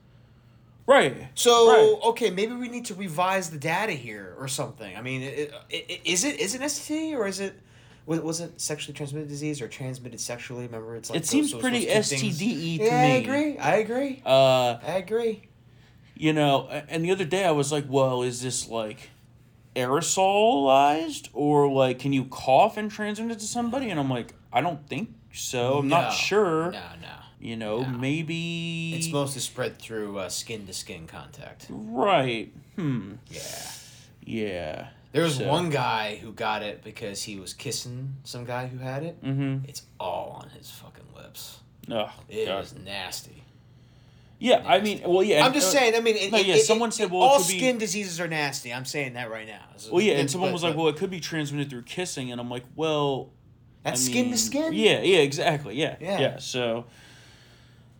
Right. 0.86 1.30
So 1.36 1.70
Right. 1.72 2.08
okay, 2.10 2.30
maybe 2.30 2.54
we 2.54 2.68
need 2.68 2.86
to 2.86 2.94
revise 2.96 3.50
the 3.50 3.58
data 3.58 3.94
here 3.94 4.36
or 4.38 4.48
something. 4.48 4.96
I 4.98 5.02
mean, 5.02 5.22
it, 5.22 5.54
it, 5.70 6.02
is 6.04 6.24
it 6.26 6.40
is 6.40 6.56
it 6.56 6.62
STD 6.62 7.14
or 7.14 7.26
is 7.26 7.40
it 7.40 7.58
was, 8.06 8.20
was 8.20 8.42
it 8.42 8.60
sexually 8.60 8.94
transmitted 8.94 9.30
disease 9.30 9.62
or 9.62 9.70
transmitted 9.70 10.20
sexually? 10.20 10.66
Remember, 10.66 10.96
it's 10.98 11.10
like 11.10 11.18
It 11.18 11.20
those- 11.22 11.30
seems 11.30 11.52
those- 11.54 11.62
pretty. 11.62 11.86
STD 11.88 12.78
to 12.80 12.84
yeah, 12.84 12.96
I 13.02 13.06
agree. 13.06 13.58
I 13.58 13.76
agree. 13.78 14.22
Uh, 14.26 14.78
I 14.86 14.96
agree. 14.98 15.44
you 16.16 16.34
know, 16.34 16.68
and 16.68 17.04
the 17.06 17.12
other 17.12 17.26
day 17.26 17.46
I 17.46 17.52
was 17.52 17.72
like, 17.72 17.86
well, 17.88 18.22
is 18.22 18.42
this 18.42 18.68
like 18.68 19.10
aerosolized 19.76 21.30
or 21.34 21.72
like 21.72 22.00
can 22.00 22.14
you 22.14 22.26
cough 22.26 22.78
and 22.78 22.92
transmit 22.92 23.32
it 23.32 23.40
to 23.40 23.46
somebody? 23.48 23.90
And 23.90 24.00
I'm 24.00 24.10
like, 24.10 24.34
I 24.52 24.62
don't 24.62 24.88
think 24.88 25.10
so. 25.34 25.80
I'm 25.80 25.88
No. 25.88 26.02
not 26.02 26.10
sure. 26.14 26.72
No, 26.72 26.82
no. 27.02 27.08
You 27.44 27.58
know, 27.58 27.82
No. 27.82 27.90
maybe 27.90 28.94
It's 28.96 29.10
mostly 29.12 29.42
spread 29.42 29.78
through 29.78 30.18
uh, 30.18 30.30
skin 30.30 30.66
to 30.68 30.74
skin 30.74 31.08
contact. 31.08 31.66
right. 31.70 32.50
Hmm. 32.78 33.16
Yeah. 33.30 33.42
Yeah. 34.24 34.88
There 35.12 35.24
was 35.24 35.36
So- 35.36 35.48
one 35.50 35.70
guy 35.70 36.16
who 36.16 36.32
got 36.32 36.64
it 36.64 36.84
because 36.86 37.24
he 37.24 37.36
was 37.38 37.54
kissing 37.54 38.16
some 38.24 38.46
guy 38.46 38.68
who 38.68 38.78
had 38.78 39.04
it. 39.04 39.22
Mm-hmm. 39.22 39.66
It's 39.68 39.84
all 40.00 40.40
on 40.42 40.52
his 40.58 40.72
fucking 40.72 41.04
lips. 41.16 41.58
Oh, 41.92 42.10
It 42.30 42.46
God. 42.46 42.64
is 42.64 42.74
nasty. 42.76 43.44
Yeah, 44.40 44.64
I 44.66 44.80
mean, 44.80 45.02
well, 45.06 45.22
yeah. 45.24 45.46
I'm 45.46 45.54
just 45.54 45.68
uh, 45.76 45.80
saying. 45.80 45.96
I 45.96 46.00
mean, 46.00 46.16
it, 46.16 46.32
no, 46.32 46.38
yeah, 46.38 46.56
it- 46.56 46.66
someone 46.66 46.90
it- 46.90 46.94
said, 46.94 47.12
well, 47.12 47.22
all 47.24 47.40
could 47.40 47.48
be- 47.50 47.58
skin 47.60 47.78
diseases 47.78 48.20
are 48.22 48.28
nasty. 48.28 48.74
I'm 48.74 48.86
saying 48.86 49.14
that 49.16 49.30
right 49.30 49.48
now. 49.48 49.62
Well, 49.92 50.02
yeah, 50.02 50.14
and 50.14 50.32
someone 50.32 50.52
was 50.54 50.64
like, 50.64 50.76
"Well, 50.78 50.88
it 50.88 50.96
could 50.96 51.10
be 51.12 51.20
transmitted 51.20 51.70
through 51.70 51.82
kissing," 51.84 52.32
and 52.32 52.40
I'm 52.42 52.50
like, 52.50 52.64
"Well, 52.76 53.32
that's 53.84 54.02
I 54.02 54.10
skin 54.12 54.24
mean, 54.26 54.32
to 54.32 54.38
skin." 54.38 54.74
Yeah, 54.74 55.02
yeah, 55.02 55.18
exactly. 55.20 55.76
Yeah, 55.76 55.96
Yeah. 56.00 56.20
yeah. 56.20 56.38
So, 56.40 56.86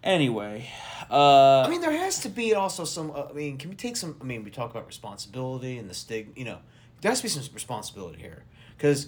anyway, 0.04 0.70
uh, 1.10 1.62
I 1.62 1.70
mean, 1.70 1.82
there 1.82 1.92
has 1.92 2.20
to 2.20 2.30
be 2.30 2.54
also 2.54 2.86
some. 2.86 3.12
Uh, 3.12 3.26
I 3.30 3.34
mean, 3.34 3.58
can 3.58 3.70
we 3.70 3.76
take 3.76 3.96
some? 3.96 4.16
I 4.22 4.24
mean, 4.24 4.44
we 4.44 4.52
talk 4.52 4.72
about 4.72 4.88
responsibility 4.88 5.78
and 5.78 5.90
the 5.90 5.94
stigma. 5.94 6.34
You 6.36 6.46
know, 6.46 6.60
there 7.02 7.12
has 7.12 7.20
to 7.20 7.24
be 7.24 7.30
some 7.30 7.44
responsibility 7.54 8.20
here 8.20 8.44
because 8.78 9.08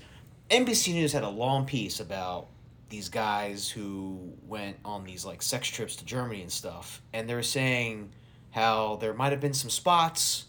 NBC 0.50 0.94
News 0.94 1.14
had 1.14 1.24
a 1.24 1.30
long 1.30 1.66
piece 1.66 2.00
about 2.00 2.48
these 2.90 3.10
guys 3.10 3.70
who 3.70 4.34
went 4.48 4.78
on 4.86 5.04
these 5.04 5.26
like 5.26 5.42
sex 5.42 5.68
trips 5.68 5.96
to 5.98 6.06
Germany 6.06 6.42
and 6.42 6.52
stuff, 6.52 7.02
and 7.14 7.30
they 7.30 7.34
were 7.36 7.44
saying 7.44 8.12
how 8.52 8.98
there 8.98 9.14
might 9.14 9.32
have 9.32 9.42
been 9.42 9.54
some 9.54 9.70
spots 9.70 10.46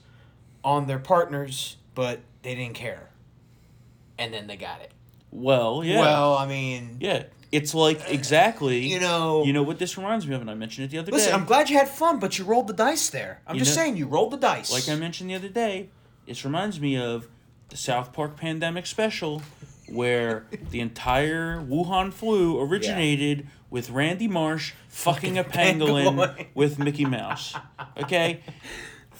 on 0.62 0.86
their 0.86 0.98
partners, 0.98 1.76
but 1.94 2.20
they 2.42 2.54
didn't 2.54 2.74
care, 2.74 3.10
and 4.18 4.32
then 4.32 4.46
they 4.46 4.56
got 4.56 4.80
it. 4.80 4.92
well, 5.30 5.82
yeah, 5.84 6.00
Well, 6.00 6.36
I 6.36 6.46
mean, 6.46 6.98
yeah. 7.00 7.24
It's 7.52 7.74
like 7.74 8.02
exactly. 8.10 8.80
you 8.86 9.00
know, 9.00 9.44
You 9.44 9.52
know 9.52 9.62
what 9.62 9.78
this 9.78 9.96
reminds 9.96 10.26
me 10.26 10.34
of, 10.34 10.40
and 10.40 10.50
I 10.50 10.54
mentioned 10.54 10.86
it 10.86 10.90
the 10.90 10.98
other 10.98 11.12
Listen, 11.12 11.26
day. 11.28 11.32
Listen, 11.32 11.40
I'm 11.40 11.46
glad 11.46 11.70
you 11.70 11.78
had 11.78 11.88
fun, 11.88 12.18
but 12.18 12.38
you 12.38 12.44
rolled 12.44 12.66
the 12.66 12.72
dice 12.74 13.08
there. 13.10 13.40
I'm 13.46 13.54
You 13.56 13.60
just 13.60 13.76
know- 13.76 13.82
saying, 13.82 13.96
you 13.96 14.06
rolled 14.06 14.32
the 14.32 14.36
dice. 14.36 14.72
like 14.72 14.88
I 14.88 14.98
mentioned 14.98 15.30
the 15.30 15.34
other 15.36 15.48
day, 15.48 15.88
this 16.26 16.44
reminds 16.44 16.80
me 16.80 16.96
of 16.98 17.28
the 17.68 17.76
South 17.76 18.12
Park 18.12 18.36
pandemic 18.36 18.86
special, 18.86 19.42
where 19.88 20.46
the 20.70 20.80
entire 20.80 21.60
Wuhan 21.60 22.12
flu 22.12 22.60
originated 22.60 23.46
with 23.70 23.90
Randy 23.90 24.28
Marsh 24.28 24.72
fucking 24.88 25.38
a 25.38 25.44
pangolin 25.44 26.14
pangolin. 26.16 26.46
with 26.54 26.78
Mickey 26.78 27.04
Mouse. 27.04 27.54
Okay, 27.96 28.40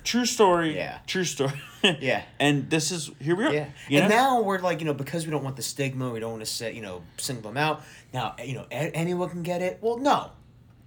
true 0.05 0.27
story. 0.27 0.75
Yeah. 0.77 0.99
true 1.07 1.25
story. 1.25 1.53
Yeah. 2.01 2.23
and 2.41 2.69
this 2.69 2.91
is 2.91 3.13
here 3.21 3.37
we 3.37 3.45
are. 3.45 3.53
Yeah. 3.53 3.67
you 3.89 4.01
and 4.01 4.09
know? 4.11 4.17
now 4.17 4.41
we're 4.43 4.59
like, 4.59 4.81
you 4.81 4.87
know, 4.87 4.95
because 4.95 5.25
we 5.25 5.31
don't 5.31 5.45
want 5.45 5.55
the 5.55 5.63
stigma, 5.63 6.11
we 6.11 6.19
don't 6.19 6.33
want 6.33 6.45
to 6.45 6.51
set, 6.51 6.75
you 6.75 6.83
know, 6.83 7.03
single 7.17 7.49
them 7.53 7.57
out. 7.57 7.81
Now, 8.17 8.35
you 8.43 8.55
know, 8.55 8.65
a- 8.71 8.97
anyone 8.97 9.29
can 9.29 9.43
get 9.43 9.61
it. 9.61 9.77
Well, 9.83 9.99
no. 9.99 10.31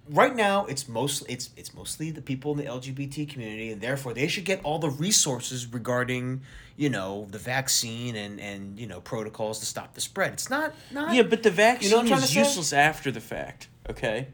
Right 0.08 0.34
now, 0.34 0.66
it's 0.66 0.88
mostly 0.88 1.32
it's 1.32 1.50
it's 1.56 1.72
mostly 1.72 2.10
the 2.10 2.20
people 2.20 2.50
in 2.50 2.58
the 2.58 2.64
LGBT 2.64 3.30
community, 3.30 3.70
and 3.70 3.80
therefore 3.80 4.12
they 4.12 4.26
should 4.26 4.44
get 4.44 4.60
all 4.64 4.80
the 4.80 4.90
resources 4.90 5.72
regarding, 5.72 6.40
you 6.76 6.90
know, 6.90 7.28
the 7.30 7.38
vaccine 7.38 8.16
and 8.16 8.40
and 8.40 8.76
you 8.80 8.88
know 8.88 9.00
protocols 9.00 9.60
to 9.60 9.66
stop 9.66 9.94
the 9.94 10.00
spread. 10.00 10.32
It's 10.32 10.50
not 10.50 10.74
not. 10.90 11.14
yeah, 11.14 11.22
but 11.22 11.44
the 11.44 11.52
vaccine 11.52 11.96
what 11.96 12.10
I'm 12.10 12.18
is 12.18 12.30
say? 12.30 12.40
useless 12.40 12.72
after 12.72 13.12
the 13.12 13.20
fact. 13.20 13.68
Okay. 13.88 14.26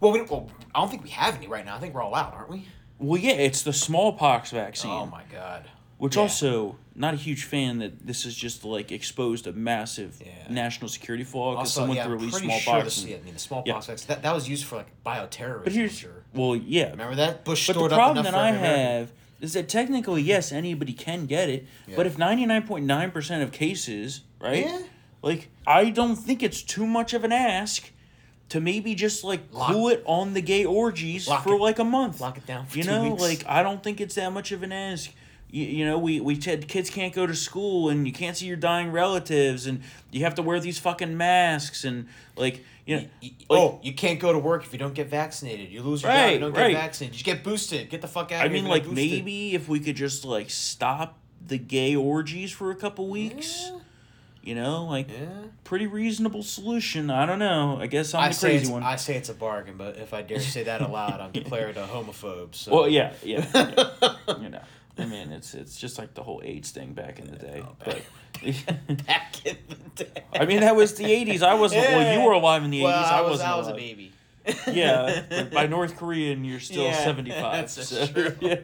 Well, 0.00 0.12
we, 0.12 0.22
well, 0.22 0.50
I 0.74 0.80
don't 0.80 0.88
think 0.88 1.04
we 1.04 1.10
have 1.10 1.36
any 1.36 1.48
right 1.48 1.66
now. 1.66 1.76
I 1.76 1.80
think 1.80 1.92
we're 1.92 2.02
all 2.02 2.14
out, 2.14 2.32
aren't 2.32 2.48
we? 2.48 2.66
Well, 2.98 3.20
yeah, 3.20 3.32
it's 3.32 3.60
the 3.60 3.74
smallpox 3.74 4.50
vaccine. 4.52 4.90
Oh 4.90 5.04
my 5.04 5.24
god. 5.30 5.68
Which 6.02 6.16
Yeah. 6.16 6.22
also 6.22 6.74
not 6.96 7.14
a 7.14 7.16
huge 7.16 7.44
fan 7.44 7.78
that 7.78 8.04
this 8.04 8.26
is 8.26 8.34
just 8.34 8.64
like 8.64 8.90
exposed 8.90 9.46
a 9.46 9.52
massive 9.52 10.20
Yeah. 10.20 10.32
national 10.50 10.88
security 10.88 11.22
flaw 11.22 11.54
because 11.54 11.72
someone 11.72 11.96
yeah, 11.96 12.08
released 12.08 12.32
pretty 12.32 12.48
smallpox. 12.48 12.64
sure 12.64 12.82
this, 12.82 13.00
and- 13.02 13.10
yeah, 13.10 13.16
I 13.18 13.20
mean, 13.20 13.34
the 13.34 13.38
smallpox 13.38 13.86
vaccine, 13.86 14.08
that, 14.08 14.22
that 14.24 14.34
was 14.34 14.48
used 14.48 14.64
for 14.64 14.78
like 14.78 14.88
bioterrorism. 15.06 15.62
but 15.62 15.72
here's 15.72 15.96
sure. 15.96 16.24
well, 16.34 16.56
yeah. 16.56 16.90
Remember 16.90 17.14
that? 17.14 17.44
Bush 17.44 17.68
But 17.68 17.74
the 17.78 17.88
problem 17.88 18.24
that 18.24 18.34
I 18.34 18.50
have 18.50 19.12
is 19.40 19.52
that 19.52 19.68
technically, 19.68 20.22
yes, 20.22 20.50
anybody 20.50 20.92
can 20.92 21.26
get 21.26 21.48
it, 21.48 21.68
but 21.94 22.04
if 22.04 22.18
ninety 22.18 22.46
nine 22.46 22.64
point 22.66 22.84
nine 22.84 23.12
percent 23.12 23.44
of 23.44 23.52
cases, 23.52 24.22
right? 24.40 24.66
Yeah. 24.66 24.78
Like 25.22 25.50
I 25.68 25.90
don't 25.90 26.16
think 26.16 26.42
it's 26.42 26.62
too 26.62 26.84
much 26.84 27.12
of 27.14 27.22
an 27.22 27.30
ask 27.30 27.92
to 28.48 28.58
maybe 28.60 28.96
just 28.96 29.22
like 29.22 29.42
Lock- 29.52 29.70
cool 29.70 29.88
it 29.88 30.02
on 30.04 30.34
the 30.34 30.42
gay 30.42 30.64
orgies 30.64 31.28
Lock 31.28 31.44
for 31.44 31.54
it- 31.54 31.60
like 31.60 31.78
a 31.78 31.84
month. 31.84 32.20
lock 32.20 32.38
it 32.38 32.44
down 32.44 32.66
for 32.66 32.76
you 32.76 32.82
know, 32.82 33.10
weeks. 33.10 33.22
like 33.22 33.44
I 33.46 33.62
don't 33.62 33.84
think 33.84 34.00
it's 34.00 34.16
that 34.16 34.32
much 34.32 34.50
of 34.50 34.64
an 34.64 34.72
ask. 34.72 35.12
You, 35.52 35.64
you 35.66 35.84
know, 35.84 35.98
we 35.98 36.18
we 36.18 36.40
said 36.40 36.66
kids 36.66 36.90
can't 36.90 37.14
go 37.14 37.26
to 37.26 37.34
school 37.36 37.90
and 37.90 38.06
you 38.06 38.12
can't 38.12 38.36
see 38.36 38.46
your 38.46 38.56
dying 38.56 38.90
relatives 38.90 39.66
and 39.66 39.82
you 40.10 40.24
have 40.24 40.34
to 40.36 40.42
wear 40.42 40.58
these 40.58 40.78
fucking 40.78 41.16
masks 41.16 41.84
and 41.84 42.08
like 42.36 42.64
you 42.86 42.96
know. 42.96 43.04
Y- 43.22 43.30
like, 43.50 43.60
oh, 43.60 43.78
you 43.82 43.92
can't 43.92 44.18
go 44.18 44.32
to 44.32 44.38
work 44.38 44.64
if 44.64 44.72
you 44.72 44.78
don't 44.78 44.94
get 44.94 45.08
vaccinated. 45.08 45.68
You 45.70 45.82
lose 45.82 46.02
your 46.02 46.10
job. 46.10 46.32
You 46.32 46.38
don't 46.40 46.52
right. 46.56 46.72
get 46.72 46.80
vaccinated. 46.80 47.18
You 47.18 47.24
get 47.24 47.44
boosted. 47.44 47.90
Get 47.90 48.00
the 48.00 48.08
fuck 48.08 48.32
out. 48.32 48.40
I 48.42 48.46
of 48.46 48.52
here 48.52 48.62
mean, 48.62 48.70
like 48.70 48.84
you're 48.84 48.92
not 48.92 48.96
boosted. 48.96 49.12
maybe 49.24 49.54
if 49.54 49.68
we 49.68 49.78
could 49.78 49.94
just 49.94 50.24
like 50.24 50.48
stop 50.50 51.18
the 51.46 51.58
gay 51.58 51.94
orgies 51.94 52.50
for 52.50 52.70
a 52.70 52.74
couple 52.74 53.08
weeks. 53.08 53.68
Yeah. 53.70 53.78
You 54.44 54.54
know, 54.56 54.86
like 54.86 55.08
Yeah. 55.08 55.28
pretty 55.62 55.86
reasonable 55.86 56.42
solution. 56.42 57.10
I 57.10 57.26
don't 57.26 57.38
know. 57.38 57.78
I 57.80 57.86
guess 57.86 58.12
I'm 58.12 58.22
I 58.24 58.28
the 58.30 58.38
crazy 58.40 58.72
one. 58.72 58.82
I 58.82 58.96
say 58.96 59.16
it's 59.16 59.28
a 59.28 59.34
bargain, 59.34 59.76
but 59.76 59.98
if 59.98 60.12
I 60.12 60.22
dare 60.22 60.40
say 60.40 60.64
that 60.64 60.80
aloud, 60.80 61.20
I'm 61.20 61.30
declared 61.42 61.76
a 61.76 61.86
homophobe. 61.86 62.54
So. 62.54 62.72
Well, 62.74 62.88
yeah, 62.88 63.12
yeah, 63.22 63.46
yeah. 63.54 64.14
you 64.40 64.48
know. 64.48 64.62
I 64.98 65.06
mean, 65.06 65.32
it's 65.32 65.54
it's 65.54 65.76
just 65.78 65.98
like 65.98 66.14
the 66.14 66.22
whole 66.22 66.40
AIDS 66.44 66.70
thing 66.70 66.92
back 66.92 67.18
in 67.18 67.26
the 67.26 67.36
day. 67.36 67.64
Oh, 67.64 67.76
But 67.84 68.02
Back 69.06 69.46
in 69.46 69.56
the 69.68 70.04
day. 70.04 70.22
I 70.34 70.44
mean, 70.46 70.60
that 70.60 70.76
was 70.76 70.94
the 70.94 71.04
'80s. 71.04 71.42
I 71.42 71.54
wasn't. 71.54 71.82
Well, 71.82 72.18
you 72.18 72.26
were 72.26 72.32
alive 72.32 72.64
in 72.64 72.70
the 72.70 72.80
'80s. 72.80 72.84
Well, 72.84 73.04
I, 73.04 73.18
I 73.18 73.20
was. 73.22 73.40
I 73.40 73.56
was 73.56 73.68
a 73.68 73.74
baby. 73.74 74.12
Yeah, 74.70 75.22
but 75.30 75.50
by 75.52 75.66
North 75.66 75.96
Korean, 75.96 76.44
you're 76.44 76.60
still 76.60 76.84
Yeah, 76.84 77.04
75. 77.04 77.52
that's 77.52 77.88
so, 77.88 78.06
true. 78.06 78.36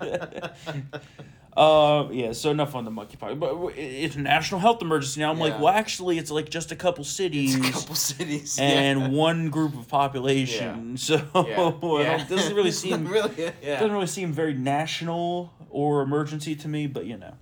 Yeah. 1.59 1.64
Uh, 1.64 2.09
yeah, 2.12 2.33
so 2.33 2.51
enough 2.51 2.75
on 2.75 2.85
the 2.85 2.90
monkeypox. 2.90 3.38
But 3.38 3.77
it's 3.77 4.14
a 4.14 4.21
national 4.21 4.61
health 4.61 4.81
emergency 4.81 5.21
now. 5.21 5.31
I'm 5.33 5.38
like, 5.40 5.59
well, 5.59 5.68
actually, 5.68 6.16
it's 6.18 6.31
like 6.31 6.49
just 6.51 6.71
a 6.71 6.77
couple 6.77 7.03
cities 7.03 7.57
a 7.57 7.73
couple 7.73 7.94
cities. 7.94 8.59
and 8.62 9.01
yeah. 9.01 9.09
one 9.09 9.51
group 9.51 9.77
of 9.77 9.88
population. 9.88 10.97
So 11.09 11.16
Yeah. 11.16 11.31
I 11.40 11.47
don't- 11.47 12.29
doesn't 12.29 12.55
really 12.55 12.71
seem 12.71 13.07
really. 13.09 13.53
Yeah. 13.62 13.81
doesn't 13.81 13.92
really 13.92 14.07
seem 14.07 14.33
very 14.33 14.55
national 14.55 15.53
or 15.71 16.03
emergency 16.03 16.55
to 16.57 16.68
me. 16.68 16.87
But 16.87 17.07
you 17.07 17.18
know, 17.18 17.35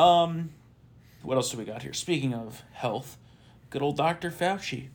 um, 0.00 0.50
what 1.22 1.34
else 1.36 1.50
do 1.50 1.58
we 1.58 1.64
got 1.64 1.82
here? 1.82 1.92
Speaking 1.92 2.34
of 2.34 2.62
health, 2.72 3.16
good 3.70 3.82
old 3.82 3.96
Doctor 3.96 4.30
Fauci. 4.30 4.88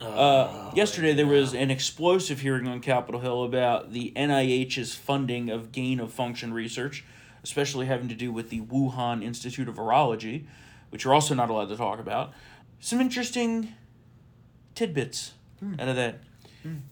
Uh, 0.00 0.70
yesterday 0.74 1.12
there 1.12 1.26
was 1.26 1.54
an 1.54 1.70
explosive 1.70 2.40
hearing 2.40 2.68
on 2.68 2.80
Capitol 2.80 3.20
Hill 3.20 3.42
about 3.44 3.92
the 3.92 4.12
NIH's 4.16 4.94
funding 4.94 5.50
of 5.50 5.72
gain 5.72 5.98
of 5.98 6.12
function 6.12 6.52
research, 6.54 7.04
especially 7.48 7.86
having 7.86 8.08
to 8.08 8.14
do 8.14 8.30
with 8.30 8.50
the 8.50 8.60
Wuhan 8.60 9.24
Institute 9.24 9.68
of 9.70 9.76
Virology, 9.76 10.44
which 10.90 11.04
you're 11.04 11.14
also 11.14 11.34
not 11.34 11.48
allowed 11.48 11.70
to 11.70 11.76
talk 11.78 11.98
about. 11.98 12.30
Some 12.78 13.00
interesting 13.00 13.72
tidbits 14.74 15.32
out 15.80 15.88
of 15.88 15.96
that. 15.96 16.20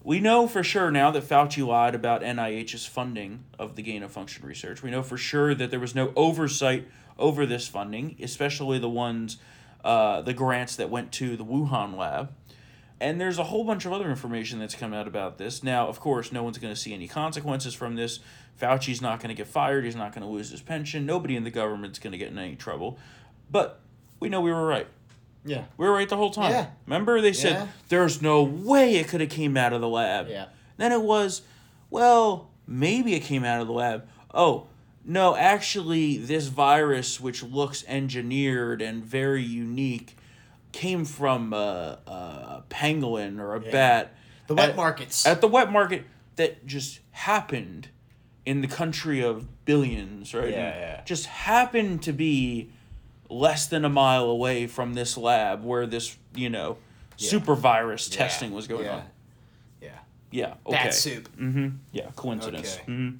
We 0.03 0.19
know 0.19 0.47
for 0.47 0.63
sure 0.63 0.89
now 0.89 1.11
that 1.11 1.23
Fauci 1.23 1.65
lied 1.65 1.93
about 1.93 2.21
NIH's 2.23 2.87
funding 2.87 3.43
of 3.59 3.75
the 3.75 3.83
gain 3.83 4.01
of 4.01 4.11
function 4.11 4.43
research. 4.47 4.81
We 4.81 4.89
know 4.89 5.03
for 5.03 5.17
sure 5.17 5.53
that 5.53 5.69
there 5.69 5.79
was 5.79 5.93
no 5.93 6.11
oversight 6.15 6.87
over 7.19 7.45
this 7.45 7.67
funding, 7.67 8.15
especially 8.19 8.79
the 8.79 8.89
ones, 8.89 9.37
uh, 9.85 10.21
the 10.23 10.33
grants 10.33 10.75
that 10.77 10.89
went 10.89 11.11
to 11.13 11.37
the 11.37 11.45
Wuhan 11.45 11.95
lab. 11.95 12.33
And 12.99 13.19
there's 13.21 13.37
a 13.37 13.43
whole 13.45 13.63
bunch 13.63 13.85
of 13.85 13.93
other 13.93 14.09
information 14.09 14.59
that's 14.59 14.75
come 14.75 14.93
out 14.93 15.07
about 15.07 15.37
this. 15.37 15.63
Now, 15.63 15.87
of 15.87 15.99
course, 15.99 16.31
no 16.31 16.43
one's 16.43 16.57
going 16.57 16.73
to 16.73 16.79
see 16.79 16.93
any 16.93 17.07
consequences 17.07 17.73
from 17.73 17.95
this. 17.95 18.19
Fauci's 18.59 19.01
not 19.01 19.19
going 19.19 19.29
to 19.29 19.35
get 19.35 19.47
fired. 19.47 19.85
He's 19.85 19.95
not 19.95 20.13
going 20.13 20.23
to 20.25 20.31
lose 20.31 20.49
his 20.49 20.61
pension. 20.61 21.05
Nobody 21.05 21.35
in 21.35 21.43
the 21.43 21.51
government's 21.51 21.99
going 21.99 22.11
to 22.11 22.17
get 22.17 22.29
in 22.29 22.37
any 22.39 22.55
trouble. 22.55 22.97
But 23.51 23.79
we 24.19 24.29
know 24.29 24.41
we 24.41 24.51
were 24.51 24.65
right. 24.65 24.87
Yeah. 25.45 25.65
We 25.77 25.85
were 25.85 25.93
right 25.93 26.09
the 26.09 26.17
whole 26.17 26.31
time. 26.31 26.51
Yeah. 26.51 26.67
Remember, 26.85 27.21
they 27.21 27.33
said 27.33 27.51
Yeah. 27.53 27.67
there's 27.89 28.21
no 28.21 28.43
way 28.43 28.95
it 28.95 29.07
could 29.07 29.21
have 29.21 29.29
came 29.29 29.55
out 29.55 29.73
of 29.73 29.81
the 29.81 29.87
lab. 29.87 30.27
Yeah. 30.27 30.47
Then 30.77 30.91
it 30.91 31.01
was, 31.01 31.43
well, 31.89 32.49
maybe 32.67 33.13
it 33.13 33.21
came 33.21 33.43
out 33.43 33.61
of 33.61 33.67
the 33.67 33.73
lab. 33.73 34.07
Oh, 34.33 34.67
no, 35.05 35.35
actually, 35.37 36.17
this 36.17 36.47
virus, 36.47 37.21
which 37.21 37.41
looks 37.43 37.85
engineered 37.87 38.81
and 38.81 39.05
very 39.05 39.41
unique, 39.43 40.17
came 40.77 41.05
from 41.05 41.53
a, 41.53 41.97
a 42.05 42.63
pangolin 42.69 43.39
or 43.39 43.55
a 43.55 43.63
Yeah. 43.63 43.71
bat. 43.71 44.13
The 44.45 44.53
wet 44.53 44.69
at- 44.69 44.75
markets. 44.75 45.25
At 45.25 45.41
the 45.41 45.47
wet 45.47 45.71
market 45.71 46.05
that 46.35 46.67
just 46.67 46.99
happened 47.11 47.89
in 48.45 48.61
the 48.61 48.67
country 48.67 49.21
of 49.23 49.65
billions, 49.65 50.35
right? 50.35 50.51
Yeah, 50.51 50.79
yeah. 50.79 51.01
Just 51.03 51.25
happened 51.25 52.03
to 52.03 52.13
be 52.13 52.69
less 53.27 53.65
than 53.65 53.83
a 53.85 53.89
mile 53.89 54.25
away 54.29 54.67
from 54.67 54.93
this 54.93 55.17
lab 55.17 55.63
where 55.63 55.87
this, 55.87 56.15
you 56.35 56.49
know, 56.49 56.77
Yeah. 57.17 57.29
super 57.29 57.55
virus 57.55 58.07
Yeah. 58.11 58.17
testing 58.19 58.51
was 58.51 58.67
going 58.67 58.85
yeah. 58.85 58.95
on. 58.97 59.03
Yeah. 59.81 59.89
Yeah. 60.31 60.53
Okay. 60.67 60.75
Bat 60.83 60.93
soup. 60.93 61.29
Mm-hmm. 61.37 61.69
Yeah. 61.91 62.11
Coincidence. 62.15 62.75
Okay. 62.75 62.91
Mm-hmm. 62.91 63.17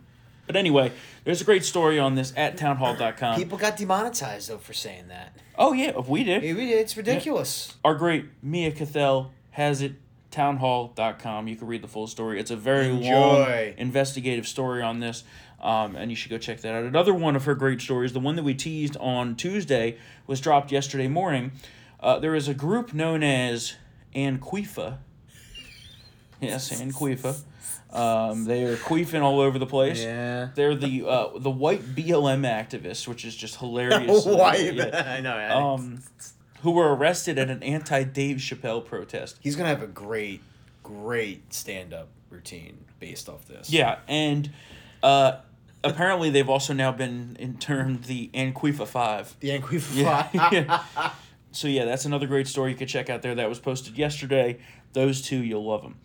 But 0.48 0.56
anyway, 0.56 0.92
there's 1.26 1.42
a 1.42 1.44
great 1.44 1.64
story 1.66 2.00
on 2.00 2.16
this 2.16 2.34
at 2.36 2.58
townhall.com. 2.58 3.36
People 3.36 3.58
got 3.58 3.78
demonetized 3.78 4.50
though 4.50 4.58
for 4.58 4.74
saying 4.74 5.10
that. 5.10 5.36
oh 5.58 5.74
yeah, 5.74 5.98
we 6.00 6.24
did. 6.24 6.42
Yeah, 6.44 6.54
we 6.54 6.66
did. 6.68 6.80
It's 6.80 6.98
ridiculous. 6.98 7.76
Our 7.84 7.96
great 7.96 8.26
Mia 8.42 8.72
Cathell 8.72 9.30
has 9.52 9.82
it 9.82 9.94
townhall.com. 10.32 11.48
You 11.48 11.56
can 11.56 11.68
read 11.68 11.82
the 11.82 11.88
full 11.88 12.08
story. 12.08 12.40
It's 12.40 12.52
a 12.52 12.56
very 12.56 12.90
long 12.90 13.50
investigative 13.78 14.48
story 14.48 14.82
on 14.82 15.00
this. 15.00 15.24
Um, 15.60 15.96
and 15.96 16.12
you 16.12 16.16
should 16.16 16.30
go 16.30 16.38
check 16.38 16.62
that 16.62 16.76
out. 16.76 16.84
Another 16.84 17.14
one 17.14 17.36
of 17.36 17.46
her 17.46 17.56
great 17.56 17.82
stories, 17.82 18.14
the 18.14 18.20
one 18.20 18.36
that 18.36 18.44
we 18.44 18.54
teased 18.54 18.96
on 18.98 19.36
Tuesday, 19.36 19.98
was 20.28 20.40
dropped 20.40 20.72
yesterday 20.72 21.08
morning. 21.08 21.52
Uh, 22.00 22.20
there 22.20 22.36
is 22.36 22.48
a 22.48 22.54
group 22.54 22.94
known 22.94 23.24
as 23.24 23.74
Anquifa. 24.16 25.00
Yes, 26.40 26.70
Anquifa. 26.80 27.42
Um, 27.94 28.46
they 28.46 28.64
are 28.66 28.76
queefing 28.76 29.22
all 29.22 29.40
over 29.40 29.58
the 29.58 29.66
place. 29.66 30.02
Yeah. 30.02 30.50
They're 30.56 30.76
the 30.76 31.06
uh, 31.08 31.38
the 31.40 31.50
white 31.50 31.82
BLM 31.96 32.42
activists, 32.42 33.08
which 33.08 33.24
is 33.26 33.36
just 33.36 33.58
hilarious. 33.60 34.26
Why? 34.26 34.56
Yeah. 34.58 35.06
I 35.18 35.22
know. 35.22 35.34
I- 35.36 35.54
Um, 35.54 36.02
who 36.64 36.72
were 36.72 36.94
arrested 36.96 37.38
at 37.38 37.50
an 37.50 37.62
anti 37.64 38.04
Dave 38.04 38.38
Chappelle 38.38 38.84
protest. 38.84 39.38
He's 39.42 39.56
gonna 39.56 39.70
have 39.70 39.84
a 39.84 39.88
great, 39.88 40.42
great 40.84 41.54
stand-up 41.54 42.10
routine 42.30 42.78
based 43.00 43.30
off 43.30 43.46
this. 43.48 43.70
Yeah, 43.70 44.00
and 44.08 44.50
uh, 45.04 45.38
apparently 45.84 46.30
they've 46.32 46.50
also 46.50 46.74
now 46.74 46.92
been 46.92 47.38
in 47.40 47.58
termed 47.58 48.06
the 48.06 48.30
Anquifa 48.34 48.88
Five. 48.88 49.36
The 49.40 49.50
Anquifa 49.58 49.96
Yeah. 49.96 50.24
Five. 50.24 50.52
Yeah. 50.98 51.12
So 51.54 51.68
yeah, 51.68 51.86
that's 51.86 52.06
another 52.06 52.28
great 52.28 52.48
story 52.48 52.72
you 52.72 52.78
could 52.78 52.90
check 52.90 53.10
out 53.10 53.22
there. 53.22 53.34
That 53.36 53.48
was 53.50 53.60
posted 53.60 53.98
yesterday. 53.98 54.58
Those 54.94 55.22
two, 55.22 55.38
you'll 55.38 55.66
love 55.66 55.82
them. 55.84 55.96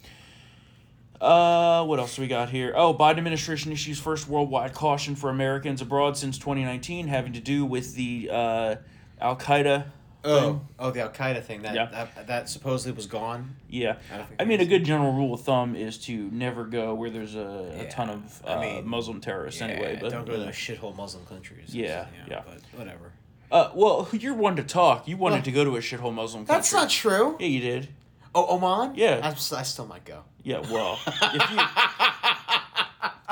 Uh, 1.22 1.84
what 1.84 2.00
else 2.00 2.16
do 2.16 2.22
we 2.22 2.26
got 2.28 2.50
here? 2.50 2.72
Oh, 2.76 2.92
Biden 2.92 3.18
administration 3.18 3.70
issues 3.70 4.00
first 4.00 4.26
worldwide 4.26 4.74
caution 4.74 5.14
for 5.14 5.30
Americans 5.30 5.80
abroad 5.80 6.16
since 6.16 6.36
2019, 6.36 7.06
having 7.06 7.32
to 7.34 7.40
do 7.40 7.64
with 7.64 7.94
the 7.94 8.28
uh, 8.30 8.74
Al 9.20 9.36
Qaeda. 9.36 9.84
Oh, 10.24 10.60
oh, 10.80 10.90
the 10.90 11.00
Al 11.02 11.10
Qaeda 11.10 11.44
thing 11.44 11.62
that, 11.62 11.74
Yeah. 11.76 11.86
that 11.86 12.26
that 12.26 12.48
supposedly 12.48 12.92
was 12.92 13.06
gone. 13.06 13.54
Yeah, 13.68 13.98
I 14.12 14.42
I 14.42 14.44
mean 14.44 14.60
a 14.60 14.64
good 14.64 14.84
general 14.84 15.12
rule 15.12 15.32
of 15.34 15.42
thumb 15.42 15.76
is 15.76 15.96
to 16.06 16.28
never 16.32 16.64
go 16.64 16.92
where 16.94 17.10
there's 17.10 17.36
a, 17.36 17.40
a 17.40 17.82
Yeah, 17.84 17.88
ton 17.90 18.10
of 18.10 18.42
uh, 18.44 18.54
I 18.54 18.60
mean, 18.60 18.88
Muslim 18.88 19.20
terrorists 19.20 19.60
anyway. 19.62 19.98
But 20.00 20.10
don't 20.10 20.26
go 20.26 20.32
to 20.32 20.38
those 20.38 20.54
shithole 20.54 20.96
Muslim 20.96 21.24
countries. 21.26 21.72
Yeah, 21.72 22.06
yeah. 22.28 22.42
But 22.44 22.60
whatever. 22.76 23.12
uh, 23.52 23.70
well, 23.74 24.08
you're 24.12 24.34
one 24.34 24.56
to 24.56 24.64
talk. 24.64 25.06
You 25.06 25.16
wanted 25.16 25.36
Well, 25.36 25.42
to 25.44 25.52
go 25.52 25.64
to 25.64 25.76
a 25.76 25.80
shithole 25.80 26.12
Muslim 26.12 26.46
country. 26.46 26.54
That's 26.56 26.72
not 26.72 26.90
true. 26.90 27.36
Yeah, 27.38 27.46
you 27.46 27.60
did. 27.60 27.88
Oh, 28.34 28.56
Oman. 28.56 28.94
Yeah. 28.96 29.20
I, 29.22 29.28
I 29.58 29.62
still 29.62 29.86
might 29.86 30.04
go. 30.06 30.22
Yeah, 30.44 30.58
well, 30.58 30.98
if 31.06 31.50
you, 31.50 31.58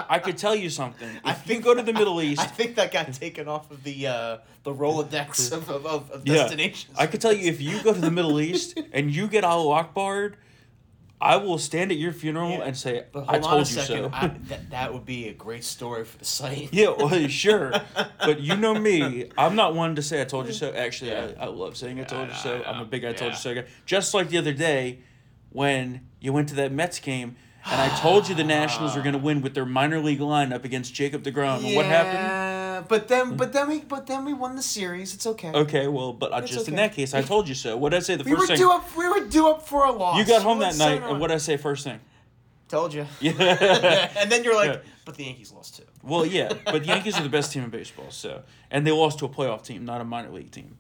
I 0.09 0.18
could 0.23 0.38
tell 0.38 0.55
you 0.55 0.70
something. 0.70 1.09
If 1.09 1.20
I 1.25 1.31
you 1.31 1.35
think- 1.37 1.64
go 1.64 1.75
to 1.75 1.83
the 1.83 1.92
Middle 1.92 2.20
East, 2.23 2.40
I 2.40 2.46
think 2.46 2.77
that 2.77 2.92
got 2.92 3.12
taken 3.12 3.49
off 3.49 3.70
of 3.70 3.83
the 3.85 4.07
uh, 4.07 4.38
the 4.64 4.73
Rolodex 4.75 5.53
of, 5.53 5.68
of, 5.77 5.87
of, 5.87 6.11
of 6.11 6.27
yeah, 6.27 6.35
destinations. 6.35 6.96
I 6.99 7.07
could 7.07 7.20
tell 7.20 7.33
you 7.33 7.49
if 7.51 7.61
you 7.61 7.83
go 7.83 7.92
to 7.92 8.01
the 8.01 8.11
Middle 8.11 8.40
East 8.40 8.79
and 8.92 9.11
you 9.14 9.29
get 9.29 9.44
Allahu 9.44 9.70
Akbar, 9.70 10.33
I 11.20 11.37
will 11.37 11.59
stand 11.59 11.90
at 11.92 11.99
your 11.99 12.12
funeral 12.12 12.51
Yeah. 12.51 12.62
and 12.62 12.77
say, 12.77 13.05
"I 13.14 13.18
hold 13.18 13.29
on 13.29 13.40
told 13.42 13.55
a 13.55 13.59
you 13.59 13.64
second. 13.64 13.87
so." 14.05 14.11
I, 14.12 14.29
that, 14.49 14.70
that 14.70 14.92
would 14.94 15.05
be 15.05 15.29
a 15.29 15.33
great 15.35 15.64
story 15.64 16.05
for 16.05 16.16
the 16.18 16.25
site. 16.25 16.70
Yeah, 16.73 16.90
well, 16.96 17.29
sure. 17.29 17.73
But 18.20 18.40
you 18.40 18.57
know 18.57 18.75
me. 18.75 19.31
I'm 19.37 19.55
not 19.55 19.75
one 19.75 19.96
to 19.96 20.03
say 20.03 20.20
I 20.20 20.25
told 20.25 20.46
you 20.46 20.53
so. 20.53 20.73
Actually, 20.73 21.11
Yeah. 21.11 21.33
I, 21.38 21.44
I 21.44 21.46
love 21.49 21.77
saying 21.77 22.01
I 22.01 22.05
told 22.05 22.29
you 22.29 22.35
so. 22.35 22.62
I'm 22.66 22.81
a 22.81 22.85
big 22.87 23.05
I 23.05 23.12
told 23.12 23.33
you 23.33 23.38
so 23.38 23.55
guy. 23.55 23.64
Just 23.85 24.14
like 24.14 24.29
the 24.29 24.38
other 24.38 24.53
day 24.55 25.01
when 25.51 26.07
you 26.20 26.33
went 26.33 26.48
to 26.50 26.54
that 26.56 26.72
Mets 26.72 26.98
game 27.00 27.37
and 27.66 27.80
I 27.80 27.94
told 27.98 28.28
you 28.28 28.35
the 28.35 28.44
Nationals 28.44 28.96
were 28.96 29.02
going 29.02 29.12
to 29.12 29.18
win 29.18 29.42
with 29.42 29.54
their 29.54 29.66
minor 29.66 30.00
league 30.00 30.20
lineup 30.20 30.64
against 30.64 30.94
Jacob 30.94 31.22
DeGrom. 31.22 31.64
And 31.64 31.76
what 31.76 31.85
happened? 31.85 32.14
Yeah, 32.14 32.83
But 32.88 33.09
then, 33.09 33.37
but 33.37 33.52
then 33.52 33.68
we, 33.68 33.80
but 33.80 34.06
then 34.06 34.24
we 34.24 34.33
won 34.33 34.56
the 34.56 34.62
series. 34.62 35.12
It's 35.14 35.26
okay. 35.26 35.50
Okay, 35.52 35.87
well, 35.87 36.14
but 36.14 36.33
I 36.33 36.38
It's 36.38 36.50
just 36.50 36.68
in 36.68 36.76
that 36.76 36.94
case, 36.94 37.12
I 37.12 37.20
told 37.20 37.48
you 37.48 37.54
so. 37.54 37.76
What 37.76 37.90
did 37.90 37.98
I 37.98 38.00
say 38.00 38.16
the 38.16 38.24
We 38.24 38.30
were 38.33 38.38
first 38.38 38.48
thing? 38.52 38.59
due 38.59 38.70
up. 38.72 38.96
We 38.96 39.06
were 39.09 39.26
due 39.28 39.48
up 39.48 39.66
for 39.68 39.85
a 39.85 39.92
loss. 39.92 40.18
You 40.18 40.24
got 40.24 40.40
home 40.42 40.59
We 40.59 40.64
that 40.64 40.78
night, 40.78 41.02
and 41.02 41.20
what 41.20 41.28
did 41.28 41.35
I 41.35 41.38
say 41.38 41.59
first 41.59 41.85
thing? 41.85 42.00
Told 42.68 42.94
you. 42.94 43.04
Yeah. 43.20 43.33
and 44.18 44.30
then 44.33 44.42
you're 44.44 44.54
like, 44.54 44.72
Yeah. 44.72 44.80
but 45.04 45.16
the 45.16 45.24
Yankees 45.24 45.52
lost 45.52 45.76
too. 45.76 45.83
well, 46.02 46.24
yeah, 46.24 46.52
but 46.64 46.83
the 46.83 46.87
Yankees 46.88 47.18
are 47.18 47.22
the 47.22 47.28
best 47.28 47.52
team 47.52 47.64
in 47.64 47.70
baseball, 47.70 48.11
so 48.11 48.42
and 48.70 48.87
they 48.87 48.92
lost 48.92 49.18
to 49.18 49.24
a 49.26 49.28
playoff 49.28 49.62
team, 49.64 49.85
not 49.85 50.00
a 50.00 50.04
minor 50.04 50.30
league 50.30 50.50
team. 50.52 50.78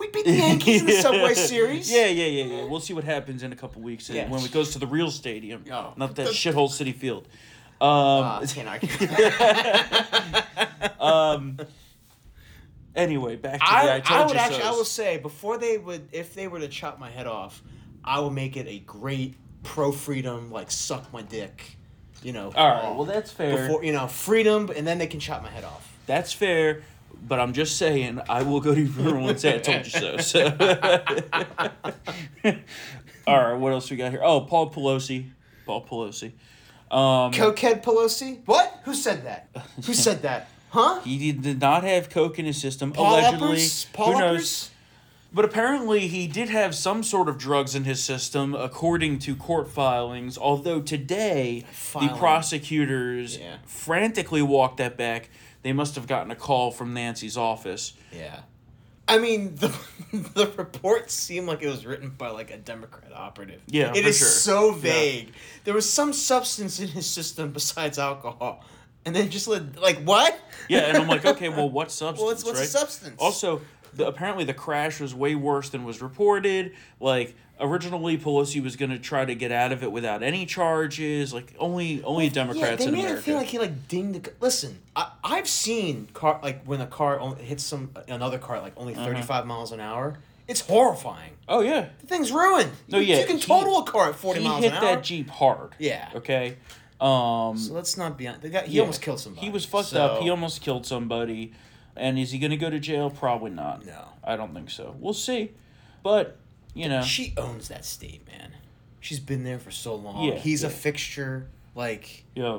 We 0.00 0.08
beat 0.08 0.24
the 0.24 0.32
Yankees 0.32 0.80
in 0.80 0.86
the 0.86 0.92
Subway 1.02 1.34
Series. 1.34 1.92
Yeah, 1.92 2.06
yeah, 2.06 2.24
yeah, 2.26 2.44
yeah. 2.44 2.64
We'll 2.64 2.80
see 2.80 2.94
what 2.94 3.04
happens 3.04 3.42
in 3.44 3.52
a 3.52 3.56
couple 3.56 3.82
weeks 3.82 4.08
Yeah. 4.10 4.28
when 4.28 4.42
it 4.42 4.50
goes 4.50 4.70
to 4.70 4.78
the 4.80 4.86
real 4.86 5.10
stadium, 5.12 5.62
Oh. 5.70 5.92
not 5.96 6.16
that 6.16 6.26
The- 6.26 6.32
shithole 6.32 6.68
Citi 6.70 6.94
Field. 6.94 7.28
Um, 7.80 7.88
Uh, 7.88 8.46
can't 8.46 8.68
argue. 8.68 8.88
um. 11.00 11.58
Anyway, 12.96 13.36
back 13.36 13.60
to 13.60 13.66
the 13.66 13.70
I, 13.70 13.96
I 13.96 14.00
told 14.00 14.20
I 14.20 14.24
would 14.24 14.34
you 14.34 14.40
actually, 14.40 14.62
I 14.62 14.70
so's. 14.70 14.76
will 14.78 14.84
say, 14.84 15.18
before 15.18 15.58
they 15.58 15.78
would, 15.78 16.08
if 16.12 16.34
they 16.34 16.48
were 16.48 16.58
to 16.58 16.66
chop 16.68 16.98
my 16.98 17.08
head 17.08 17.26
off, 17.28 17.62
I 18.04 18.18
would 18.18 18.32
make 18.32 18.56
it 18.56 18.66
a 18.66 18.80
great 18.80 19.36
pro 19.62 19.92
freedom, 19.92 20.50
like 20.50 20.70
suck 20.72 21.10
my 21.12 21.22
dick, 21.22 21.76
you 22.22 22.32
know. 22.32 22.50
All 22.54 22.68
right, 22.68 22.82
call. 22.82 22.94
well 22.96 23.04
that's 23.04 23.30
fair. 23.30 23.68
before 23.68 23.84
you 23.84 23.92
know 23.92 24.08
freedom, 24.08 24.70
and 24.76 24.84
then 24.86 24.98
they 24.98 25.06
can 25.06 25.20
chop 25.20 25.42
my 25.42 25.50
head 25.50 25.62
off. 25.64 25.96
That's 26.06 26.32
fair, 26.32 26.82
but 27.26 27.40
I'm 27.40 27.52
just 27.52 27.76
saying 27.76 28.20
I 28.28 28.42
will 28.42 28.60
go 28.60 28.74
to 28.74 28.80
your 28.80 28.88
funeral 28.90 29.28
and 29.28 29.40
say 29.40 29.56
I 29.56 29.58
told 29.58 29.84
you 29.84 29.90
so. 29.90 30.16
So, 30.18 30.46
all 33.26 33.38
right, 33.38 33.54
what 33.54 33.72
else 33.72 33.90
we 33.90 33.96
got 33.96 34.10
here? 34.10 34.20
Oh, 34.22 34.42
Paul 34.42 34.70
Pelosi, 34.70 35.26
Paul 35.66 35.84
Pelosi. 35.84 36.32
Um, 36.90 37.32
Cokehead 37.32 37.82
Pelosi? 37.84 38.40
What? 38.46 38.80
Who 38.84 38.94
said 38.94 39.24
that? 39.24 39.48
Who 39.86 39.94
said 39.94 40.22
that? 40.22 40.48
Huh? 40.70 41.00
he 41.02 41.32
did, 41.32 41.60
not 41.60 41.84
have 41.84 42.10
coke 42.10 42.38
in 42.38 42.44
his 42.44 42.60
system. 42.60 42.92
Paul 42.92 43.14
allegedly, 43.14 43.46
Uppers? 43.48 43.86
Paul 43.92 44.12
who 44.12 44.18
knows? 44.20 44.34
Uppers? 44.36 44.70
But 45.32 45.44
apparently, 45.44 46.08
he 46.08 46.26
did 46.26 46.48
have 46.48 46.74
some 46.74 47.04
sort 47.04 47.28
of 47.28 47.38
drugs 47.38 47.76
in 47.76 47.84
his 47.84 48.02
system, 48.02 48.52
according 48.54 49.20
to 49.20 49.36
court 49.36 49.70
filings. 49.70 50.36
Although 50.36 50.80
today, 50.80 51.64
Filing. 51.70 52.08
the 52.08 52.14
prosecutors 52.16 53.38
Yeah. 53.38 53.56
frantically 53.64 54.42
walked 54.42 54.78
that 54.78 54.96
back. 54.96 55.30
They 55.62 55.72
must 55.72 55.94
have 55.96 56.06
gotten 56.06 56.30
a 56.30 56.36
call 56.36 56.70
from 56.70 56.94
Nancy's 56.94 57.36
office. 57.36 57.92
Yeah. 58.12 58.40
I 59.06 59.18
mean, 59.18 59.56
the 59.56 59.68
the 60.12 60.50
report 60.56 61.10
seemed 61.10 61.48
like 61.48 61.62
it 61.62 61.68
was 61.68 61.84
written 61.84 62.10
by 62.10 62.30
like 62.30 62.50
a 62.50 62.56
Democrat 62.56 63.12
operative. 63.14 63.60
Yeah, 63.66 63.92
it 63.94 64.02
for 64.02 64.08
is 64.08 64.18
sure. 64.18 64.28
so 64.28 64.70
Yeah. 64.70 64.80
vague. 64.80 65.32
There 65.64 65.74
was 65.74 65.88
some 65.90 66.12
substance 66.12 66.78
in 66.80 66.88
his 66.88 67.06
system 67.06 67.50
besides 67.50 67.98
alcohol, 67.98 68.64
and 69.04 69.14
then 69.14 69.28
just 69.30 69.48
let, 69.48 69.80
like 69.80 70.00
what? 70.02 70.38
Yeah, 70.68 70.80
and 70.80 70.96
I'm 70.96 71.08
like, 71.08 71.24
okay, 71.34 71.48
well, 71.48 71.68
what 71.68 71.90
substance? 71.90 72.20
Well, 72.20 72.30
it's, 72.30 72.44
what's 72.44 72.58
right? 72.60 72.64
the 72.66 72.70
substance? 72.70 73.16
Also, 73.18 73.60
the, 73.94 74.06
apparently 74.06 74.44
the 74.44 74.54
crash 74.54 75.00
was 75.00 75.14
way 75.14 75.34
worse 75.34 75.70
than 75.70 75.84
was 75.84 76.00
reported. 76.00 76.72
Like 77.00 77.34
originally, 77.60 78.16
Pelosi 78.18 78.62
was 78.62 78.76
going 78.76 78.90
to 78.90 78.98
try 78.98 79.24
to 79.24 79.34
get 79.34 79.52
out 79.52 79.72
of 79.72 79.82
it 79.82 79.92
without 79.92 80.22
any 80.22 80.46
charges. 80.46 81.32
Like 81.34 81.54
only 81.58 82.02
only 82.04 82.24
yeah, 82.26 82.32
Democrats 82.32 82.82
they 82.82 82.88
in 82.88 82.94
made 82.94 83.00
America. 83.00 83.20
it 83.20 83.24
feel 83.24 83.36
like 83.36 83.46
he 83.48 83.58
like 83.58 83.88
dinged 83.88 84.22
the. 84.24 84.30
c- 84.30 84.36
Listen, 84.40 84.78
I 84.96 85.10
I've 85.22 85.48
seen 85.48 86.08
car 86.14 86.40
like 86.42 86.64
when 86.64 86.80
a 86.80 86.86
car 86.86 87.20
only 87.20 87.42
hits 87.42 87.62
some 87.64 87.90
another 88.08 88.38
car 88.38 88.56
at 88.56 88.62
like 88.62 88.74
only 88.76 88.94
Uh-huh. 88.94 89.04
35 89.06 89.46
miles 89.46 89.72
an 89.72 89.80
hour. 89.80 90.18
It's 90.48 90.60
horrifying. 90.62 91.32
oh 91.48 91.60
yeah, 91.60 91.90
The 92.00 92.06
thing's 92.08 92.32
ruined. 92.32 92.72
No, 92.88 92.98
you, 92.98 93.06
yeah, 93.14 93.20
you 93.20 93.26
can 93.26 93.36
he- 93.36 93.42
total 93.42 93.78
a 93.78 93.84
car 93.84 94.08
at 94.08 94.16
40 94.16 94.40
he 94.40 94.48
miles 94.48 94.64
hit 94.64 94.72
an 94.72 94.78
hour. 94.78 94.84
that 94.96 95.04
Jeep 95.04 95.28
hard. 95.30 95.74
Yeah. 95.78 96.08
Okay. 96.16 96.56
Um. 97.00 97.56
So 97.56 97.72
let's 97.72 97.96
not 97.96 98.18
be. 98.18 98.26
on- 98.28 98.40
The 98.40 98.48
guy, 98.48 98.62
he 98.66 98.74
yeah. 98.76 98.80
almost 98.82 99.00
killed 99.00 99.20
somebody. 99.20 99.46
He 99.46 99.52
was 99.52 99.64
fucked 99.64 99.88
so- 99.88 100.04
up. 100.04 100.22
He 100.22 100.28
almost 100.30 100.60
killed 100.60 100.86
somebody. 100.86 101.52
And 101.96 102.18
is 102.18 102.30
he 102.30 102.38
going 102.38 102.52
to 102.52 102.56
go 102.56 102.70
to 102.70 102.78
jail? 102.78 103.10
Probably 103.10 103.50
not. 103.50 103.84
No. 103.84 104.04
I 104.24 104.36
don't 104.36 104.54
think 104.54 104.70
so. 104.70 104.94
We'll 104.98 105.12
see. 105.12 105.50
But 106.02 106.38
you 106.74 106.88
know. 106.88 107.02
She 107.02 107.34
owns 107.36 107.68
that 107.68 107.84
state, 107.84 108.26
man. 108.26 108.52
She's 109.00 109.20
been 109.20 109.44
there 109.44 109.58
for 109.58 109.70
so 109.70 109.94
long. 109.94 110.24
Yeah, 110.24 110.34
He's 110.36 110.62
a 110.62 110.70
fixture. 110.70 111.46
Like, 111.74 112.24
Yeah. 112.34 112.58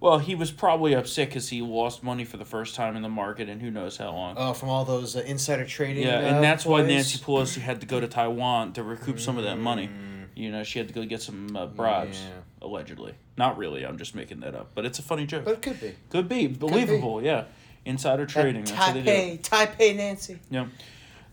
Well, 0.00 0.20
he 0.20 0.36
was 0.36 0.52
probably 0.52 0.94
upset 0.94 1.28
because 1.28 1.48
he 1.48 1.60
lost 1.60 2.04
money 2.04 2.24
for 2.24 2.36
the 2.36 2.44
first 2.44 2.76
time 2.76 2.94
in 2.94 3.02
the 3.02 3.08
market, 3.08 3.48
and 3.48 3.60
who 3.60 3.68
knows 3.68 3.96
how 3.96 4.12
long. 4.12 4.36
oh, 4.38 4.52
from 4.52 4.68
all 4.68 4.84
those 4.84 5.16
uh, 5.16 5.20
insider 5.26 5.64
trading. 5.64 6.04
yeah, 6.06 6.18
uh, 6.18 6.20
and 6.20 6.44
that's 6.44 6.64
why 6.64 6.82
ploys. 6.82 6.88
Nancy 6.88 7.18
Pelosi 7.18 7.60
had 7.60 7.80
to 7.80 7.86
go 7.88 7.98
to 7.98 8.06
Taiwan 8.06 8.72
to 8.74 8.84
recoup 8.84 9.18
some 9.18 9.36
of 9.38 9.44
that 9.44 9.58
money. 9.58 9.88
Mm. 9.88 10.26
You 10.36 10.52
know, 10.52 10.62
she 10.62 10.78
had 10.78 10.86
to 10.86 10.94
go 10.94 11.04
get 11.04 11.20
some 11.20 11.56
uh, 11.56 11.66
bribes, 11.66 12.20
Yeah. 12.22 12.30
allegedly. 12.62 13.14
Not 13.36 13.58
really. 13.58 13.84
I'm 13.84 13.98
just 13.98 14.14
making 14.14 14.38
that 14.40 14.54
up, 14.54 14.70
but 14.76 14.84
it's 14.86 15.00
a 15.00 15.02
funny 15.02 15.26
joke. 15.26 15.44
But 15.44 15.54
it 15.54 15.62
could 15.62 15.80
be. 15.80 15.96
Could 16.10 16.28
be 16.28 16.46
believable. 16.46 17.20
Yeah, 17.20 17.44
insider 17.84 18.24
trading. 18.24 18.62
That 18.66 18.74
That's 18.76 18.86
how 18.86 18.92
they 18.92 19.02
do. 19.02 19.10
Taipei, 19.10 19.40
Taipei 19.42 19.96
Nancy. 19.96 20.38
Yeah. 20.48 20.66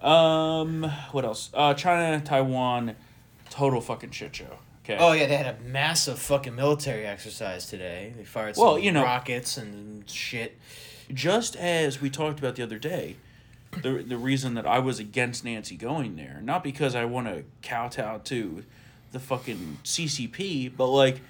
Um. 0.01 0.83
What 1.11 1.25
else? 1.25 1.49
Uh, 1.53 1.73
China, 1.73 2.21
Taiwan, 2.23 2.95
total 3.49 3.81
fucking 3.81 4.11
shit 4.11 4.35
show. 4.35 4.59
Okay. 4.83 4.97
Oh 4.99 5.13
yeah, 5.13 5.25
they 5.25 5.37
had 5.37 5.47
a 5.55 5.59
massive 5.67 6.19
fucking 6.19 6.55
military 6.55 7.05
exercise 7.07 7.65
today. 7.67 8.13
They 8.15 8.23
fired 8.23 8.55
some 8.55 8.65
Well, 8.65 8.79
you 8.79 8.91
know- 8.91 9.03
rockets 9.03 9.57
and 9.57 10.07
shit. 10.09 10.57
just 11.13 11.55
as 11.55 12.01
we 12.01 12.09
talked 12.09 12.37
about 12.39 12.55
the 12.55 12.63
other 12.63 12.77
day, 12.77 13.15
the 13.81 14.03
the 14.07 14.17
reason 14.17 14.53
that 14.53 14.67
I 14.67 14.79
was 14.79 14.99
against 14.99 15.43
Nancy 15.43 15.75
going 15.75 16.15
there, 16.17 16.39
not 16.43 16.63
because 16.63 16.93
I 16.93 17.05
want 17.05 17.27
to 17.27 17.43
kowtow 17.63 18.19
to 18.25 18.63
the 19.11 19.19
fucking 19.19 19.79
CCP, 19.83 20.71
but 20.75 20.87
like 20.87 21.21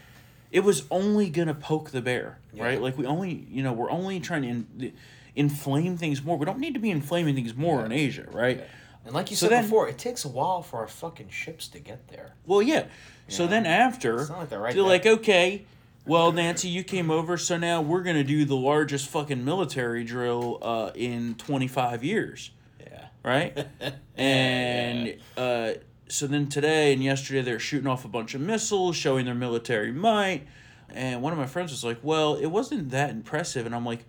it 0.51 0.61
was 0.65 0.83
only 0.91 1.29
gonna 1.29 1.53
poke 1.53 1.91
the 1.91 2.01
bear, 2.01 2.39
Yeah. 2.53 2.63
right? 2.65 2.81
Like 2.81 2.97
we 2.97 3.05
only, 3.05 3.45
you 3.49 3.63
know, 3.63 3.71
we're 3.73 3.89
only 3.91 4.19
trying 4.19 4.41
to 4.41 4.47
in, 4.49 4.93
inflame 5.35 5.97
things 5.97 6.23
more. 6.23 6.37
We 6.37 6.45
don't 6.45 6.59
need 6.59 6.73
to 6.75 6.79
be 6.79 6.91
inflaming 6.91 7.35
things 7.35 7.55
more 7.55 7.85
in 7.85 7.91
Asia, 7.91 8.27
right? 8.31 8.63
And 9.05 9.13
like 9.13 9.29
you 9.29 9.35
So 9.37 9.45
said 9.47 9.51
then- 9.53 9.63
before, 9.65 9.87
it 9.89 9.97
takes 9.97 10.25
a 10.25 10.29
while 10.29 10.61
for 10.61 10.79
our 10.79 10.87
fucking 10.87 11.29
ships 11.29 11.67
to 11.69 11.79
get 11.79 12.07
there. 12.07 12.33
Well, 12.45 12.61
yeah. 12.61 12.85
So 13.27 13.43
Yeah. 13.43 13.49
then 13.49 13.65
after, 13.65 14.21
It's 14.21 14.29
not 14.29 14.39
like 14.39 14.49
they're 14.49 14.59
right 14.59 14.73
they're 14.73 14.83
there. 14.83 14.91
like, 14.91 15.05
okay, 15.05 15.65
well, 16.07 16.31
Nancy, 16.31 16.67
you 16.69 16.83
came 16.83 17.09
over, 17.11 17.37
so 17.37 17.57
now 17.57 17.81
we're 17.81 18.03
gonna 18.03 18.23
do 18.23 18.45
the 18.45 18.55
largest 18.55 19.07
fucking 19.09 19.43
military 19.43 20.03
drill 20.03 20.59
uh, 20.61 20.91
in 20.95 21.35
twenty 21.35 21.67
five 21.67 22.03
years, 22.03 22.51
Yeah. 22.79 23.05
right? 23.23 23.67
and 24.17 25.17
uh, 25.37 25.71
so 26.07 26.27
then 26.27 26.47
today 26.47 26.93
and 26.93 27.03
yesterday 27.03 27.41
they're 27.41 27.59
shooting 27.59 27.87
off 27.87 28.05
a 28.05 28.07
bunch 28.07 28.33
of 28.35 28.41
missiles, 28.41 28.95
showing 28.95 29.25
their 29.25 29.35
military 29.35 29.91
might. 29.91 30.45
And 30.93 31.21
one 31.21 31.33
of 31.33 31.39
my 31.39 31.47
friends 31.47 31.71
was 31.71 31.83
like, 31.83 31.97
"Well, 32.03 32.35
it 32.35 32.45
wasn't 32.47 32.91
that 32.91 33.09
impressive," 33.09 33.65
and 33.65 33.73
I'm 33.75 33.85
like, 33.85 34.05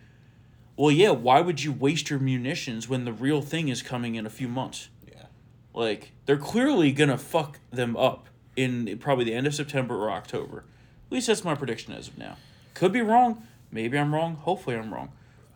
"Well, 0.76 0.90
yeah. 0.90 1.10
Why 1.10 1.40
would 1.40 1.62
you 1.62 1.72
waste 1.72 2.10
your 2.10 2.18
munitions 2.18 2.88
when 2.88 3.04
the 3.04 3.12
real 3.12 3.42
thing 3.42 3.68
is 3.68 3.82
coming 3.82 4.14
in 4.14 4.26
a 4.26 4.30
few 4.30 4.48
months?" 4.48 4.88
Yeah. 5.06 5.26
Like 5.74 6.12
they're 6.26 6.36
clearly 6.36 6.92
gonna 6.92 7.18
fuck 7.18 7.58
them 7.70 7.96
up 7.96 8.28
in 8.56 8.98
probably 8.98 9.24
the 9.24 9.34
end 9.34 9.46
of 9.46 9.54
September 9.54 9.96
or 9.96 10.10
October. 10.10 10.64
At 11.08 11.12
least 11.12 11.26
that's 11.28 11.44
my 11.44 11.54
prediction 11.54 11.92
as 11.92 12.08
of 12.08 12.18
now. 12.18 12.36
Could 12.74 12.92
be 12.92 13.00
wrong. 13.00 13.46
Maybe 13.70 13.98
I'm 13.98 14.14
wrong. 14.14 14.36
Hopefully 14.36 14.76
I'm 14.76 14.92
wrong. 14.92 15.12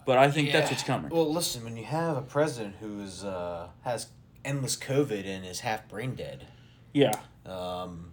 But 0.06 0.18
I 0.18 0.30
think 0.30 0.52
that's 0.52 0.70
what's 0.70 0.82
coming. 0.82 1.10
Well, 1.10 1.32
listen, 1.32 1.62
when 1.62 1.76
you 1.76 1.84
have 1.84 2.16
a 2.16 2.22
president 2.22 2.76
who's 2.80 3.24
uh, 3.24 3.68
has 3.82 4.08
endless 4.44 4.76
COVID 4.76 5.26
and 5.26 5.44
is 5.44 5.60
half 5.60 5.86
brain 5.88 6.14
dead, 6.14 6.46
yeah. 6.92 7.12
um, 7.46 8.10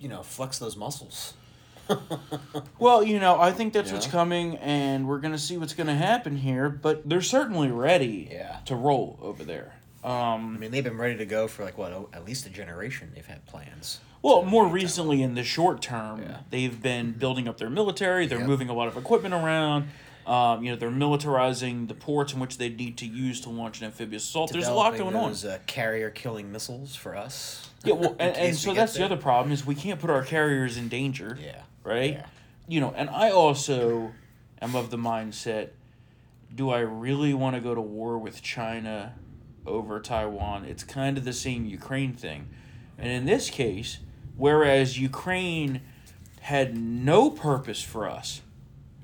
you 0.00 0.08
know, 0.08 0.22
flex 0.22 0.58
those 0.58 0.76
muscles. 0.76 1.34
Well, 2.78 3.02
you 3.02 3.18
know, 3.18 3.40
I 3.40 3.50
think 3.52 3.72
that's 3.72 3.88
Yeah. 3.88 3.94
what's 3.94 4.06
coming, 4.06 4.56
and 4.58 5.06
we're 5.08 5.18
gonna 5.18 5.38
see 5.38 5.56
what's 5.58 5.74
gonna 5.74 5.96
happen 5.96 6.36
here. 6.36 6.68
But 6.68 7.08
they're 7.08 7.20
certainly 7.22 7.70
ready 7.70 8.28
Yeah. 8.30 8.56
to 8.66 8.76
roll 8.76 9.18
over 9.22 9.44
there. 9.44 9.72
I 10.04 10.34
Um, 10.34 10.58
mean, 10.60 10.70
they've 10.70 10.84
been 10.84 10.96
ready 10.96 11.16
to 11.18 11.26
go 11.26 11.48
for 11.48 11.64
like 11.64 11.76
what, 11.76 11.92
oh, 11.92 12.08
at 12.12 12.24
least 12.24 12.46
a 12.46 12.50
generation. 12.50 13.10
They've 13.14 13.26
had 13.26 13.44
plans. 13.46 14.00
well, 14.20 14.42
more 14.42 14.66
recently 14.66 15.22
in 15.22 15.34
the 15.36 15.44
short 15.44 15.80
term, 15.80 16.20
Yeah. 16.22 16.38
they've 16.50 16.82
been 16.82 17.12
building 17.12 17.46
up 17.46 17.56
their 17.58 17.70
military. 17.70 18.26
They're 18.26 18.38
Yep. 18.38 18.48
moving 18.48 18.68
a 18.68 18.72
lot 18.74 18.88
of 18.88 18.96
equipment 18.96 19.32
around. 19.32 19.88
Um, 20.26 20.62
you 20.64 20.70
know, 20.72 20.76
they're 20.76 20.90
militarizing 20.90 21.86
the 21.88 21.94
ports 21.94 22.32
in 22.34 22.40
which 22.40 22.58
they 22.58 22.68
need 22.68 22.96
to 22.98 23.06
use 23.06 23.40
to 23.42 23.48
launch 23.48 23.78
an 23.80 23.86
amphibious 23.86 24.24
assault. 24.24 24.52
There's 24.52 24.66
a 24.66 24.74
lot 24.74 24.96
going 24.98 25.14
on. 25.16 25.28
those, 25.30 25.44
Uh, 25.44 25.58
carrier 25.66 26.10
killing 26.10 26.50
missiles 26.52 26.94
for 26.96 27.16
us. 27.16 27.68
Yeah, 27.84 27.94
well, 27.94 28.16
and, 28.18 28.36
and 28.36 28.56
so 28.56 28.74
that's 28.74 28.94
the 28.94 29.04
other 29.04 29.16
problem 29.16 29.52
is 29.52 29.64
we 29.64 29.76
can't 29.76 30.00
put 30.00 30.10
our 30.10 30.22
carriers 30.24 30.76
in 30.76 30.88
danger, 30.88 31.38
Yeah. 31.40 31.60
Right? 31.84 32.14
Yeah. 32.14 32.26
You 32.66 32.80
know, 32.80 32.92
and 32.96 33.08
I 33.10 33.30
also 33.30 34.12
am 34.60 34.74
of 34.74 34.90
the 34.90 34.98
mindset: 34.98 35.70
Do 36.54 36.70
I 36.70 36.80
really 36.80 37.34
want 37.34 37.56
to 37.56 37.60
go 37.60 37.74
to 37.74 37.80
war 37.80 38.18
with 38.18 38.42
China 38.42 39.14
over 39.66 40.00
Taiwan? 40.00 40.64
It's 40.64 40.84
kind 40.84 41.16
of 41.16 41.24
the 41.24 41.32
same 41.32 41.64
Ukraine 41.64 42.12
thing, 42.12 42.48
and 42.98 43.10
in 43.10 43.24
this 43.24 43.48
case, 43.50 43.98
whereas 44.36 44.98
Ukraine 44.98 45.80
had 46.40 46.76
no 46.76 47.30
purpose 47.30 47.82
for 47.82 48.08
us, 48.08 48.40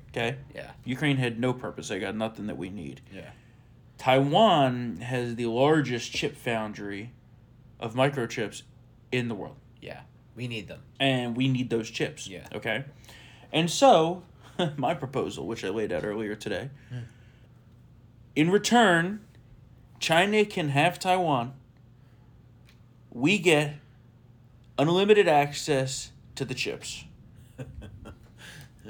okay, 0.09 0.37
Yeah. 0.53 0.71
Ukraine 0.83 1.17
had 1.17 1.39
no 1.39 1.53
purpose. 1.53 1.89
They 1.89 1.99
got 1.99 2.15
nothing 2.15 2.47
that 2.47 2.57
we 2.57 2.69
need. 2.69 3.01
Yeah. 3.13 3.29
Taiwan 3.97 4.97
has 4.97 5.35
the 5.35 5.45
largest 5.45 6.11
chip 6.11 6.35
foundry 6.35 7.11
of 7.79 7.93
microchips 7.93 8.63
in 9.11 9.27
the 9.27 9.35
world 9.35 9.57
Yeah. 9.81 10.01
We 10.35 10.47
need 10.47 10.67
them. 10.67 10.81
and 10.99 11.35
we 11.35 11.47
need 11.47 11.69
those 11.69 11.89
chips. 11.89 12.27
Yeah. 12.27 12.47
Okay. 12.53 12.85
And 13.51 13.69
so, 13.69 14.23
my 14.77 14.93
proposal, 14.93 15.47
which 15.47 15.63
I 15.63 15.69
laid 15.69 15.93
out 15.93 16.03
earlier 16.03 16.35
today, 16.35 16.69
hmm. 16.89 16.99
in 18.35 18.49
return, 18.51 19.21
China 19.99 20.45
can 20.45 20.69
have 20.69 20.99
Taiwan. 20.99 21.53
We 23.11 23.37
get 23.39 23.75
unlimited 24.77 25.27
access 25.27 26.11
to 26.35 26.43
the 26.43 26.53
chips. 26.53 27.05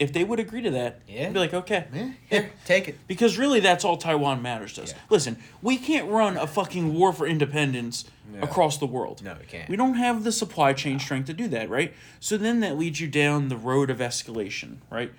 If 0.00 0.14
they 0.14 0.24
would 0.24 0.40
agree 0.40 0.62
to 0.62 0.70
that, 0.70 1.02
Yeah. 1.06 1.26
I'd 1.26 1.34
be 1.34 1.38
like, 1.38 1.52
okay. 1.52 1.84
Yeah. 1.92 2.10
Here, 2.30 2.50
take 2.64 2.88
it. 2.88 2.98
Because 3.06 3.36
really, 3.36 3.60
that's 3.60 3.84
all 3.84 3.98
Taiwan 3.98 4.40
matters 4.40 4.72
to 4.72 4.82
us. 4.82 4.92
Yeah. 4.92 4.98
Listen, 5.10 5.36
we 5.60 5.76
can't 5.76 6.08
run 6.10 6.38
a 6.38 6.46
fucking 6.46 6.94
war 6.94 7.12
for 7.12 7.26
independence 7.26 8.06
No. 8.32 8.40
across 8.40 8.78
the 8.78 8.86
world. 8.86 9.22
No, 9.22 9.36
we 9.38 9.44
can't. 9.44 9.68
We 9.68 9.76
don't 9.76 9.94
have 9.94 10.24
the 10.24 10.32
supply 10.32 10.72
chain 10.72 10.98
strength 10.98 11.26
to 11.26 11.34
do 11.34 11.46
that, 11.48 11.68
right? 11.68 11.92
So 12.18 12.38
then 12.38 12.60
that 12.60 12.78
leads 12.78 12.98
you 13.00 13.08
down 13.08 13.48
the 13.48 13.58
road 13.58 13.90
of 13.90 13.98
escalation, 13.98 14.78
right? 14.90 15.12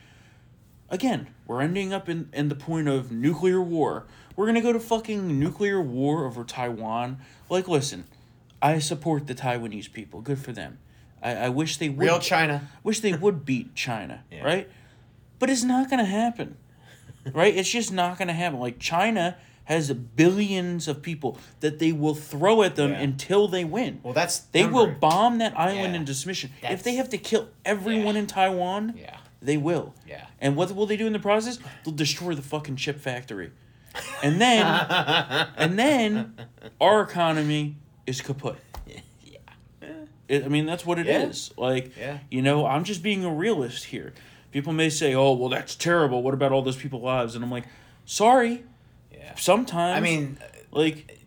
Again, 0.90 1.28
we're 1.46 1.62
ending 1.62 1.94
up 1.94 2.10
in, 2.10 2.30
in 2.34 2.50
the 2.50 2.56
point 2.56 2.88
of 2.88 3.12
nuclear 3.12 3.62
war. 3.62 4.06
We're 4.36 4.48
gonna 4.48 4.62
go 4.62 4.74
to 4.74 4.80
fucking 4.80 5.40
nuclear 5.40 5.80
war 5.80 6.26
over 6.26 6.44
Taiwan. 6.44 7.20
Like, 7.50 7.68
listen, 7.68 8.06
I 8.64 8.80
support 8.80 9.28
the 9.28 9.36
Taiwanese 9.36 9.94
people. 9.94 10.22
Good 10.22 10.40
for 10.40 10.52
them. 10.54 10.80
I, 11.22 11.36
I 11.36 11.50
wish 11.50 11.78
they 11.78 11.90
would 11.90 12.00
Real 12.00 12.20
China. 12.20 12.70
wish 12.84 13.00
they 13.02 13.14
would 13.14 13.46
beat 13.46 13.76
China, 13.76 14.24
Yeah. 14.32 14.44
right? 14.44 14.70
But 15.40 15.50
it's 15.50 15.64
not 15.64 15.90
going 15.90 16.00
to 16.00 16.06
happen, 16.06 16.58
right? 17.34 17.56
It's 17.56 17.70
just 17.70 17.92
not 17.92 18.18
going 18.18 18.28
to 18.28 18.34
happen. 18.34 18.60
Like 18.60 18.80
China 18.80 19.38
has 19.66 19.92
billions 19.94 20.88
of 20.88 21.02
people 21.02 21.38
that 21.62 21.80
they 21.80 21.92
will 21.92 22.16
throw 22.16 22.64
at 22.64 22.76
them 22.76 22.92
Yeah. 22.92 23.02
until 23.02 23.48
they 23.48 23.64
win. 23.64 24.00
Well, 24.04 24.14
that's 24.14 24.40
they 24.40 24.66
will 24.66 24.88
bomb 24.88 25.38
that 25.38 25.58
island 25.58 25.94
Yeah. 25.94 26.00
into 26.02 26.14
submission. 26.14 26.52
If 26.64 26.84
they 26.84 26.96
have 26.96 27.10
to 27.10 27.18
kill 27.18 27.48
everyone 27.64 28.16
Yeah. 28.16 28.22
in 28.22 28.28
Taiwan, 28.28 28.96
Yeah. 28.98 29.18
they 29.42 29.58
will. 29.58 29.94
Yeah. 30.08 30.26
And 30.40 30.56
what 30.56 30.74
will 30.76 30.86
they 30.88 30.98
do 30.98 31.08
in 31.08 31.14
the 31.14 31.20
process? 31.20 31.60
They'll 31.86 31.94
destroy 31.94 32.34
the 32.34 32.42
fucking 32.42 32.76
chip 32.78 33.00
factory. 33.00 33.52
And 34.24 34.42
then 34.42 34.66
and 35.58 35.78
then 35.78 36.34
our 36.82 37.02
economy 37.02 37.76
is 38.08 38.20
kaput. 38.22 38.58
It, 40.32 40.46
I 40.46 40.48
mean, 40.48 40.66
that's 40.66 40.86
what 40.86 40.98
it 40.98 41.08
is. 41.08 41.52
Yeah. 41.58 41.64
Like, 41.64 41.98
Yeah. 41.98 42.20
you 42.30 42.42
know, 42.42 42.66
I'm 42.66 42.86
just 42.86 43.04
being 43.04 43.26
a 43.26 43.34
realist 43.34 43.86
here. 43.86 44.14
People 44.52 44.72
may 44.74 44.90
say, 44.90 45.14
"Oh, 45.14 45.34
well, 45.34 45.50
that's 45.50 45.76
terrible. 45.76 46.24
What 46.24 46.34
about 46.34 46.52
all 46.54 46.62
those 46.62 46.78
people's 46.78 47.04
lives?" 47.04 47.36
And 47.36 47.44
I'm 47.44 47.52
like, 47.52 47.66
"Sorry. 48.06 48.64
Yeah. 49.12 49.36
Sometimes, 49.36 49.98
I 49.98 50.00
mean, 50.00 50.38
like, 50.72 51.20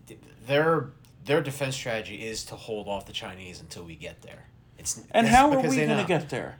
their 0.46 0.88
their 1.24 1.40
defense 1.42 1.74
strategy 1.74 2.24
is 2.26 2.44
to 2.44 2.56
hold 2.56 2.88
off 2.88 3.06
the 3.06 3.12
Chinese 3.12 3.60
until 3.60 3.84
we 3.84 3.94
get 3.94 4.22
there. 4.22 4.44
It's 4.78 5.00
and 5.10 5.26
how 5.26 5.50
are 5.50 5.60
we 5.60 5.76
going 5.76 5.98
to 5.98 6.04
get 6.06 6.28
there? 6.30 6.58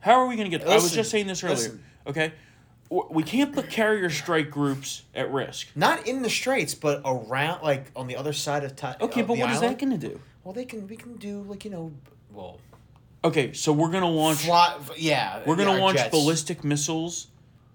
How 0.00 0.20
are 0.20 0.26
we 0.26 0.36
going 0.36 0.50
to 0.50 0.58
get? 0.58 0.66
I 0.66 0.74
was 0.74 0.92
just 0.92 1.10
saying 1.10 1.26
this 1.26 1.42
earlier. 1.42 1.56
listen. 1.56 1.84
Okay, 2.06 2.32
we 2.88 3.22
can't 3.24 3.52
put 3.52 3.68
carrier 3.68 4.10
strike 4.10 4.50
groups 4.50 5.02
at 5.14 5.32
risk. 5.32 5.68
not 5.74 6.06
in 6.06 6.22
the 6.22 6.30
straits, 6.30 6.74
but 6.74 7.02
around 7.04 7.62
like 7.62 7.90
on 7.96 8.06
the 8.06 8.16
other 8.16 8.32
side 8.32 8.62
of 8.62 8.76
time. 8.76 8.96
Okay, 9.00 9.22
but 9.22 9.38
what 9.38 9.50
is 9.50 9.60
that 9.60 9.78
going 9.78 9.98
to 9.98 10.08
do? 10.08 10.20
Well, 10.46 10.52
they 10.52 10.64
can. 10.64 10.86
We 10.86 10.94
can 10.96 11.16
do 11.16 11.42
like 11.42 11.64
you 11.64 11.72
know. 11.72 11.90
Well, 12.32 12.60
Okay, 13.24 13.52
so 13.52 13.72
we're 13.72 13.90
going 13.90 14.04
to 14.04 14.08
launch. 14.08 14.44
fly, 14.44 14.76
yeah, 14.96 15.40
We're 15.44 15.56
going 15.56 15.60
yeah, 15.60 15.64
to 15.64 15.70
our 15.72 15.78
launch 15.80 15.98
jets. 15.98 16.10
ballistic 16.10 16.62
missiles 16.62 17.26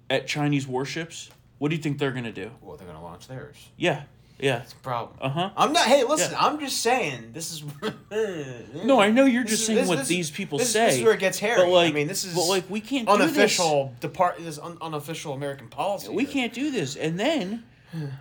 at 0.10 0.26
Chinese 0.26 0.66
warships. 0.66 1.30
What 1.58 1.68
do 1.70 1.76
you 1.76 1.82
think 1.82 1.98
they're 1.98 2.14
going 2.14 2.24
to 2.24 2.32
do? 2.32 2.50
Well, 2.62 2.78
they're 2.78 2.88
gonna 2.88 3.04
launch 3.04 3.28
theirs. 3.28 3.58
Yeah, 3.76 4.04
yeah. 4.40 4.60
That's 4.60 4.72
a 4.72 4.76
problem. 4.78 5.18
Uh 5.20 5.28
huh. 5.28 5.50
I'm 5.58 5.74
not. 5.74 5.86
Hey, 5.86 6.06
listen. 6.06 6.32
Yeah. 6.32 6.46
I'm 6.46 6.62
just 6.62 6.78
saying. 6.82 7.32
This 7.34 7.52
is. 7.52 7.64
No, 8.86 9.02
I 9.02 9.10
know 9.12 9.26
you're 9.26 9.44
This 9.44 9.52
just 9.52 9.62
is- 9.64 9.68
saying 9.68 9.80
this- 9.80 9.88
what 9.90 9.98
this- 9.98 10.08
these 10.08 10.32
people 10.32 10.58
this, 10.58 10.72
say. 10.72 10.86
This 10.86 10.96
is 11.00 11.04
where 11.04 11.14
it 11.14 11.20
gets 11.20 11.40
hairy. 11.40 11.58
But 11.58 11.70
like, 11.70 11.92
I 11.92 11.94
mean, 11.94 12.08
this 12.08 12.24
is. 12.24 12.34
but 12.34 12.46
like, 12.48 12.70
we 12.70 12.80
can't 12.80 13.06
do 13.06 13.18
this. 13.18 13.26
unofficial 13.26 13.94
depart. 14.00 14.38
This 14.40 14.58
un- 14.60 14.78
unofficial 14.82 15.34
American 15.34 15.68
policy. 15.68 16.08
We 16.08 16.24
here. 16.24 16.32
can't 16.34 16.54
do 16.54 16.72
this. 16.72 16.96
And 16.96 17.20
then 17.20 17.66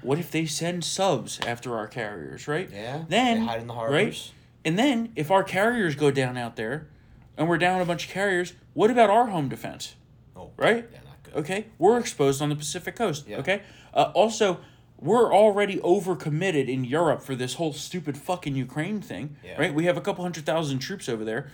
what 0.03 0.19
if 0.19 0.33
they 0.33 0.47
send 0.47 0.83
subs 0.85 1.39
after 1.47 1.77
our 1.77 1.87
carriers, 1.87 2.49
right? 2.49 2.69
Yeah. 2.73 3.05
Then 3.09 3.41
they 3.41 3.47
hide 3.47 3.61
in 3.61 3.69
the 3.69 3.75
right? 3.75 4.33
And 4.65 4.79
then 4.79 5.13
if 5.17 5.31
our 5.31 5.43
carriers 5.43 5.95
go 5.95 6.11
down 6.11 6.37
out 6.37 6.57
there, 6.57 6.89
and 7.37 7.49
we're 7.49 7.59
down 7.59 7.81
a 7.81 7.85
bunch 7.85 8.07
of 8.07 8.11
carriers, 8.11 8.55
what 8.75 8.91
about 8.91 9.09
our 9.11 9.27
home 9.29 9.49
defense? 9.49 9.95
Oh, 10.37 10.51
Right? 10.57 10.89
Yeah, 10.93 10.99
not 11.05 11.23
good. 11.23 11.35
Okay, 11.37 11.67
we're 11.79 11.99
exposed 11.99 12.43
on 12.43 12.49
the 12.51 12.57
Pacific 12.57 12.97
coast. 12.97 13.27
Yeah. 13.27 13.39
Okay, 13.39 13.63
uh, 13.95 14.13
also 14.15 14.61
we're 14.99 15.33
already 15.35 15.77
overcommitted 15.79 16.69
in 16.69 16.85
Europe 16.85 17.23
for 17.23 17.35
this 17.35 17.55
whole 17.55 17.73
stupid 17.73 18.19
fucking 18.19 18.55
Ukraine 18.55 19.01
thing. 19.01 19.37
Yeah. 19.43 19.59
Right? 19.59 19.73
We 19.75 19.87
have 19.87 19.97
a 19.97 20.01
couple 20.03 20.23
hundred 20.25 20.45
thousand 20.45 20.81
troops 20.81 21.09
over 21.09 21.25
there. 21.25 21.51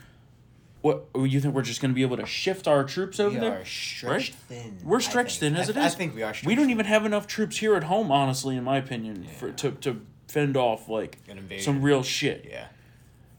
What 0.83 1.07
you 1.17 1.41
think 1.41 1.55
we're 1.55 1.63
just 1.63 1.81
going 1.81 1.91
to 1.93 1.95
be 1.95 2.03
able 2.03 2.17
to 2.17 2.27
shift 2.27 2.69
our 2.69 2.85
troops 2.85 3.19
over 3.19 3.35
We 3.35 3.41
there? 3.41 3.65
stretched 3.65 4.35
thin. 4.35 4.79
We're 4.85 5.01
stretched 5.01 5.41
thin 5.41 5.57
as 5.57 5.69
I, 5.69 5.73
it 5.73 5.77
is. 5.79 5.95
I 5.95 5.97
think 5.97 6.15
we 6.15 6.23
are. 6.23 6.35
We 6.45 6.55
don't 6.55 6.71
even 6.71 6.87
have 6.87 7.05
enough 7.07 7.27
troops 7.27 7.57
here 7.59 7.75
at 7.77 7.85
home, 7.85 8.11
honestly, 8.13 8.57
in 8.57 8.65
my 8.65 8.79
opinion, 8.79 9.27
for 9.39 9.53
to 9.53 9.71
to 9.73 10.01
fend 10.29 10.57
off 10.57 10.89
like 10.89 11.19
some 11.61 11.83
real 11.83 12.03
shit. 12.03 12.47
Yeah. 12.49 12.67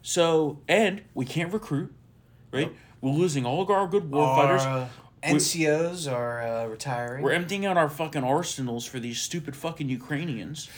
So 0.08 0.60
and 0.70 1.02
we 1.14 1.26
can't 1.26 1.52
recruit, 1.52 1.94
right? 2.54 2.68
Nope. 2.68 2.76
We're 3.02 3.12
losing 3.12 3.46
all 3.46 3.62
of 3.62 3.70
our 3.70 3.88
good 3.88 4.10
war 4.10 4.34
fighters. 4.38 4.62
uh, 4.62 4.88
NCOs 5.22 6.10
are 6.10 6.42
uh, 6.42 6.68
retiring. 6.68 7.24
We're 7.26 7.34
emptying 7.34 7.66
out 7.66 7.76
our 7.76 7.90
fucking 7.90 8.24
arsenals 8.24 8.86
for 8.86 9.02
these 9.02 9.20
stupid 9.20 9.54
fucking 9.54 9.90
Ukrainians. 9.90 10.70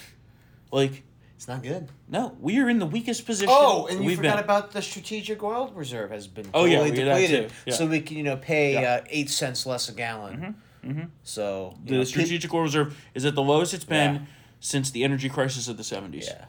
Like, 0.71 1.03
it's 1.35 1.47
not 1.47 1.61
good. 1.61 1.89
no, 2.07 2.35
we 2.41 2.57
are 2.57 2.67
in 2.69 2.79
the 2.79 2.87
weakest 2.87 3.27
position. 3.27 3.53
Oh, 3.55 3.85
and 3.85 4.03
you 4.03 4.15
forgot 4.15 4.37
been. 4.37 4.43
about 4.45 4.71
the 4.71 4.81
strategic 4.81 5.43
oil 5.43 5.71
reserve 5.75 6.09
has 6.09 6.25
been 6.27 6.47
Oh, 6.51 6.65
yeah, 6.65 6.77
totally 6.77 6.89
we 6.89 6.97
did 6.97 7.07
that 7.07 7.19
depleted, 7.19 7.51
yeah. 7.67 7.73
so 7.75 7.85
we 7.85 8.01
can 8.01 8.17
you 8.17 8.23
know 8.23 8.37
pay 8.37 8.73
Yeah. 8.73 8.93
uh, 8.95 9.03
eight 9.11 9.29
cents 9.29 9.67
less 9.67 9.89
a 9.89 9.93
gallon. 9.93 10.55
Mm-hmm. 10.83 11.01
So 11.21 11.77
the 11.85 11.97
know, 11.97 12.03
strategic 12.03 12.51
oil 12.51 12.63
reserve 12.63 12.97
is 13.13 13.25
at 13.25 13.35
the 13.35 13.43
lowest 13.43 13.75
it's 13.75 13.85
been 13.85 14.15
Yeah. 14.15 14.21
since 14.59 14.89
the 14.89 15.03
energy 15.03 15.29
crisis 15.29 15.67
of 15.67 15.77
the 15.77 15.83
seventies. 15.83 16.27
yeah, 16.27 16.45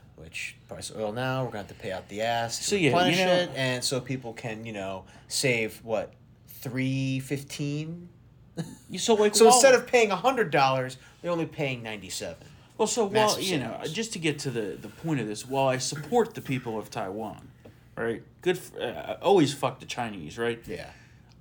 price 0.71 0.91
of 0.91 1.01
oil 1.01 1.13
now 1.13 1.41
we're 1.45 1.51
gonna 1.51 1.59
have 1.59 1.69
to 1.69 1.75
pay 1.75 1.91
out 1.91 2.09
the 2.09 2.21
ass 2.23 2.59
to 2.59 2.65
So, 2.65 2.77
yeah, 2.77 3.07
you 3.07 3.25
know- 3.27 3.33
it, 3.33 3.51
and 3.57 3.83
so 3.83 4.01
people 4.01 4.33
can 4.33 4.65
you 4.65 4.73
know 4.73 5.05
save 5.29 5.81
what 5.85 6.13
three 6.47 7.19
fifteen. 7.21 8.09
You 8.89 8.99
so 8.99 9.15
like 9.15 9.35
So 9.41 9.47
while- 9.47 9.55
instead 9.55 9.75
of 9.75 9.87
paying 9.87 10.11
hundred 10.11 10.51
dollars, 10.51 10.97
they're 11.23 11.31
only 11.33 11.47
paying 11.47 11.83
ninety 11.83 12.11
seven. 12.11 12.47
well, 12.79 12.87
so 12.89 13.07
while 13.07 13.41
you 13.41 13.59
know, 13.59 13.81
just 13.91 14.13
to 14.13 14.19
get 14.19 14.39
to 14.41 14.51
the 14.51 14.77
the 14.81 14.89
point 14.89 15.21
of 15.21 15.27
this, 15.27 15.47
while 15.47 15.67
I 15.69 15.79
support 15.79 16.35
the 16.35 16.41
people 16.41 16.79
of 16.79 16.89
Taiwan, 16.91 17.49
right? 17.97 18.23
Good, 18.43 18.59
for, 18.59 18.81
uh, 18.81 19.17
always 19.23 19.53
fuck 19.53 19.81
the 19.81 19.87
Chinese, 19.87 20.39
right? 20.39 20.61
Yeah. 20.67 20.91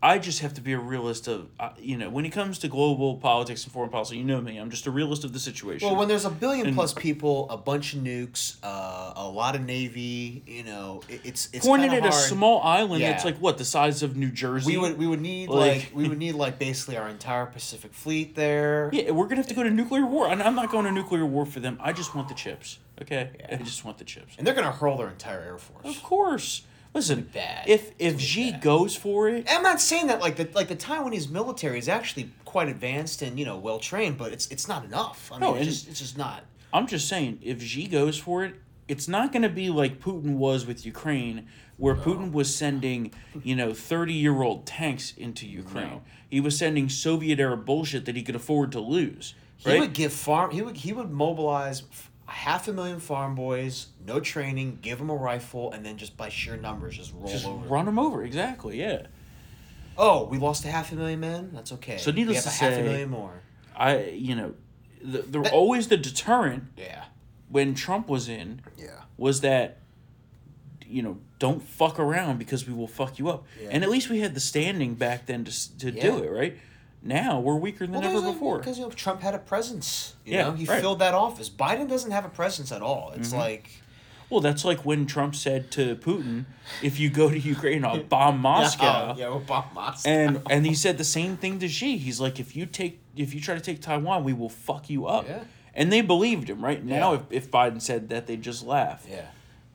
I 0.01 0.17
just 0.17 0.39
have 0.39 0.53
to 0.53 0.61
be 0.61 0.71
a 0.71 0.79
realist 0.79 1.27
of, 1.27 1.49
uh, 1.59 1.71
you 1.77 1.97
know, 1.97 2.09
when 2.09 2.23
it 2.25 2.29
comes 2.29 2.57
to 2.59 2.69
global 2.69 3.15
politics 3.17 3.65
and 3.65 3.73
foreign 3.73 3.89
policy, 3.89 4.15
you 4.17 4.23
know 4.23 4.39
me, 4.39 4.57
I'm 4.57 4.69
just 4.69 4.87
a 4.87 4.91
realist 4.91 5.25
of 5.25 5.33
the 5.33 5.39
situation. 5.39 5.85
Well, 5.89 5.97
when 5.97 6.07
there's 6.07 6.23
a 6.23 6.29
billion 6.29 6.67
And- 6.67 6.75
plus 6.75 6.93
people, 6.93 7.49
a 7.49 7.57
bunch 7.57 7.93
of 7.93 7.99
nukes, 7.99 8.55
uh, 8.63 9.11
a 9.17 9.27
lot 9.27 9.55
of 9.55 9.61
navy, 9.65 10.41
you 10.47 10.63
know, 10.63 11.01
it, 11.09 11.19
it's 11.25 11.49
it's 11.51 11.65
pointed 11.65 11.89
kinda 11.91 12.07
at 12.07 12.13
a 12.13 12.15
hard. 12.15 12.29
small 12.29 12.61
island 12.61 13.01
Yeah. 13.01 13.11
that's 13.11 13.25
like 13.25 13.37
what 13.39 13.57
the 13.57 13.65
size 13.65 14.01
of 14.01 14.15
New 14.15 14.31
Jersey. 14.31 14.71
We 14.71 14.77
would 14.77 14.97
we 14.97 15.05
would 15.05 15.19
need 15.21 15.49
Like- 15.49 15.71
like, 15.73 15.91
we 15.93 16.07
would 16.07 16.17
need 16.25 16.35
like 16.35 16.57
basically 16.59 16.95
our 16.95 17.09
entire 17.09 17.45
Pacific 17.47 17.93
Fleet 17.93 18.35
there. 18.35 18.89
Yeah, 18.93 19.11
we're 19.11 19.25
gonna 19.27 19.37
have 19.41 19.47
to 19.47 19.53
go 19.53 19.63
to 19.63 19.69
nuclear 19.69 20.05
war, 20.05 20.29
and 20.29 20.41
I'm 20.41 20.55
not 20.55 20.71
going 20.71 20.85
to 20.85 20.91
nuclear 20.91 21.25
war 21.25 21.45
for 21.45 21.59
them. 21.59 21.77
I 21.81 21.91
just 21.91 22.15
want 22.15 22.29
the 22.29 22.35
chips. 22.35 22.79
Okay. 23.01 23.29
I 23.51 23.55
just 23.57 23.83
want 23.85 23.97
the 23.97 24.03
chips. 24.05 24.35
And 24.37 24.45
they're 24.47 24.53
gonna 24.53 24.71
hurl 24.71 24.95
their 24.97 25.09
entire 25.09 25.41
air 25.41 25.57
force. 25.57 25.85
Of 25.85 26.01
course. 26.03 26.61
Listen, 26.99 27.21
be 27.21 27.29
bad. 27.39 27.67
if 27.67 27.91
if 27.99 28.13
It's 28.15 28.23
Xi 28.23 28.51
bad. 28.51 28.61
goes 28.61 28.95
for 28.95 29.29
it, 29.29 29.47
I'm 29.49 29.63
not 29.63 29.79
saying 29.81 30.07
that 30.07 30.19
like 30.19 30.35
the 30.35 30.47
like 30.53 30.67
the 30.67 30.75
Taiwanese 30.75 31.29
military 31.29 31.79
is 31.79 31.87
actually 31.89 32.29
quite 32.45 32.67
advanced 32.69 33.21
and 33.21 33.39
you 33.39 33.45
know 33.45 33.57
well 33.57 33.79
trained, 33.79 34.17
but 34.17 34.31
it's 34.33 34.47
it's 34.47 34.67
not 34.67 34.85
enough. 34.85 35.31
I 35.31 35.35
mean, 35.39 35.41
No, 35.41 35.55
it's 35.55 35.65
just 35.65 35.87
it's 35.89 35.99
just 35.99 36.17
not. 36.17 36.43
I'm 36.73 36.85
just 36.87 37.07
saying, 37.07 37.39
if 37.41 37.61
Xi 37.61 37.87
goes 37.87 38.17
for 38.17 38.43
it, 38.43 38.53
it's 38.87 39.07
not 39.07 39.31
going 39.31 39.41
to 39.43 39.49
be 39.49 39.69
like 39.69 39.99
Putin 39.99 40.35
was 40.35 40.65
with 40.67 40.85
Ukraine, 40.85 41.47
where 41.77 41.95
Putin 41.95 42.31
was 42.31 42.55
sending, 42.55 43.11
you 43.43 43.55
know, 43.55 43.73
30 43.73 44.13
year 44.13 44.41
old 44.43 44.65
tanks 44.67 45.13
into 45.17 45.47
Ukraine. 45.47 45.87
No. 45.87 46.01
He 46.29 46.39
was 46.39 46.57
sending 46.57 46.89
Soviet 46.89 47.39
era 47.39 47.57
bullshit 47.57 48.05
that 48.05 48.15
he 48.15 48.21
could 48.21 48.35
afford 48.35 48.71
to 48.73 48.79
lose. 48.79 49.33
He 49.57 49.79
would 49.79 49.93
give 49.93 50.13
farm. 50.13 50.51
He 50.51 50.61
would 50.61 50.77
he 50.77 50.93
would 50.93 51.09
mobilize 51.11 51.81
f- 51.91 52.08
half 52.29 52.67
a 52.67 52.73
million 52.73 52.99
farm 52.99 53.35
boys, 53.35 53.87
no 54.05 54.19
training, 54.19 54.79
give 54.81 54.97
them 54.97 55.09
a 55.09 55.15
rifle, 55.15 55.71
and 55.71 55.85
then 55.85 55.97
just 55.97 56.15
by 56.17 56.29
sheer 56.29 56.55
numbers 56.57 56.95
just 56.97 57.13
roll 57.13 57.27
just 57.31 57.45
over. 57.45 57.67
run 57.67 57.85
them 57.85 57.99
over. 57.99 58.23
Exactly. 58.23 58.79
Yeah. 58.79 59.07
Oh, 59.97 60.25
we 60.25 60.37
lost 60.37 60.63
a 60.65 60.69
half 60.69 60.91
a 60.91 60.95
million 60.95 61.19
men. 61.19 61.51
That's 61.53 61.71
okay. 61.73 61.97
So 61.97 62.11
needless 62.11 62.45
we 62.45 62.51
have 62.51 62.59
to 62.59 62.65
a 62.65 62.69
half 62.69 62.79
a 62.79 62.83
million 62.83 63.09
more. 63.09 63.41
I, 63.75 64.05
you 64.11 64.35
know, 64.35 64.53
the, 65.03 65.19
the 65.23 65.41
That- 65.41 65.53
always 65.53 65.87
the 65.89 65.97
deterrent 65.97 66.63
Yeah. 66.77 67.05
when 67.49 67.73
Trump 67.73 68.07
was 68.07 68.29
in 68.29 68.61
Yeah. 68.77 69.01
was 69.17 69.41
that 69.41 69.77
you 70.85 71.03
know 71.03 71.19
don't 71.37 71.61
fuck 71.61 71.99
around 71.99 72.39
because 72.39 72.67
we 72.67 72.73
will 72.73 72.87
fuck 72.87 73.19
you 73.19 73.29
up 73.29 73.45
Yeah. 73.61 73.69
and 73.71 73.83
at 73.83 73.89
least 73.91 74.09
we 74.09 74.19
had 74.21 74.33
the 74.33 74.39
standing 74.39 74.95
back 74.95 75.27
then 75.27 75.43
to, 75.45 75.77
to 75.77 75.91
Yeah. 75.91 76.01
do 76.01 76.23
it 76.23 76.29
right 76.31 76.57
now 77.01 77.39
we're 77.39 77.55
weaker 77.55 77.87
than 77.87 78.03
ever 78.03 78.21
before 78.21 78.57
because 78.59 78.77
you 78.77 78.85
know 78.85 78.91
Trump 78.91 79.21
had 79.21 79.33
a 79.33 79.39
presence. 79.39 80.15
You 80.25 80.33
Yeah, 80.33 80.43
know, 80.43 80.51
he 80.53 80.65
right. 80.65 80.73
Mm-hmm. 80.75 80.81
filled 80.81 80.99
that 80.99 81.13
office. 81.13 81.49
Biden 81.49 81.87
doesn't 81.89 82.11
have 82.11 82.25
a 82.25 82.29
presence 82.29 82.71
at 82.71 82.81
all. 82.81 83.13
It's 83.15 83.33
like 83.33 83.69
well 84.29 84.41
that's 84.41 84.63
like 84.63 84.85
when 84.85 85.07
trump 85.07 85.33
said 85.33 85.71
to 85.71 85.95
putin 85.95 86.45
if 86.83 86.99
you 86.99 87.09
go 87.09 87.31
to 87.31 87.39
ukraine 87.39 87.83
i'll 87.83 88.03
bomb 88.03 88.37
moscow 88.51 89.15
Yeah, 89.17 89.29
we'll 89.29 89.39
bomb 89.39 89.65
Moscow. 89.73 90.07
and 90.07 90.41
and 90.51 90.67
he 90.67 90.75
said 90.75 90.99
the 90.99 91.03
same 91.03 91.35
thing 91.35 91.57
to 91.59 91.67
Xi. 91.67 91.97
He's 91.97 92.19
like, 92.19 92.39
if 92.39 92.55
you 92.55 92.67
take, 92.67 92.99
if 93.15 93.33
you 93.33 93.41
try 93.41 93.55
to 93.55 93.61
take 93.61 93.81
Taiwan, 93.81 94.23
we 94.23 94.33
will 94.33 94.49
fuck 94.49 94.87
you 94.87 95.07
up. 95.07 95.27
Yeah. 95.27 95.43
And 95.73 95.91
they 95.91 96.01
believed 96.01 96.47
him. 96.49 96.63
Right 96.63 96.83
now, 96.85 97.13
Yeah. 97.13 97.19
if, 97.31 97.45
if 97.45 97.51
Biden 97.51 97.81
said 97.81 98.09
that, 98.09 98.27
they'd 98.27 98.41
just 98.43 98.63
laugh. 98.65 99.05
yeah. 99.09 99.29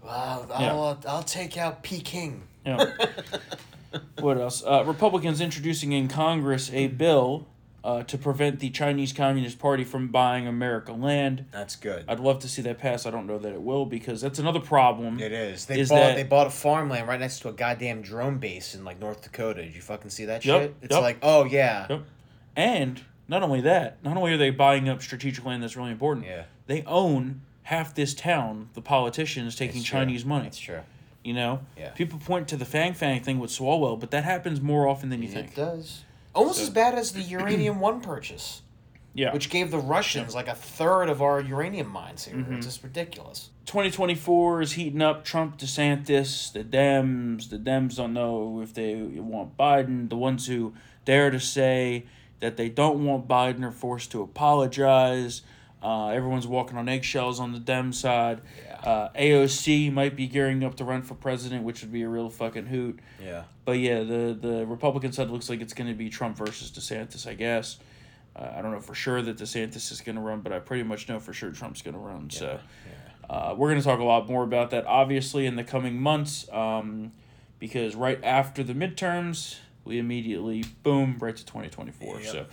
Well, 0.05 0.47
Yeah. 0.51 0.73
I'll, 0.73 1.01
I'll 1.09 1.23
take 1.25 1.57
out 1.59 1.83
Peking. 1.83 2.43
Yeah. 2.65 2.93
what 4.21 4.39
else? 4.39 4.63
Uh, 4.65 4.85
Republicans 4.87 5.41
introducing 5.41 5.93
in 5.93 6.09
Congress 6.09 6.71
a 6.73 6.87
bill 6.89 7.47
uh, 7.83 8.03
to 8.05 8.17
prevent 8.17 8.61
the 8.61 8.71
Chinese 8.71 9.13
Communist 9.13 9.59
Party 9.59 9.85
from 9.85 10.09
buying 10.09 10.47
America 10.47 10.93
land. 10.93 11.45
That's 11.51 11.77
good. 11.77 12.05
I'd 12.09 12.19
love 12.21 12.39
to 12.41 12.49
see 12.49 12.63
that 12.63 12.79
pass. 12.79 13.05
I 13.05 13.11
don't 13.11 13.27
know 13.27 13.39
that 13.39 13.53
it 13.53 13.61
will 13.61 13.85
because 13.85 14.23
that's 14.23 14.39
another 14.39 14.61
problem. 14.61 15.21
It 15.21 15.33
is. 15.33 15.67
They 15.67 15.81
Is 15.81 15.91
bought 15.91 15.97
that- 15.97 16.17
they 16.17 16.23
bought 16.23 16.47
a 16.47 16.51
farmland 16.51 17.07
right 17.09 17.21
next 17.21 17.41
to 17.41 17.49
a 17.49 17.53
goddamn 17.53 18.01
drone 18.01 18.39
base 18.39 18.75
in 18.75 18.85
like 18.85 18.99
North 19.01 19.23
Dakota. 19.23 19.63
Did 19.63 19.75
you 19.75 19.83
fucking 19.83 20.11
see 20.11 20.25
that 20.25 20.45
Yep, 20.45 20.61
shit? 20.63 20.75
It's 20.83 20.95
yep. 20.95 21.03
like, 21.03 21.19
oh 21.23 21.45
yeah. 21.45 21.87
Yep. 21.91 22.03
And 22.57 23.03
not 23.29 23.43
only 23.43 23.61
that, 23.63 24.03
not 24.03 24.17
only 24.17 24.33
are 24.33 24.37
they 24.39 24.51
buying 24.51 24.89
up 24.89 25.03
strategic 25.03 25.45
land 25.45 25.63
that's 25.63 25.77
really 25.77 25.91
important, 25.91 26.27
Yeah. 26.27 26.45
they 26.67 26.83
own 26.85 27.43
half 27.65 27.95
this 27.95 28.15
town. 28.15 28.69
The 28.75 28.81
politicians 28.83 29.57
taking. 29.57 29.83
Chinese 29.83 30.25
money. 30.25 30.45
That's 30.45 30.59
true. 30.59 30.81
You 31.25 31.33
know, 31.33 31.61
Yeah. 31.77 31.91
people 31.91 32.19
point 32.19 32.49
to 32.49 32.57
the 32.57 32.67
Fang 32.67 32.93
Fang 32.93 33.21
thing 33.23 33.39
with 33.39 33.51
Swalwell, 33.51 33.99
but 33.99 34.11
that 34.11 34.25
happens 34.25 34.61
more 34.61 34.87
often 34.87 35.09
than 35.09 35.23
you 35.23 35.29
It 35.29 35.33
think. 35.33 35.49
It 35.53 35.57
does. 35.57 36.05
Almost 36.35 36.59
So- 36.59 36.65
as 36.65 36.71
bad 36.71 36.95
as 36.95 37.13
the 37.13 37.23
uranium 37.23 37.81
one 37.81 38.01
purchase, 38.03 38.61
Yeah. 39.15 39.33
which 39.33 39.49
gave 39.49 39.71
the 39.71 39.79
Russians 39.79 40.35
like 40.35 40.49
a 40.49 40.55
third 40.55 41.09
of 41.09 41.23
our 41.23 41.41
uranium 41.41 41.89
mines 41.89 42.27
here. 42.27 42.37
Mm-hmm. 42.37 42.55
It's 42.57 42.67
just 42.67 42.83
ridiculous. 42.83 43.49
2024 43.65 44.61
is 44.61 44.73
heating 44.73 45.01
up. 45.01 45.25
Trump, 45.25 45.57
DeSantis, 45.57 46.53
the 46.53 46.63
Dems. 46.63 47.49
The 47.49 47.59
Dems 47.59 47.97
don't 47.97 48.13
know 48.13 48.61
if 48.61 48.75
they 48.75 48.95
want 48.97 49.57
Biden. 49.57 50.11
The 50.11 50.17
ones 50.17 50.47
who 50.47 50.75
dare 51.07 51.31
to 51.31 51.41
say 51.41 52.05
that 52.41 52.59
they 52.59 52.69
don't 52.69 53.03
want 53.07 53.27
Biden 53.27 53.63
are 53.63 53.71
forced 53.73 54.11
to 54.11 54.21
apologize. 54.21 55.41
Uh, 55.83 56.09
everyone's 56.09 56.47
walking 56.47 56.77
on 56.77 56.89
eggshells 56.89 57.41
on 57.41 57.53
the 57.53 57.59
Dem 57.59 57.93
side. 57.95 58.41
Yeah. 58.67 58.74
Uh, 58.85 59.09
AOC 59.19 59.91
might 59.91 60.15
be 60.15 60.27
gearing 60.27 60.63
up 60.63 60.75
to 60.77 60.85
run 60.85 61.01
for 61.01 61.15
president, 61.15 61.65
which 61.65 61.81
would 61.81 61.91
be 61.91 62.03
a 62.03 62.09
real 62.09 62.29
fucking 62.29 62.67
hoot. 62.67 63.01
Yeah. 63.23 63.45
But 63.65 63.79
yeah, 63.79 64.01
the 64.01 64.37
the 64.39 64.67
Republican 64.67 65.11
side 65.11 65.31
looks 65.31 65.49
like 65.49 65.63
it's 65.63 65.73
going 65.73 65.89
to 65.89 65.95
be 65.95 66.11
Trump 66.11 66.37
versus 66.37 66.71
DeSantis, 66.71 67.27
I 67.27 67.33
guess. 67.33 67.79
Uh, 68.37 68.53
I 68.57 68.61
don't 68.63 68.73
know 68.73 68.81
for 68.81 68.95
sure 68.95 69.23
that 69.23 69.39
DeSantis 69.39 69.91
is 69.91 70.03
going 70.03 70.17
to 70.17 70.21
run, 70.21 70.41
but 70.41 70.53
I 70.53 70.59
pretty 70.59 70.83
much 70.83 71.09
know 71.09 71.19
for 71.19 71.33
sure 71.33 71.51
Trump's 71.51 71.81
going 71.81 71.95
to 71.95 72.01
run. 72.01 72.29
So 72.29 72.59
uh, 73.31 73.55
we're 73.57 73.71
going 73.71 73.81
to 73.81 73.87
talk 73.87 74.01
a 74.01 74.05
lot 74.05 74.29
more 74.29 74.43
about 74.43 74.71
that, 74.71 74.87
obviously, 74.87 75.47
in 75.47 75.57
the 75.57 75.65
coming 75.65 75.99
months, 75.99 76.47
um, 76.53 77.13
because 77.59 77.95
right 77.95 78.23
after 78.23 78.63
the 78.63 78.75
midterms, 78.75 79.57
we 79.85 79.99
immediately 79.99 80.65
boom 80.83 81.17
right 81.21 81.37
to 81.37 81.47
twenty 81.47 81.71
twenty 81.71 81.93
four. 81.93 82.21
Yep. 82.21 82.33
So 82.33 82.47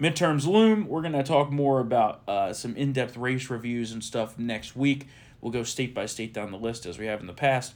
midterms 0.00 0.46
loom. 0.46 0.86
We're 0.86 1.02
going 1.02 1.12
to 1.12 1.22
talk 1.22 1.50
more 1.50 1.80
about 1.80 2.22
uh, 2.28 2.52
some 2.52 2.76
in 2.76 2.92
depth 2.92 3.16
race 3.16 3.48
reviews 3.48 3.92
and 3.92 4.04
stuff 4.04 4.38
next 4.38 4.76
week. 4.76 5.06
We'll 5.40 5.52
go 5.52 5.62
state 5.62 5.94
by 5.94 6.06
state 6.06 6.32
down 6.34 6.50
the 6.50 6.58
list 6.58 6.86
as 6.86 6.98
we 6.98 7.06
have 7.06 7.20
in 7.20 7.26
the 7.26 7.32
past. 7.32 7.74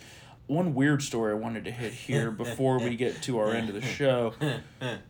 One 0.49 0.75
weird 0.75 1.03
story 1.03 1.33
I 1.33 1.37
wanted 1.37 1.65
to 1.67 1.71
hit 1.71 1.93
here 1.93 2.31
before 2.45 2.79
we 2.81 2.97
get 2.97 3.23
to 3.23 3.39
our 3.39 3.53
end 3.55 3.69
of 3.69 3.75
the 3.75 3.83
show. 3.83 4.35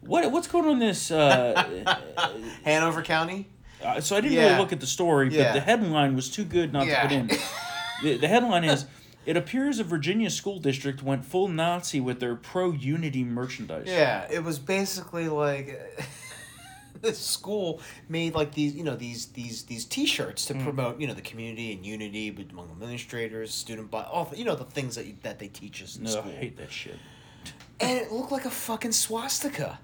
What 0.02 0.30
what's 0.30 0.46
going 0.48 0.66
on 0.66 0.72
in 0.72 0.78
this? 0.80 1.10
Uh, 1.10 1.98
Hanover 2.64 3.02
County. 3.02 3.48
uh, 3.82 4.00
so 4.00 4.16
I 4.16 4.20
didn't 4.20 4.34
Yeah. 4.36 4.44
really 4.48 4.58
look 4.58 4.72
at 4.72 4.80
the 4.80 4.86
story, 4.86 5.28
but 5.30 5.38
Yeah. 5.38 5.52
the 5.52 5.60
headline 5.60 6.14
was 6.14 6.28
too 6.30 6.44
good 6.44 6.72
not 6.72 6.86
Yeah. 6.86 7.02
to 7.02 7.08
put 7.08 7.12
in. 7.16 7.26
the, 8.02 8.16
the 8.18 8.28
headline 8.28 8.64
is 8.64 8.84
It 9.24 9.36
appears 9.36 9.78
a 9.78 9.84
Virginia 9.84 10.28
school 10.30 10.58
district 10.58 11.00
went 11.02 11.24
full 11.24 11.46
Nazi 11.46 12.00
with 12.00 12.18
their 12.18 12.34
pro 12.34 12.72
unity 12.72 13.22
merchandise. 13.22 13.86
Yeah, 13.86 14.26
it 14.30 14.42
was 14.42 14.58
basically 14.58 15.28
like 15.28 15.80
this 17.00 17.18
school 17.18 17.80
made 18.08 18.34
like 18.34 18.52
these 18.54 18.74
you 18.74 18.84
know 18.84 18.96
these 18.96 19.26
these 19.26 19.64
these 19.64 19.84
T-shirts 19.84 20.46
to 20.46 20.54
mm. 20.54 20.62
promote 20.62 21.00
you 21.00 21.06
know 21.06 21.14
the 21.14 21.22
community 21.22 21.72
and 21.72 21.84
unity 21.84 22.28
among 22.50 22.70
administrators, 22.70 23.52
student 23.52 23.90
body, 23.90 24.08
all 24.10 24.26
the- 24.26 24.38
you 24.38 24.44
know 24.44 24.54
the 24.54 24.64
things 24.64 24.94
that 24.96 25.06
you, 25.06 25.16
that 25.22 25.38
they 25.38 25.48
teach 25.48 25.82
us 25.82 25.96
in 25.96 26.04
No, 26.04 26.10
school. 26.10 26.32
I 26.32 26.34
hate 26.34 26.56
that 26.58 26.70
shit. 26.70 26.96
And 27.80 27.98
it 27.98 28.12
looked 28.12 28.30
like 28.30 28.44
a 28.44 28.50
fucking 28.50 28.92
swastika. 28.92 29.80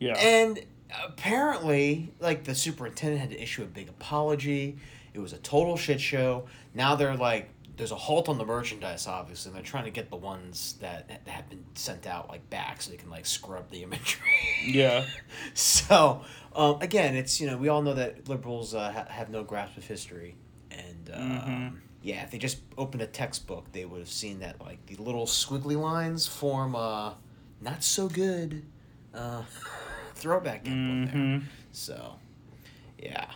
Yeah. 0.00 0.14
And 0.14 0.60
apparently, 1.06 2.12
like 2.20 2.44
the 2.44 2.54
superintendent 2.54 3.20
had 3.20 3.30
to 3.30 3.40
issue 3.40 3.62
a 3.62 3.66
big 3.66 3.88
apology. 3.88 4.78
It 5.14 5.20
was 5.20 5.32
a 5.32 5.38
total 5.38 5.76
shit 5.76 6.00
show. 6.00 6.46
Now 6.74 6.94
they're 6.94 7.16
like, 7.16 7.50
there's 7.78 7.92
a 7.92 7.96
halt 7.96 8.28
on 8.28 8.38
the 8.38 8.44
merchandise, 8.44 9.06
obviously, 9.06 9.50
and 9.50 9.56
they're 9.56 9.64
trying 9.64 9.84
to 9.84 9.90
get 9.90 10.10
the 10.10 10.16
ones 10.16 10.74
that, 10.80 11.08
that 11.08 11.26
have 11.28 11.48
been 11.48 11.64
sent 11.74 12.06
out 12.06 12.28
like 12.28 12.48
back 12.50 12.82
so 12.82 12.90
they 12.90 12.96
can 12.96 13.08
like 13.08 13.24
scrub 13.24 13.70
the 13.70 13.84
imagery. 13.84 14.20
yeah. 14.66 15.06
so 15.54 16.22
um, 16.54 16.78
again, 16.80 17.14
it's 17.14 17.40
you 17.40 17.46
know 17.46 17.56
we 17.56 17.68
all 17.68 17.80
know 17.80 17.94
that 17.94 18.28
liberals 18.28 18.74
uh, 18.74 18.90
ha- 18.90 19.06
have 19.08 19.30
no 19.30 19.44
grasp 19.44 19.76
of 19.76 19.86
history, 19.86 20.34
and 20.70 21.10
um, 21.14 21.82
yeah, 22.02 22.24
if 22.24 22.32
they 22.32 22.38
just 22.38 22.58
opened 22.76 23.02
a 23.02 23.06
textbook, 23.06 23.70
they 23.72 23.84
would 23.84 24.00
have 24.00 24.08
seen 24.08 24.40
that 24.40 24.60
like 24.60 24.84
the 24.86 24.96
little 24.96 25.26
squiggly 25.26 25.80
lines 25.80 26.26
form 26.26 26.74
a 26.74 27.16
not 27.60 27.84
so 27.84 28.08
good 28.08 28.64
uh, 29.14 29.42
throwback 30.14 30.66
input 30.66 31.14
there. 31.14 31.42
So 31.70 32.16
yeah, 32.98 33.30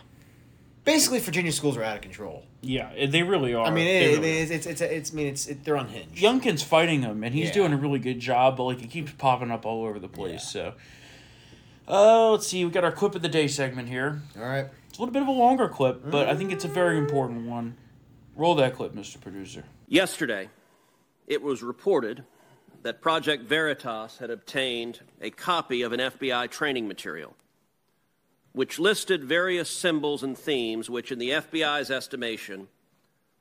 basically 0.83 1.19
Virginia 1.19 1.51
schools 1.53 1.77
are 1.77 1.83
out 1.83 1.95
of 1.95 2.01
control. 2.01 2.45
Yeah, 2.63 3.07
they 3.07 3.23
really 3.23 3.53
are. 3.53 3.65
I 3.65 3.69
mean, 3.71 3.85
They 3.85 4.13
it, 4.13 4.17
really 4.17 4.37
it, 4.39 4.51
it's, 4.51 4.65
it's, 4.65 4.81
it's, 4.81 4.81
it's, 4.81 5.11
I 5.11 5.15
mean, 5.15 5.27
it's, 5.27 5.47
it, 5.47 5.63
they're 5.65 5.75
unhinged. 5.75 6.15
Youngkin's 6.15 6.63
fighting 6.63 7.01
him, 7.01 7.23
and 7.23 7.35
he's 7.35 7.47
Yeah. 7.47 7.53
doing 7.53 7.73
a 7.73 7.77
really 7.77 7.99
good 7.99 8.19
job. 8.19 8.57
But 8.57 8.63
like, 8.63 8.81
it 8.81 8.89
keeps 8.89 9.11
popping 9.11 9.51
up 9.51 9.65
all 9.65 9.85
over 9.85 9.99
the 9.99 10.07
place. 10.07 10.43
So, 10.43 10.73
uh, 11.87 12.31
let's 12.31 12.47
see. 12.47 12.63
We 12.63 12.71
got 12.71 12.83
our 12.83 12.91
clip 12.91 13.15
of 13.15 13.21
the 13.21 13.29
day 13.29 13.47
segment 13.47 13.89
here. 13.89 14.21
All 14.37 14.45
right. 14.45 14.67
It's 14.87 14.97
a 14.97 15.01
little 15.01 15.13
bit 15.13 15.21
of 15.23 15.27
a 15.27 15.31
longer 15.31 15.67
clip, 15.67 16.09
but 16.09 16.29
I 16.29 16.35
think 16.35 16.51
it's 16.51 16.63
a 16.65 16.69
very 16.69 16.97
important 16.97 17.47
one. 17.47 17.75
Roll 18.35 18.55
that 18.55 18.75
clip, 18.75 18.93
Mr. 18.93 19.19
Producer. 19.19 19.63
Yesterday, 19.87 20.49
it 21.27 21.41
was 21.41 21.61
reported 21.61 22.23
that 22.83 23.01
Project 23.01 23.43
Veritas 23.43 24.17
had 24.19 24.29
obtained 24.29 25.01
a 25.21 25.29
copy 25.31 25.81
of 25.81 25.93
an 25.93 25.99
FBI 25.99 26.49
training 26.49 26.87
material, 26.87 27.35
which 28.53 28.79
listed 28.79 29.23
various 29.23 29.69
symbols 29.69 30.23
and 30.23 30.37
themes 30.37 30.89
which, 30.89 31.11
in 31.11 31.19
the 31.19 31.31
FBI's 31.31 31.91
estimation, 31.91 32.67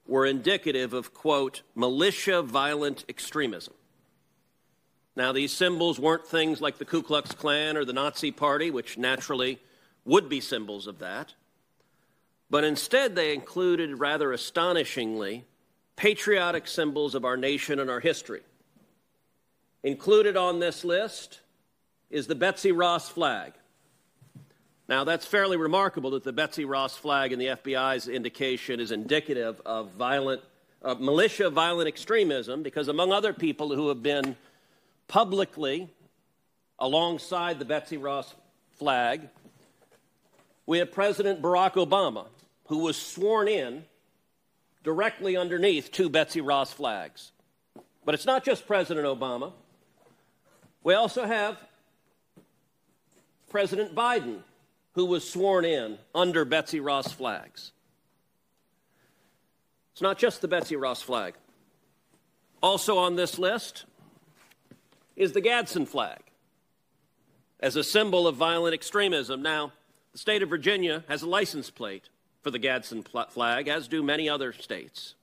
were 0.07 0.27
indicative 0.27 0.93
of, 0.93 1.15
quote, 1.15 1.63
militia 1.75 2.43
violent 2.43 3.05
extremism. 3.09 3.75
Now, 5.15 5.33
these 5.33 5.53
symbols 5.53 6.01
weren't 6.01 6.27
things 6.27 6.61
like 6.61 6.79
the 6.79 6.87
Ku 6.87 7.03
Klux 7.03 7.33
Klan 7.33 7.77
or 7.77 7.85
the 7.85 7.93
Nazi 7.93 8.31
Party, 8.31 8.71
which 8.71 8.97
naturally 8.97 9.61
would 10.05 10.29
be 10.29 10.41
symbols 10.41 10.87
of 10.87 10.99
that, 10.99 11.35
but 12.51 12.65
instead 12.65 13.15
they 13.15 13.33
included, 13.33 14.01
rather 14.01 14.33
astonishingly, 14.33 15.45
patriotic 15.97 16.67
symbols 16.67 17.15
of 17.15 17.25
our 17.25 17.37
nation 17.37 17.79
and 17.79 17.89
our 17.89 18.01
history. 18.01 18.41
Included 19.83 20.37
on 20.37 20.59
this 20.59 20.85
list 20.85 21.41
is 22.11 22.27
the 22.27 22.35
Betsy 22.35 22.73
Ross 22.73 23.09
flag. 23.09 23.53
Now, 24.89 25.05
that's 25.05 25.25
fairly 25.25 25.57
remarkable 25.57 26.11
that 26.11 26.25
the 26.25 26.33
Betsy 26.33 26.65
Ross 26.65 26.97
flag 26.97 27.33
and 27.33 27.41
the 27.41 27.47
FBI's 27.47 28.09
indication 28.09 28.81
is 28.81 28.91
indicative 28.91 29.61
of 29.65 29.93
violent, 29.93 30.43
of 30.83 31.01
militia 31.01 31.51
violent 31.51 31.89
extremism, 31.89 32.63
because 32.63 32.89
among 32.89 33.13
other 33.13 33.33
people 33.33 33.75
who 33.75 33.89
have 33.89 34.03
been 34.03 34.37
publicly 35.07 35.89
alongside 36.79 37.59
the 37.59 37.65
Betsy 37.65 37.97
Ross 37.97 38.35
flag, 38.73 39.29
we 40.67 40.79
have 40.79 40.91
President 40.93 41.41
Barack 41.41 41.75
Obama, 41.75 42.27
who 42.67 42.79
was 42.79 42.97
sworn 42.97 43.47
in 43.49 43.85
directly 44.83 45.37
underneath 45.37 45.93
two 45.93 46.09
Betsy 46.09 46.41
Ross 46.41 46.73
flags. 46.73 47.31
But 48.05 48.15
it's 48.15 48.27
not 48.27 48.45
just 48.45 48.67
President 48.67 49.07
Obama. 49.07 49.53
We 50.83 50.95
also 50.95 51.25
have 51.25 51.57
President 53.49 53.95
Biden, 53.95 54.39
who 54.93 55.07
was 55.07 55.29
sworn 55.29 55.65
in 55.65 55.99
under 56.15 56.45
Betsy 56.45 56.81
Ross 56.81 57.13
flags. 57.13 57.73
It's 59.93 60.03
not 60.03 60.19
just 60.19 60.41
the 60.41 60.49
Betsy 60.49 60.77
Ross 60.77 61.03
flag. 61.03 61.35
Also 62.63 62.99
on 62.99 63.17
this 63.17 63.39
list 63.39 63.85
is 65.17 65.33
the 65.33 65.41
Gadsden 65.41 65.87
flag 65.87 66.21
as 67.61 67.77
a 67.77 67.85
symbol 67.85 68.27
of 68.27 68.37
violent 68.37 68.75
extremism. 68.75 69.43
Now, 69.43 69.73
the 70.13 70.19
state 70.19 70.43
of 70.43 70.49
Virginia 70.49 71.05
has 71.09 71.23
a 71.23 71.29
license 71.29 71.71
plate 71.71 72.09
for 72.43 72.51
the 72.51 72.59
Gadsden 72.59 73.03
flag, 73.03 73.69
as 73.69 73.89
do 73.89 74.03
many 74.03 74.29
other 74.29 74.53
states. 74.53 75.15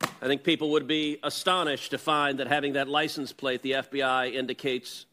I 0.00 0.26
think 0.26 0.42
people 0.42 0.70
would 0.70 0.86
be 0.86 1.18
astonished 1.22 1.90
to 1.90 1.98
find 1.98 2.38
that 2.38 2.46
having 2.46 2.72
that 2.74 2.88
license 2.88 3.32
plate, 3.32 3.62
the 3.62 3.72
FBI 3.72 4.32
indicates 4.32 5.06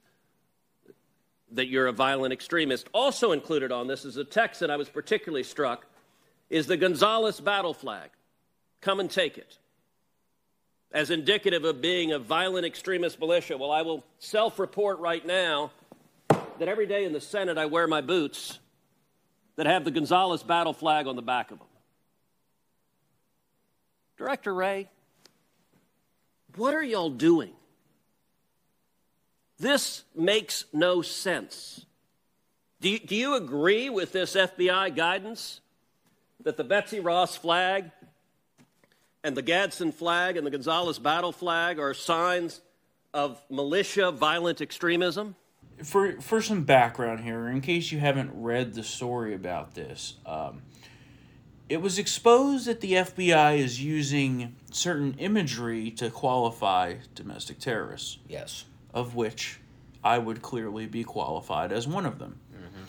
that 1.51 1.67
you're 1.67 1.87
a 1.87 1.91
violent 1.91 2.33
extremist. 2.33 2.87
Also 2.93 3.31
included 3.31 3.71
on 3.71 3.87
this 3.87 4.05
is 4.05 4.17
a 4.17 4.23
text 4.23 4.61
that 4.61 4.71
I 4.71 4.77
was 4.77 4.89
particularly 4.89 5.43
struck 5.43 5.85
is 6.49 6.67
the 6.67 6.77
Gonzales 6.77 7.39
battle 7.39 7.73
flag. 7.73 8.09
Come 8.81 8.99
and 8.99 9.09
take 9.09 9.37
it. 9.37 9.57
As 10.91 11.09
indicative 11.09 11.63
of 11.63 11.81
being 11.81 12.11
a 12.11 12.19
violent 12.19 12.65
extremist 12.65 13.19
militia. 13.19 13.57
Well, 13.57 13.71
I 13.71 13.81
will 13.83 14.03
self 14.19 14.59
report 14.59 14.99
right 14.99 15.25
now 15.25 15.71
that 16.29 16.67
every 16.67 16.85
day 16.85 17.05
in 17.05 17.13
the 17.13 17.21
Senate 17.21 17.57
I 17.57 17.65
wear 17.65 17.87
my 17.87 18.01
boots 18.01 18.59
that 19.55 19.65
have 19.65 19.85
the 19.85 19.91
Gonzales 19.91 20.43
battle 20.43 20.73
flag 20.73 21.07
on 21.07 21.15
the 21.15 21.21
back 21.21 21.51
of 21.51 21.59
them. 21.59 21.67
Director 24.17 24.53
Wray, 24.53 24.89
what 26.55 26.73
are 26.73 26.83
y'all 26.83 27.09
doing? 27.09 27.53
This 29.61 30.05
makes 30.15 30.65
no 30.73 31.03
sense. 31.03 31.85
Do 32.81 32.89
you, 32.89 32.97
do 32.97 33.15
you 33.15 33.35
agree 33.35 33.91
with 33.91 34.11
this 34.11 34.35
FBI 34.35 34.95
guidance 34.95 35.61
that 36.43 36.57
the 36.57 36.63
Betsy 36.63 36.99
Ross 36.99 37.35
flag 37.37 37.91
and 39.23 39.37
the 39.37 39.43
Gadsden 39.43 39.91
flag 39.91 40.35
and 40.35 40.47
the 40.47 40.49
Gonzales 40.49 40.97
battle 40.97 41.31
flag 41.31 41.77
are 41.77 41.93
signs 41.93 42.61
of 43.13 43.39
militia 43.51 44.09
violent 44.11 44.61
extremism? 44.61 45.35
For 45.83 46.19
for 46.21 46.41
some 46.41 46.63
background 46.63 47.23
here, 47.23 47.47
in 47.47 47.61
case 47.61 47.91
you 47.91 47.99
haven't 47.99 48.31
read 48.33 48.73
the 48.73 48.83
story 48.83 49.35
about 49.35 49.75
this, 49.75 50.15
um, 50.25 50.63
it 51.69 51.83
was 51.83 51.99
exposed 51.99 52.65
that 52.65 52.81
the 52.81 52.93
FBI 52.93 53.59
is 53.59 53.79
using 53.79 54.55
certain 54.71 55.13
imagery 55.19 55.91
to 55.91 56.09
qualify 56.09 56.95
domestic 57.13 57.59
terrorists. 57.59 58.17
Yes. 58.27 58.65
Of 58.93 59.15
which 59.15 59.59
I 60.03 60.17
would 60.17 60.41
clearly 60.41 60.85
be 60.85 61.03
qualified 61.03 61.71
as 61.71 61.87
one 61.87 62.05
of 62.05 62.19
them. 62.19 62.39
Mm-hmm. 62.53 62.83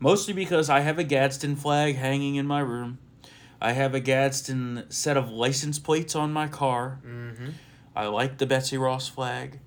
Mostly 0.00 0.34
because 0.34 0.70
I 0.70 0.80
have 0.80 0.98
a 0.98 1.04
Gadsden 1.04 1.56
flag 1.56 1.96
hanging 1.96 2.36
in 2.36 2.46
my 2.46 2.60
room. 2.60 2.98
I 3.60 3.72
have 3.72 3.94
a 3.94 4.00
Gadsden 4.00 4.84
set 4.90 5.16
of 5.16 5.30
license 5.30 5.78
plates 5.78 6.14
on 6.14 6.32
my 6.32 6.48
car. 6.48 7.00
Mm-hmm. 7.06 7.50
I 7.96 8.06
like 8.06 8.38
the 8.38 8.46
Betsy 8.46 8.76
Ross 8.76 9.08
flag. 9.08 9.60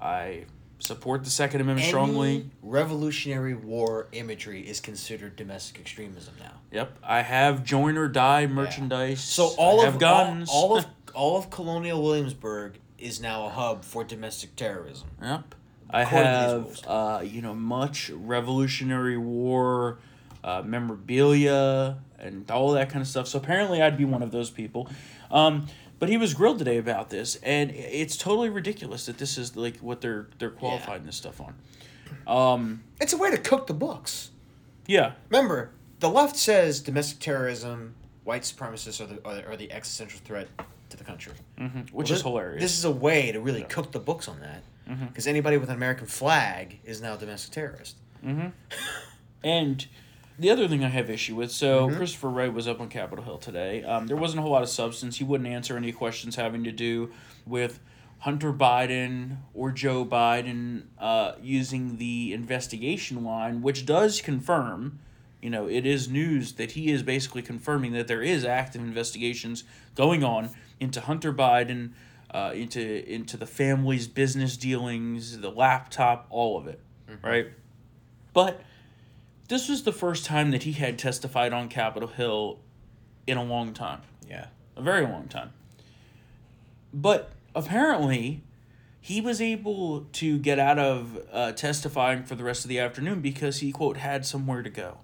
I 0.00 0.44
support 0.78 1.24
the 1.24 1.30
Second 1.30 1.60
Amendment 1.60 1.88
strongly. 1.88 2.50
Revolutionary 2.62 3.54
War 3.54 4.08
imagery 4.12 4.60
is 4.60 4.80
considered 4.80 5.36
domestic 5.36 5.80
extremism 5.80 6.34
now. 6.38 6.52
Yep, 6.70 6.98
I 7.02 7.22
have 7.22 7.64
join 7.64 7.96
or 7.96 8.08
die 8.08 8.46
merchandise. 8.46 9.20
So 9.20 9.54
all 9.58 9.80
I 9.80 9.86
of 9.86 9.98
guns. 9.98 10.48
All, 10.50 10.70
all 10.70 10.78
of 10.78 10.86
all 11.14 11.38
of 11.38 11.50
Colonial 11.50 12.02
Williamsburg 12.02 12.78
is 12.98 13.20
now 13.20 13.46
a 13.46 13.50
hub 13.50 13.84
for 13.84 14.04
domestic 14.04 14.56
terrorism. 14.56 15.08
Yep. 15.22 15.54
I 15.90 16.02
According 16.02 16.32
to 16.32 16.38
these 16.38 16.50
have, 16.50 16.62
rules. 16.64 16.82
uh, 16.86 17.22
you 17.24 17.42
know, 17.42 17.54
much 17.54 18.10
Revolutionary 18.10 19.16
War 19.16 19.98
uh, 20.42 20.62
memorabilia 20.64 21.98
and 22.18 22.50
all 22.50 22.72
that 22.72 22.88
kind 22.90 23.02
of 23.02 23.08
stuff. 23.08 23.28
So 23.28 23.38
apparently, 23.38 23.80
I'd 23.82 23.96
be 23.96 24.04
one 24.04 24.22
of 24.22 24.30
those 24.32 24.50
people. 24.50 24.88
Um, 25.30 25.66
but 25.98 26.08
he 26.08 26.16
was 26.16 26.34
grilled 26.34 26.58
today 26.58 26.76
about 26.78 27.08
this, 27.10 27.36
and 27.36 27.70
it's 27.70 28.16
totally 28.16 28.48
ridiculous 28.50 29.06
that 29.06 29.18
this 29.18 29.38
is 29.38 29.56
like 29.56 29.78
what 29.78 30.00
they're 30.00 30.28
they're 30.38 30.50
qualifying 30.50 31.04
this 31.06 31.16
stuff 31.16 31.40
on. 31.40 31.54
Um, 32.26 32.82
It's 33.00 33.12
a 33.12 33.16
way 33.16 33.30
to 33.30 33.38
cook 33.38 33.66
the 33.66 33.74
books. 33.74 34.30
yeah, 34.86 35.12
Remember, 35.30 35.70
the 36.00 36.10
left 36.10 36.36
says 36.36 36.80
domestic 36.80 37.18
terrorism, 37.20 37.94
white 38.24 38.42
supremacists 38.42 39.00
are, 39.00 39.06
the- 39.06 39.46
are 39.48 39.56
the 39.56 39.72
existential 39.72 40.20
threat 40.24 40.48
to 40.90 40.96
the 40.96 41.04
country. 41.04 41.32
which 41.56 41.92
Well, 41.92 42.02
is 42.04 42.22
thi- 42.22 42.28
hilarious. 42.28 42.62
This 42.62 42.78
is 42.78 42.84
a 42.84 42.90
way 42.90 43.32
to 43.32 43.40
really 43.40 43.62
cook 43.64 43.92
the 43.92 43.98
books 44.00 44.28
on 44.28 44.40
that. 44.40 44.62
Because 45.08 45.26
anybody 45.26 45.56
with 45.56 45.68
an 45.68 45.74
American 45.76 46.06
flag 46.06 46.78
is 46.84 47.00
now 47.02 47.14
a 47.14 47.18
domestic 47.18 47.52
terrorist. 47.52 47.96
And 49.44 49.86
the 50.38 50.50
other 50.50 50.66
thing 50.68 50.84
I 50.84 50.88
have 50.88 51.08
issue 51.10 51.34
with, 51.36 51.50
so 51.52 51.86
Mm-hmm. 51.88 51.96
Christopher 51.96 52.30
Wray 52.30 52.48
was 52.48 52.66
up 52.68 52.80
on 52.80 52.88
Capitol 52.88 53.24
Hill 53.24 53.38
today. 53.38 53.82
Um, 53.84 54.06
there 54.06 54.16
wasn't 54.16 54.40
a 54.40 54.42
whole 54.42 54.50
lot 54.52 54.62
of 54.62 54.68
substance. 54.68 55.16
He 55.18 55.24
wouldn't 55.24 55.48
answer 55.48 55.76
any 55.76 55.92
questions 55.92 56.36
having 56.36 56.64
to 56.64 56.72
do 56.72 57.10
with 57.46 57.78
Hunter 58.20 58.52
Biden 58.52 59.36
or 59.54 59.70
Joe 59.70 60.04
Biden 60.04 60.84
uh, 60.98 61.32
using 61.40 61.98
the 61.98 62.32
investigation 62.32 63.22
line, 63.24 63.62
which 63.62 63.86
does 63.86 64.20
confirm, 64.20 64.98
you 65.40 65.50
know, 65.50 65.68
it 65.68 65.86
is 65.86 66.08
news 66.08 66.54
that 66.54 66.72
he 66.72 66.90
is 66.90 67.02
basically 67.02 67.42
confirming 67.42 67.92
that 67.92 68.08
there 68.08 68.22
is 68.22 68.44
active 68.44 68.80
investigations 68.82 69.64
going 69.94 70.24
on 70.24 70.50
into 70.80 71.00
Hunter 71.00 71.32
Biden, 71.32 71.92
uh, 72.30 72.52
into 72.54 72.80
into 73.12 73.36
the 73.36 73.46
family's 73.46 74.06
business 74.08 74.56
dealings, 74.56 75.38
the 75.40 75.50
laptop, 75.50 76.26
all 76.30 76.58
of 76.58 76.66
it, 76.66 76.80
right? 77.22 77.48
But 78.32 78.60
this 79.48 79.68
was 79.68 79.84
the 79.84 79.92
first 79.92 80.24
time 80.24 80.50
that 80.50 80.64
he 80.64 80.72
had 80.72 80.98
testified 80.98 81.52
on 81.52 81.68
Capitol 81.68 82.08
Hill 82.08 82.58
in 83.26 83.36
a 83.38 83.44
long 83.44 83.72
time, 83.72 84.02
Yeah. 84.28 84.46
a 84.76 84.82
very 84.82 85.06
long 85.06 85.28
time. 85.28 85.52
But 86.92 87.30
apparently, 87.54 88.42
he 89.00 89.20
was 89.20 89.40
able 89.40 90.02
to 90.12 90.38
get 90.38 90.58
out 90.58 90.78
of 90.78 91.18
uh, 91.32 91.52
testifying 91.52 92.24
for 92.24 92.34
the 92.34 92.44
rest 92.44 92.64
of 92.64 92.68
the 92.68 92.78
afternoon 92.78 93.20
because 93.20 93.58
he 93.60 93.70
quote 93.72 93.96
had 93.98 94.26
somewhere 94.26 94.62
to 94.62 94.70
go, 94.70 94.98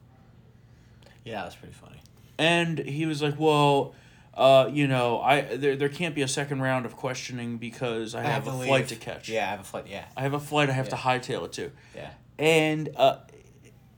Yeah, 1.25 1.43
that's 1.43 1.57
pretty 1.57 1.75
funny. 1.75 2.01
and 2.39 2.79
he 2.81 3.07
was 3.07 3.23
like, 3.23 3.39
"Well." 3.39 3.95
Uh, 4.35 4.69
you 4.73 4.87
know, 4.87 5.21
I 5.21 5.43
there, 5.57 5.77
there 5.77 5.89
can't 5.91 6.15
be 6.15 6.23
a 6.23 6.29
second 6.29 6.63
round 6.63 6.87
of 6.87 6.97
questioning 6.97 7.59
because 7.59 8.15
I, 8.15 8.23
have, 8.23 8.45
to 8.45 8.51
a 8.51 8.53
leave. 8.53 8.69
flight 8.69 8.89
to 8.89 8.97
catch. 8.97 9.29
Yeah, 9.29 9.47
I 9.47 9.51
have 9.51 9.61
a 9.61 9.65
flight. 9.65 9.87
Yeah. 9.89 10.05
I 10.17 10.23
have 10.23 10.33
a 10.33 10.41
flight 10.41 10.71
I 10.71 10.73
have 10.73 10.89
to 10.91 10.97
Yeah. 10.97 11.03
hightail 11.03 11.45
it 11.45 11.53
to. 11.53 11.71
Yeah. 11.95 12.11
And 12.39 12.89
uh, 12.97 13.19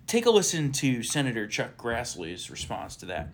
take 0.08 0.26
a 0.26 0.30
listen 0.30 0.72
to 0.72 1.02
Senator 1.04 1.46
Chuck 1.46 1.76
Grassley's 1.76 2.50
response 2.50 2.96
to 2.96 3.06
that. 3.06 3.28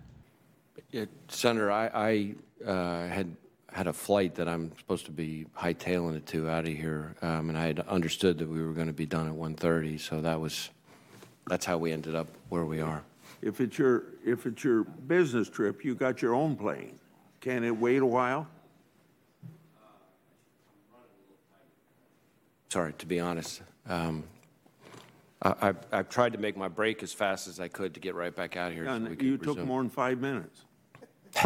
Yeah, 0.91 1.05
Senator, 1.27 1.71
I, 1.71 1.87
I 1.93 2.69
uh, 2.69 3.07
had 3.07 3.35
had 3.71 3.87
a 3.87 3.93
flight 3.93 4.35
that 4.35 4.47
I'm 4.49 4.71
supposed 4.77 5.05
to 5.05 5.11
be 5.11 5.47
hightailing 5.57 6.17
it 6.17 6.25
to 6.27 6.49
out 6.49 6.65
of 6.67 6.73
here, 6.73 7.15
um, 7.21 7.49
and 7.49 7.57
I 7.57 7.67
had 7.67 7.79
understood 7.79 8.37
that 8.39 8.49
we 8.49 8.61
were 8.61 8.73
going 8.73 8.87
to 8.87 8.93
be 8.93 9.05
done 9.05 9.27
at 9.27 9.33
1:30, 9.33 9.99
so 9.99 10.21
that 10.21 10.39
was 10.39 10.69
that's 11.47 11.65
how 11.65 11.77
we 11.77 11.91
ended 11.93 12.13
up 12.13 12.27
where 12.49 12.65
we 12.65 12.79
are. 12.81 13.01
If 13.41 13.59
it's 13.59 13.77
your, 13.77 14.03
if 14.25 14.45
it's 14.45 14.63
your 14.63 14.83
business 14.83 15.49
trip, 15.49 15.83
you 15.83 15.95
got 15.95 16.21
your 16.21 16.35
own 16.35 16.55
plane. 16.55 16.99
Can 17.39 17.63
it 17.63 17.75
wait 17.75 18.01
a 18.01 18.05
while? 18.05 18.47
Sorry, 22.69 22.93
to 22.93 23.05
be 23.05 23.19
honest. 23.19 23.61
Um, 23.87 24.23
I, 25.41 25.55
I've, 25.61 25.77
I've 25.91 26.09
tried 26.09 26.33
to 26.33 26.39
make 26.39 26.55
my 26.55 26.67
break 26.67 27.03
as 27.03 27.11
fast 27.11 27.47
as 27.47 27.59
I 27.59 27.67
could 27.67 27.95
to 27.95 27.99
get 27.99 28.15
right 28.15 28.33
back 28.33 28.55
out 28.55 28.71
here. 28.71 28.85
so 28.85 28.99
we 28.99 29.25
you 29.25 29.37
took 29.37 29.57
resume. 29.57 29.65
more 29.67 29.81
than 29.81 29.89
five 29.89 30.19
minutes. 30.19 30.65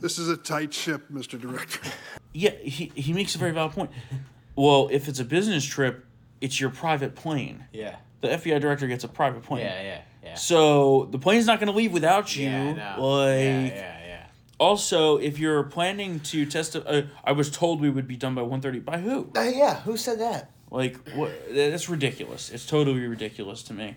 This 0.00 0.18
is 0.18 0.28
a 0.28 0.36
tight 0.36 0.74
ship, 0.74 1.04
Mr. 1.12 1.40
Director. 1.40 1.80
Yeah, 2.32 2.50
he, 2.50 2.90
he 2.94 3.12
makes 3.12 3.34
a 3.36 3.38
very 3.38 3.52
valid 3.52 3.72
point. 3.72 3.90
Well, 4.56 4.88
if 4.90 5.06
it's 5.06 5.20
a 5.20 5.24
business 5.24 5.64
trip, 5.64 6.04
it's 6.40 6.60
your 6.60 6.70
private 6.70 7.14
plane. 7.14 7.64
Yeah. 7.72 7.96
The 8.20 8.28
FBI 8.28 8.60
director 8.60 8.88
gets 8.88 9.04
a 9.04 9.08
private 9.08 9.42
plane. 9.44 9.64
Yeah. 9.64 9.82
Yeah. 9.82 10.00
Yeah. 10.22 10.34
So 10.34 11.08
the 11.10 11.18
plane's 11.18 11.46
not 11.46 11.58
going 11.60 11.70
to 11.70 11.76
leave 11.76 11.92
without 11.92 12.36
you. 12.36 12.48
Yeah. 12.48 12.94
I 12.94 12.96
know. 12.96 13.06
Like, 13.06 13.38
yeah. 13.38 13.66
Yeah. 13.66 13.98
Yeah. 14.06 14.26
also, 14.60 15.16
if 15.18 15.38
you're 15.38 15.64
planning 15.64 16.20
to 16.20 16.46
test, 16.46 16.76
uh, 16.76 17.02
I 17.24 17.32
was 17.32 17.50
told 17.50 17.80
we 17.80 17.90
would 17.90 18.06
be 18.06 18.16
done 18.16 18.34
by 18.34 18.42
1.30. 18.42 18.84
By 18.84 18.98
who? 18.98 19.30
Uh, 19.36 19.42
yeah. 19.42 19.80
Who 19.80 19.96
said 19.96 20.20
that? 20.20 20.50
Like, 20.70 20.96
what? 21.14 21.32
That's 21.52 21.88
ridiculous. 21.88 22.50
It's 22.50 22.64
totally 22.66 23.06
ridiculous 23.06 23.62
to 23.64 23.74
me. 23.74 23.96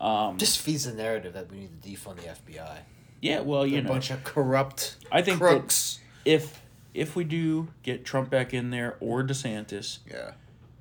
Um, 0.00 0.36
Just 0.38 0.60
feeds 0.60 0.84
the 0.84 0.92
narrative 0.94 1.32
that 1.34 1.50
we 1.50 1.58
need 1.60 1.82
to 1.82 1.88
defund 1.88 2.16
the 2.16 2.52
FBI. 2.52 2.78
yeah, 3.20 3.40
well, 3.40 3.64
you 3.64 3.72
They're 3.72 3.80
a 3.80 3.84
know. 3.84 3.90
bunch 3.90 4.10
of 4.10 4.22
corrupt 4.24 4.96
I 5.12 5.22
think 5.22 5.38
that- 5.38 5.48
crooks. 5.48 6.00
if 6.24 6.60
if 6.92 7.16
we 7.16 7.24
do 7.24 7.68
get 7.82 8.04
Trump 8.04 8.28
back 8.28 8.52
in 8.52 8.70
there 8.70 8.96
or 9.00 9.22
DeSantis, 9.22 9.98
yeah. 10.10 10.32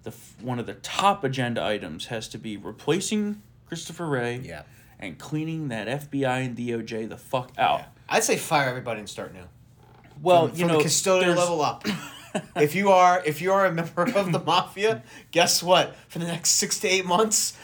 the 0.03 0.11
one 0.41 0.59
of 0.59 0.65
the 0.65 0.73
top 0.73 1.23
agenda 1.23 1.63
items 1.63 2.07
has 2.07 2.27
to 2.29 2.37
be 2.37 2.57
replacing 2.57 3.41
Christopher 3.67 4.07
Wray 4.07 4.41
Yeah. 4.43 4.63
And 5.01 5.17
cleaning 5.17 5.69
that 5.69 5.87
FBI 5.87 6.45
and 6.45 6.57
DOJ 6.57 7.09
the 7.09 7.17
fuck 7.17 7.51
out. 7.57 7.79
Yeah. 7.79 7.85
I'd 8.09 8.23
say 8.23 8.37
fire 8.37 8.69
everybody 8.69 8.99
and 8.99 9.09
start 9.09 9.33
new. 9.33 9.43
Well, 10.21 10.47
from, 10.47 10.57
you 10.57 10.65
from 10.65 10.73
know, 10.73 10.77
the 10.79 10.85
custodial 10.85 11.35
level 11.35 11.61
up. 11.61 11.85
if 12.55 12.75
you 12.75 12.91
are 12.91 13.21
if 13.25 13.41
you 13.41 13.51
are 13.51 13.65
a 13.65 13.71
member 13.71 14.03
of 14.15 14.31
the 14.31 14.39
mafia, 14.39 15.03
guess 15.31 15.63
what? 15.63 15.95
For 16.07 16.19
the 16.19 16.27
next 16.27 16.51
six 16.51 16.79
to 16.79 16.87
eight 16.87 17.05
months, 17.05 17.57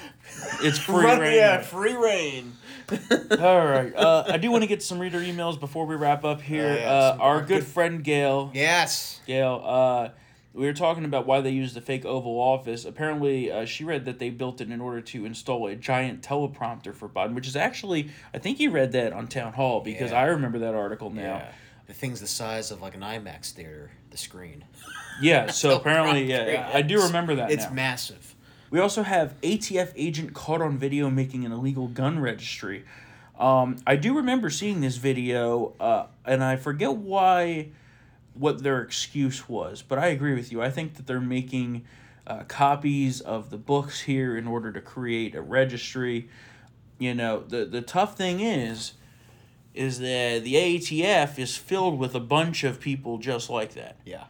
it's 0.61 0.77
free 0.85 1.05
run, 1.05 1.19
reign. 1.19 1.35
yeah, 1.35 1.61
free 1.61 1.95
reign. 1.95 2.53
All 3.31 3.65
right, 3.67 3.93
uh, 3.93 4.23
I 4.27 4.37
do 4.37 4.49
want 4.49 4.63
to 4.63 4.67
get 4.67 4.81
some 4.81 4.97
reader 4.97 5.19
emails 5.19 5.59
before 5.59 5.85
we 5.85 5.95
wrap 5.95 6.23
up 6.23 6.41
here. 6.41 6.69
Oh, 6.69 6.75
yeah, 6.81 6.89
uh, 6.89 7.17
our 7.19 7.41
good- 7.41 7.65
friend 7.65 8.01
Gail, 8.01 8.49
Yes. 8.53 9.19
Gail, 9.27 9.61
uh, 9.63 10.09
we 10.57 10.65
were 10.65 10.73
talking 10.73 11.05
about 11.05 11.27
why 11.27 11.39
they 11.39 11.51
used 11.51 11.75
the 11.75 11.81
fake 11.81 12.03
Oval 12.03 12.39
Office. 12.39 12.83
Apparently, 12.83 13.51
uh, 13.51 13.65
she 13.65 13.83
read 13.83 14.05
that 14.05 14.17
they 14.17 14.31
built 14.31 14.59
it 14.59 14.71
in 14.71 14.81
order 14.81 15.01
to 15.01 15.25
install 15.25 15.67
a 15.67 15.75
giant 15.75 16.21
teleprompter 16.21 16.95
for 16.95 17.07
Biden, 17.07 17.35
which 17.35 17.47
is 17.47 17.55
actually, 17.55 18.09
I 18.33 18.39
think 18.39 18.59
you 18.59 18.71
read 18.71 18.91
that 18.93 19.13
on 19.13 19.27
Town 19.27 19.53
Hall 19.53 19.81
because 19.81 20.11
Yeah. 20.11 20.19
I 20.21 20.25
remember 20.25 20.59
that 20.59 20.73
article 20.73 21.11
now. 21.11 21.21
Yeah. 21.37 21.51
The 21.85 21.93
thing's 21.93 22.19
the 22.19 22.27
size 22.27 22.71
of 22.71 22.81
like 22.81 22.95
an 22.95 23.01
IMAX 23.01 23.51
theater. 23.51 23.91
The 24.09 24.17
screen. 24.17 24.65
Yeah, 25.21 25.47
so 25.51 25.75
apparently, 25.77 26.23
yeah, 26.23 26.69
I 26.73 26.81
do 26.81 27.03
remember 27.03 27.35
that. 27.35 27.51
It's 27.51 27.65
now. 27.65 27.73
massive. 27.73 28.35
We 28.69 28.79
also 28.79 29.03
have 29.03 29.39
ATF 29.41 29.93
agent 29.95 30.33
caught 30.33 30.61
on 30.61 30.77
video 30.77 31.09
making 31.09 31.45
an 31.45 31.51
illegal 31.51 31.87
gun 31.87 32.19
registry. 32.19 32.83
Um, 33.39 33.77
I 33.85 33.95
do 33.95 34.15
remember 34.17 34.49
seeing 34.49 34.81
this 34.81 34.97
video, 34.97 35.73
uh, 35.79 36.07
and 36.25 36.43
I 36.43 36.55
forget 36.55 36.95
why, 36.95 37.69
what 38.39 38.63
their 38.63 38.81
excuse 38.81 39.47
was, 39.49 39.81
but 39.81 39.97
I 39.99 40.07
agree 40.07 40.33
with 40.33 40.51
you. 40.51 40.61
I 40.61 40.69
think 40.69 40.95
that 40.95 41.07
they're 41.07 41.19
making 41.19 41.85
uh, 42.25 42.43
copies 42.47 43.21
of 43.21 43.49
the 43.49 43.57
books 43.57 44.01
here 44.01 44.37
in 44.37 44.47
order 44.47 44.71
to 44.71 44.81
create 44.81 45.35
a 45.35 45.41
registry. 45.41 46.29
You 46.99 47.13
know, 47.13 47.39
the 47.47 47.65
the 47.65 47.81
tough 47.81 48.17
thing 48.17 48.39
is, 48.39 48.93
is 49.73 49.99
that 49.99 50.43
the 50.43 50.55
ATF 50.55 51.37
is 51.39 51.55
filled 51.55 51.99
with 51.99 52.15
a 52.15 52.19
bunch 52.19 52.63
of 52.63 52.79
people 52.79 53.17
just 53.17 53.49
like 53.49 53.73
that, 53.75 53.97
Yeah. 54.05 54.25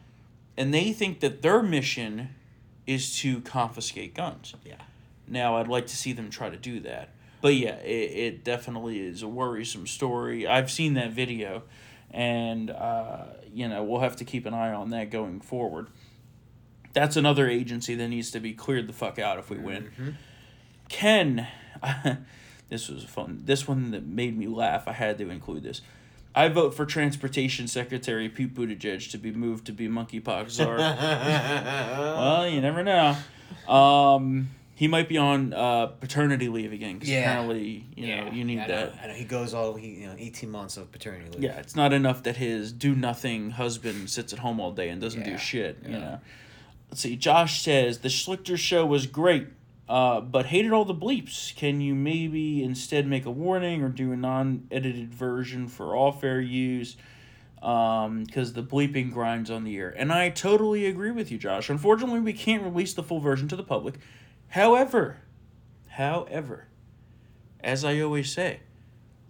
and 0.58 0.74
they 0.74 0.92
think 0.92 1.22
that 1.22 1.42
their 1.42 1.64
mission 1.64 2.30
is 2.86 3.18
to 3.20 3.42
confiscate 3.42 4.14
guns. 4.14 4.54
Yeah. 4.66 4.76
Now, 5.28 5.58
I'd 5.58 5.68
like 5.68 5.88
to 5.88 5.96
see 5.98 6.14
them 6.14 6.30
try 6.30 6.50
to 6.50 6.56
do 6.58 6.80
that. 6.82 7.10
But 7.42 7.56
yeah, 7.56 7.76
it, 7.80 8.12
it 8.18 8.44
definitely 8.44 9.00
is 9.00 9.22
a 9.22 9.28
worrisome 9.28 9.88
story. 9.88 10.48
I've 10.48 10.72
seen 10.72 10.94
that 10.96 11.12
video, 11.12 11.64
and, 12.12 12.70
uh, 12.72 13.26
you 13.58 13.68
know, 13.68 13.84
we'll 13.84 14.02
have 14.02 14.16
to 14.18 14.26
keep 14.26 14.46
an 14.46 14.54
eye 14.54 14.72
on 14.72 14.92
that 14.92 15.10
going 15.10 15.42
forward. 15.42 15.88
That's 16.94 17.18
another 17.18 17.50
agency 17.50 17.96
that 17.96 18.08
needs 18.08 18.30
to 18.32 18.40
be 18.40 18.54
cleared 18.54 18.88
the 18.88 18.94
fuck 18.94 19.18
out 19.18 19.40
if 19.40 19.50
we 19.50 19.58
win. 19.58 20.18
Ken, 20.90 21.48
this 22.70 22.88
was 22.88 23.04
fun. 23.04 23.42
This 23.46 23.68
one 23.68 23.92
that 23.92 24.06
made 24.06 24.38
me 24.38 24.48
laugh. 24.48 24.88
I 24.88 24.94
had 24.94 25.18
to 25.18 25.30
include 25.30 25.64
this. 25.64 25.82
I 26.36 26.50
vote 26.50 26.76
for 26.76 26.86
Transportation 26.86 27.68
Secretary 27.68 28.30
Pete 28.30 28.54
Buttigieg 28.54 29.10
to 29.10 29.18
be 29.18 29.32
moved 29.32 29.66
to 29.66 29.72
be 29.72 29.88
monkeypox 29.88 30.52
czar. 30.52 30.78
well, 30.78 32.48
you 32.48 32.62
never 32.62 32.84
know. 32.84 33.16
Um, 33.68 34.50
he 34.78 34.88
might 34.88 35.10
be 35.10 35.18
on 35.18 35.54
uh, 35.54 35.88
paternity 35.88 36.50
leave 36.50 36.72
again 36.72 36.94
because 37.00 37.10
Yeah. 37.10 37.22
apparently, 37.22 37.88
you 37.96 38.16
know, 38.16 38.30
you 38.32 38.44
need 38.46 38.60
I 38.60 38.68
know, 38.68 38.76
that. 38.76 39.00
I 39.04 39.08
know. 39.08 39.14
He 39.16 39.24
goes 39.24 39.56
all 39.56 39.74
he 39.74 39.88
you 40.02 40.06
know 40.06 40.14
eighteen 40.20 40.52
months 40.52 40.78
of 40.78 40.92
paternity 40.92 41.32
leave. 41.32 41.42
Yeah, 41.44 41.58
it's 41.58 41.76
not 41.76 41.94
enough 41.94 42.22
that 42.24 42.38
his 42.38 42.72
do 42.72 42.94
nothing 42.94 43.50
husband 43.50 44.12
sits 44.12 44.34
at 44.34 44.40
home 44.40 44.60
all 44.60 44.72
day 44.72 44.90
and 44.90 45.02
doesn't 45.02 45.24
do 45.24 45.32
Yeah, 45.32 45.38
shit. 45.38 45.80
You 45.84 45.94
yeah. 45.94 46.00
know. 46.00 46.20
Let's 46.92 47.02
see. 47.02 47.16
Josh 47.16 47.60
says 47.64 47.98
the 48.00 48.08
Schlichter 48.10 48.56
show 48.56 48.86
was 48.86 49.08
great, 49.08 49.48
uh, 49.90 50.22
but 50.22 50.46
hated 50.46 50.72
all 50.72 50.86
the 50.86 50.94
bleeps. 50.94 51.56
Can 51.56 51.82
you 51.82 51.96
maybe 51.96 52.64
instead 52.64 53.08
make 53.08 53.26
a 53.26 53.32
warning 53.32 53.82
or 53.82 53.90
do 53.90 54.12
a 54.12 54.16
non-edited 54.16 55.12
version 55.12 55.68
for 55.68 55.96
all 55.96 56.12
fair 56.12 56.40
use? 56.40 56.98
Because 57.56 58.54
the 58.54 58.62
bleeping 58.64 59.12
grinds 59.12 59.50
on 59.50 59.64
the 59.64 59.74
ear, 59.74 59.92
and 59.98 60.14
I 60.14 60.30
totally 60.30 60.86
agree 60.86 61.10
with 61.10 61.32
you, 61.32 61.40
Josh. 61.40 61.72
Unfortunately, 61.72 62.20
we 62.20 62.32
can't 62.32 62.62
release 62.62 62.94
the 62.94 63.02
full 63.02 63.20
version 63.20 63.48
to 63.48 63.56
the 63.56 63.64
public. 63.64 63.96
However, 64.50 65.18
however, 65.90 66.68
as 67.62 67.84
I 67.84 68.00
always 68.00 68.32
say, 68.32 68.62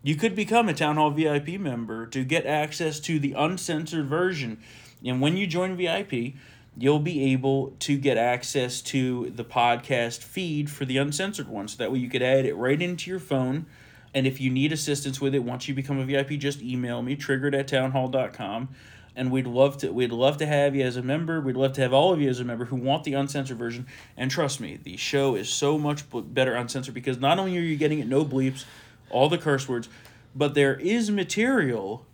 you 0.03 0.15
could 0.15 0.35
become 0.35 0.69
a 0.69 0.73
Town 0.73 0.95
Hall 0.95 1.11
VIP 1.11 1.59
member 1.59 2.05
to 2.07 2.23
get 2.23 2.45
access 2.45 2.99
to 3.01 3.19
the 3.19 3.33
uncensored 3.33 4.05
version. 4.05 4.59
And 5.03 5.19
when 5.19 5.35
you 5.35 5.47
join 5.47 5.75
VIP, 5.75 6.35
you'll 6.77 6.99
be 6.99 7.33
able 7.33 7.71
to 7.79 7.97
get 7.97 8.17
access 8.17 8.81
to 8.83 9.31
the 9.31 9.43
podcast 9.43 10.21
feed 10.21 10.69
for 10.69 10.85
the 10.85 10.97
uncensored 10.97 11.47
one. 11.47 11.67
So 11.67 11.77
that 11.77 11.91
way 11.91 11.99
you 11.99 12.09
could 12.09 12.21
add 12.21 12.45
it 12.45 12.53
right 12.55 12.81
into 12.81 13.09
your 13.09 13.19
phone. 13.19 13.65
And 14.13 14.25
if 14.25 14.39
you 14.39 14.49
need 14.49 14.71
assistance 14.71 15.19
with 15.19 15.35
it, 15.35 15.43
once 15.43 15.67
you 15.67 15.73
become 15.73 15.99
a 15.99 16.05
VIP, 16.05 16.39
just 16.39 16.61
email 16.61 17.01
me, 17.01 17.15
triggered 17.15 17.55
at 17.55 17.67
townhall.com. 17.67 18.69
And 19.17 19.31
we'd 19.31 19.47
love 19.47 19.77
to 19.79 19.91
we'd 19.91 20.11
love 20.11 20.37
to 20.37 20.45
have 20.45 20.75
you 20.75 20.85
as 20.85 20.95
a 20.95 21.01
member. 21.01 21.41
We'd 21.41 21.57
love 21.57 21.73
to 21.73 21.81
have 21.81 21.91
all 21.91 22.13
of 22.13 22.21
you 22.21 22.29
as 22.29 22.39
a 22.39 22.45
member 22.45 22.65
who 22.65 22.75
want 22.75 23.03
the 23.03 23.15
uncensored 23.15 23.57
version. 23.57 23.87
And 24.15 24.29
trust 24.29 24.61
me, 24.61 24.79
the 24.81 24.95
show 24.95 25.35
is 25.35 25.49
so 25.49 25.79
much 25.79 26.03
better 26.13 26.53
uncensored 26.53 26.93
because 26.93 27.19
not 27.19 27.39
only 27.39 27.57
are 27.57 27.61
you 27.61 27.77
getting 27.77 27.97
it 27.97 28.07
no 28.07 28.23
bleeps, 28.23 28.65
all 29.09 29.27
the 29.27 29.39
curse 29.39 29.67
words, 29.67 29.89
but 30.35 30.53
there 30.53 30.75
is 30.75 31.09
material 31.09 32.05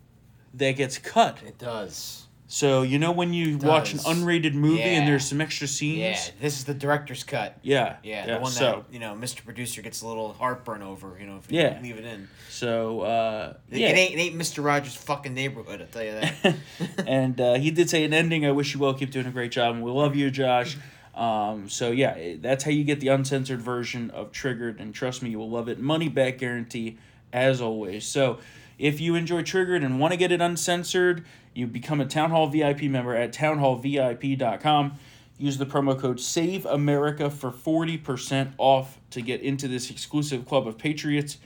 that 0.54 0.72
gets 0.72 0.96
cut. 0.96 1.38
It 1.46 1.58
does. 1.58 2.23
So 2.54 2.82
you 2.82 3.00
know 3.00 3.10
when 3.10 3.32
you 3.32 3.58
watch 3.58 3.94
an 3.94 3.98
unrated 3.98 4.54
movie 4.54 4.80
and 4.80 5.08
there's 5.08 5.26
some 5.26 5.40
extra 5.40 5.66
scenes. 5.66 5.98
Yeah, 5.98 6.34
this 6.40 6.56
is 6.56 6.64
the 6.64 6.72
director's 6.72 7.24
cut. 7.24 7.58
Yeah. 7.62 7.96
Yeah, 8.04 8.26
the 8.26 8.38
one 8.38 8.52
so, 8.52 8.84
that 8.86 8.94
you 8.94 9.00
know, 9.00 9.16
Mr. 9.16 9.44
Producer 9.44 9.82
gets 9.82 10.02
a 10.02 10.06
little 10.06 10.34
heartburn 10.34 10.80
over. 10.80 11.16
You 11.18 11.26
know, 11.26 11.38
if 11.38 11.50
you 11.50 11.58
Yeah. 11.58 11.80
leave 11.82 11.98
it 11.98 12.04
in. 12.04 12.28
So 12.50 13.00
uh, 13.00 13.54
It- 13.72 13.80
yeah. 13.80 13.88
It 13.88 13.96
ain't 13.96 14.14
it 14.14 14.20
ain't 14.20 14.36
Mr. 14.36 14.62
Rogers' 14.64 14.94
fucking 14.94 15.34
neighborhood. 15.34 15.82
I 15.82 15.84
tell 15.86 16.04
you 16.04 16.12
that. 16.12 16.54
and 17.08 17.40
uh, 17.40 17.54
he 17.54 17.72
did 17.72 17.90
say 17.90 18.04
an 18.04 18.14
ending. 18.14 18.46
I 18.46 18.52
wish 18.52 18.72
you 18.72 18.78
well. 18.78 18.94
Keep 18.94 19.10
doing 19.10 19.26
a 19.26 19.32
great 19.32 19.50
job, 19.50 19.74
and 19.74 19.82
we 19.82 19.90
love 19.90 20.14
you, 20.14 20.30
Josh. 20.30 20.76
Um, 21.16 21.68
so 21.68 21.90
yeah, 21.90 22.14
eh, 22.16 22.36
that's 22.40 22.62
how 22.62 22.70
you 22.70 22.84
get 22.84 23.00
the 23.00 23.08
uncensored 23.08 23.62
version 23.62 24.12
of 24.12 24.30
Triggered, 24.30 24.78
and 24.78 24.94
trust 24.94 25.24
me, 25.24 25.30
you 25.30 25.40
will 25.40 25.50
love 25.50 25.68
it. 25.68 25.80
Money 25.80 26.08
back 26.08 26.38
guarantee, 26.38 26.98
as 27.32 27.60
always. 27.60 28.06
So 28.06 28.38
if 28.78 29.00
you 29.00 29.14
enjoy 29.14 29.42
Triggered 29.42 29.82
and 29.82 30.00
want 30.00 30.12
to 30.12 30.16
get 30.16 30.32
it 30.32 30.40
uncensored, 30.40 31.24
you 31.54 31.66
become 31.66 32.00
a 32.00 32.06
Town 32.06 32.30
Hall 32.30 32.46
VIP 32.48 32.82
member 32.82 33.14
at 33.14 33.32
townhallvip.com. 33.32 34.94
Use 35.38 35.58
the 35.58 35.66
promo 35.66 35.98
code 35.98 36.20
Save 36.20 36.64
America 36.66 37.28
for 37.28 37.50
forty 37.50 37.98
percent 37.98 38.52
off 38.56 38.98
to 39.10 39.20
get 39.20 39.40
into 39.40 39.66
this 39.66 39.90
exclusive 39.90 40.46
club 40.46 40.68
of 40.68 40.78
patriots. 40.78 41.38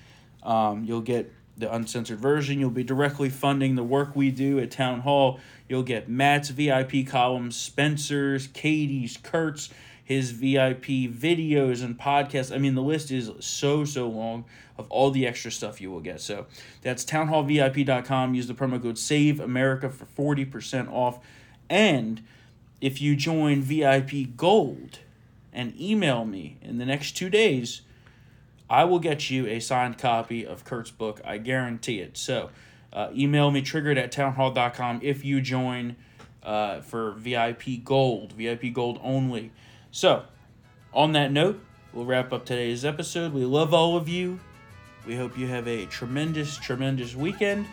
Um, 0.43 0.85
you'll 0.85 1.01
get 1.01 1.33
the 1.59 1.73
uncensored 1.75 2.21
version. 2.21 2.61
You'll 2.61 2.71
be 2.71 2.85
directly 2.85 3.29
funding 3.29 3.75
the 3.75 3.83
work 3.83 4.15
we 4.15 4.31
do 4.31 4.59
at 4.59 4.71
Town 4.71 5.01
Hall. 5.01 5.41
You'll 5.69 5.83
get 5.83 6.09
Matt's 6.09 6.51
VIP 6.51 7.07
columns, 7.07 7.57
Spencer's, 7.57 8.47
Katie's, 8.49 9.17
Kurt's, 9.17 9.71
his 10.05 10.31
VIP 10.31 10.87
videos 11.11 11.83
and 11.83 11.99
podcasts. 11.99 12.55
I 12.55 12.59
mean, 12.59 12.75
the 12.75 12.83
list 12.83 13.11
is 13.11 13.31
so, 13.41 13.85
so 13.85 14.09
long 14.09 14.45
of 14.79 14.91
all 14.91 15.11
the 15.11 15.27
extra 15.27 15.51
stuff 15.51 15.81
you 15.81 15.91
will 15.91 16.01
get. 16.01 16.21
So 16.21 16.47
that's 16.83 17.05
townhallvip.com. 17.05 18.35
Use 18.35 18.47
the 18.47 18.55
promo 18.55 18.81
code 18.81 18.99
SAVE 18.99 19.41
AMERICA 19.41 19.91
for 19.91 20.07
40% 20.07 20.91
off. 20.93 21.19
And 21.69 22.23
if 22.81 23.03
you 23.03 23.17
join 23.17 23.61
VIP 23.63 24.37
Gold 24.37 25.01
and 25.53 25.79
email 25.81 26.25
me 26.25 26.59
in 26.63 26.79
the 26.79 26.87
next 26.87 27.17
two 27.17 27.29
days, 27.29 27.83
I 28.71 28.85
will 28.85 29.01
get 29.01 29.31
you 29.31 29.47
a 29.47 29.61
signed 29.61 29.99
copy 29.99 30.47
of 30.47 30.65
Kurt's 30.65 30.91
book. 30.91 31.21
I 31.25 31.39
guarantee 31.39 32.01
it. 32.01 32.17
So 32.17 32.51
uh, 32.93 33.11
email 33.15 33.51
me 33.51 33.63
triggered 33.63 33.99
at 33.99 34.13
townhall.com 34.13 35.01
if 35.03 35.25
you 35.25 35.41
join 35.41 35.97
uh, 36.43 36.81
for 36.81 37.13
VIP 37.13 37.85
Gold, 37.85 38.33
VIP 38.33 38.73
Gold 38.73 38.99
only. 39.03 39.53
So, 39.91 40.25
on 40.93 41.13
that 41.13 41.33
note, 41.33 41.61
we'll 41.93 42.07
wrap 42.07 42.33
up 42.33 42.47
today's 42.47 42.85
episode. 42.85 43.33
We 43.33 43.45
love 43.45 43.75
all 43.75 43.97
of 43.97 44.09
you. 44.09 44.41
We 45.09 45.17
hope 45.17 45.39
you 45.39 45.47
have 45.47 45.67
a 45.67 45.87
tremendous, 45.87 46.59
tremendous 46.59 47.17
weekend. 47.17 47.67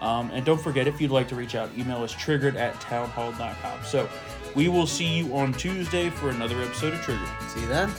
Um, 0.00 0.30
and 0.30 0.46
don't 0.46 0.60
forget, 0.60 0.86
if 0.86 1.00
you'd 1.00 1.10
like 1.10 1.26
to 1.28 1.34
reach 1.34 1.56
out, 1.56 1.68
email 1.76 2.02
us 2.04 2.12
triggered 2.12 2.56
at 2.56 2.80
townhall.com. 2.80 3.84
So, 3.84 4.08
we 4.54 4.68
will 4.68 4.86
see 4.86 5.18
you 5.18 5.36
on 5.36 5.52
Tuesday 5.52 6.10
for 6.10 6.30
another 6.30 6.62
episode 6.62 6.94
of 6.94 7.00
Triggered. 7.00 7.28
See 7.48 7.60
you 7.60 7.66
then. 7.66 7.92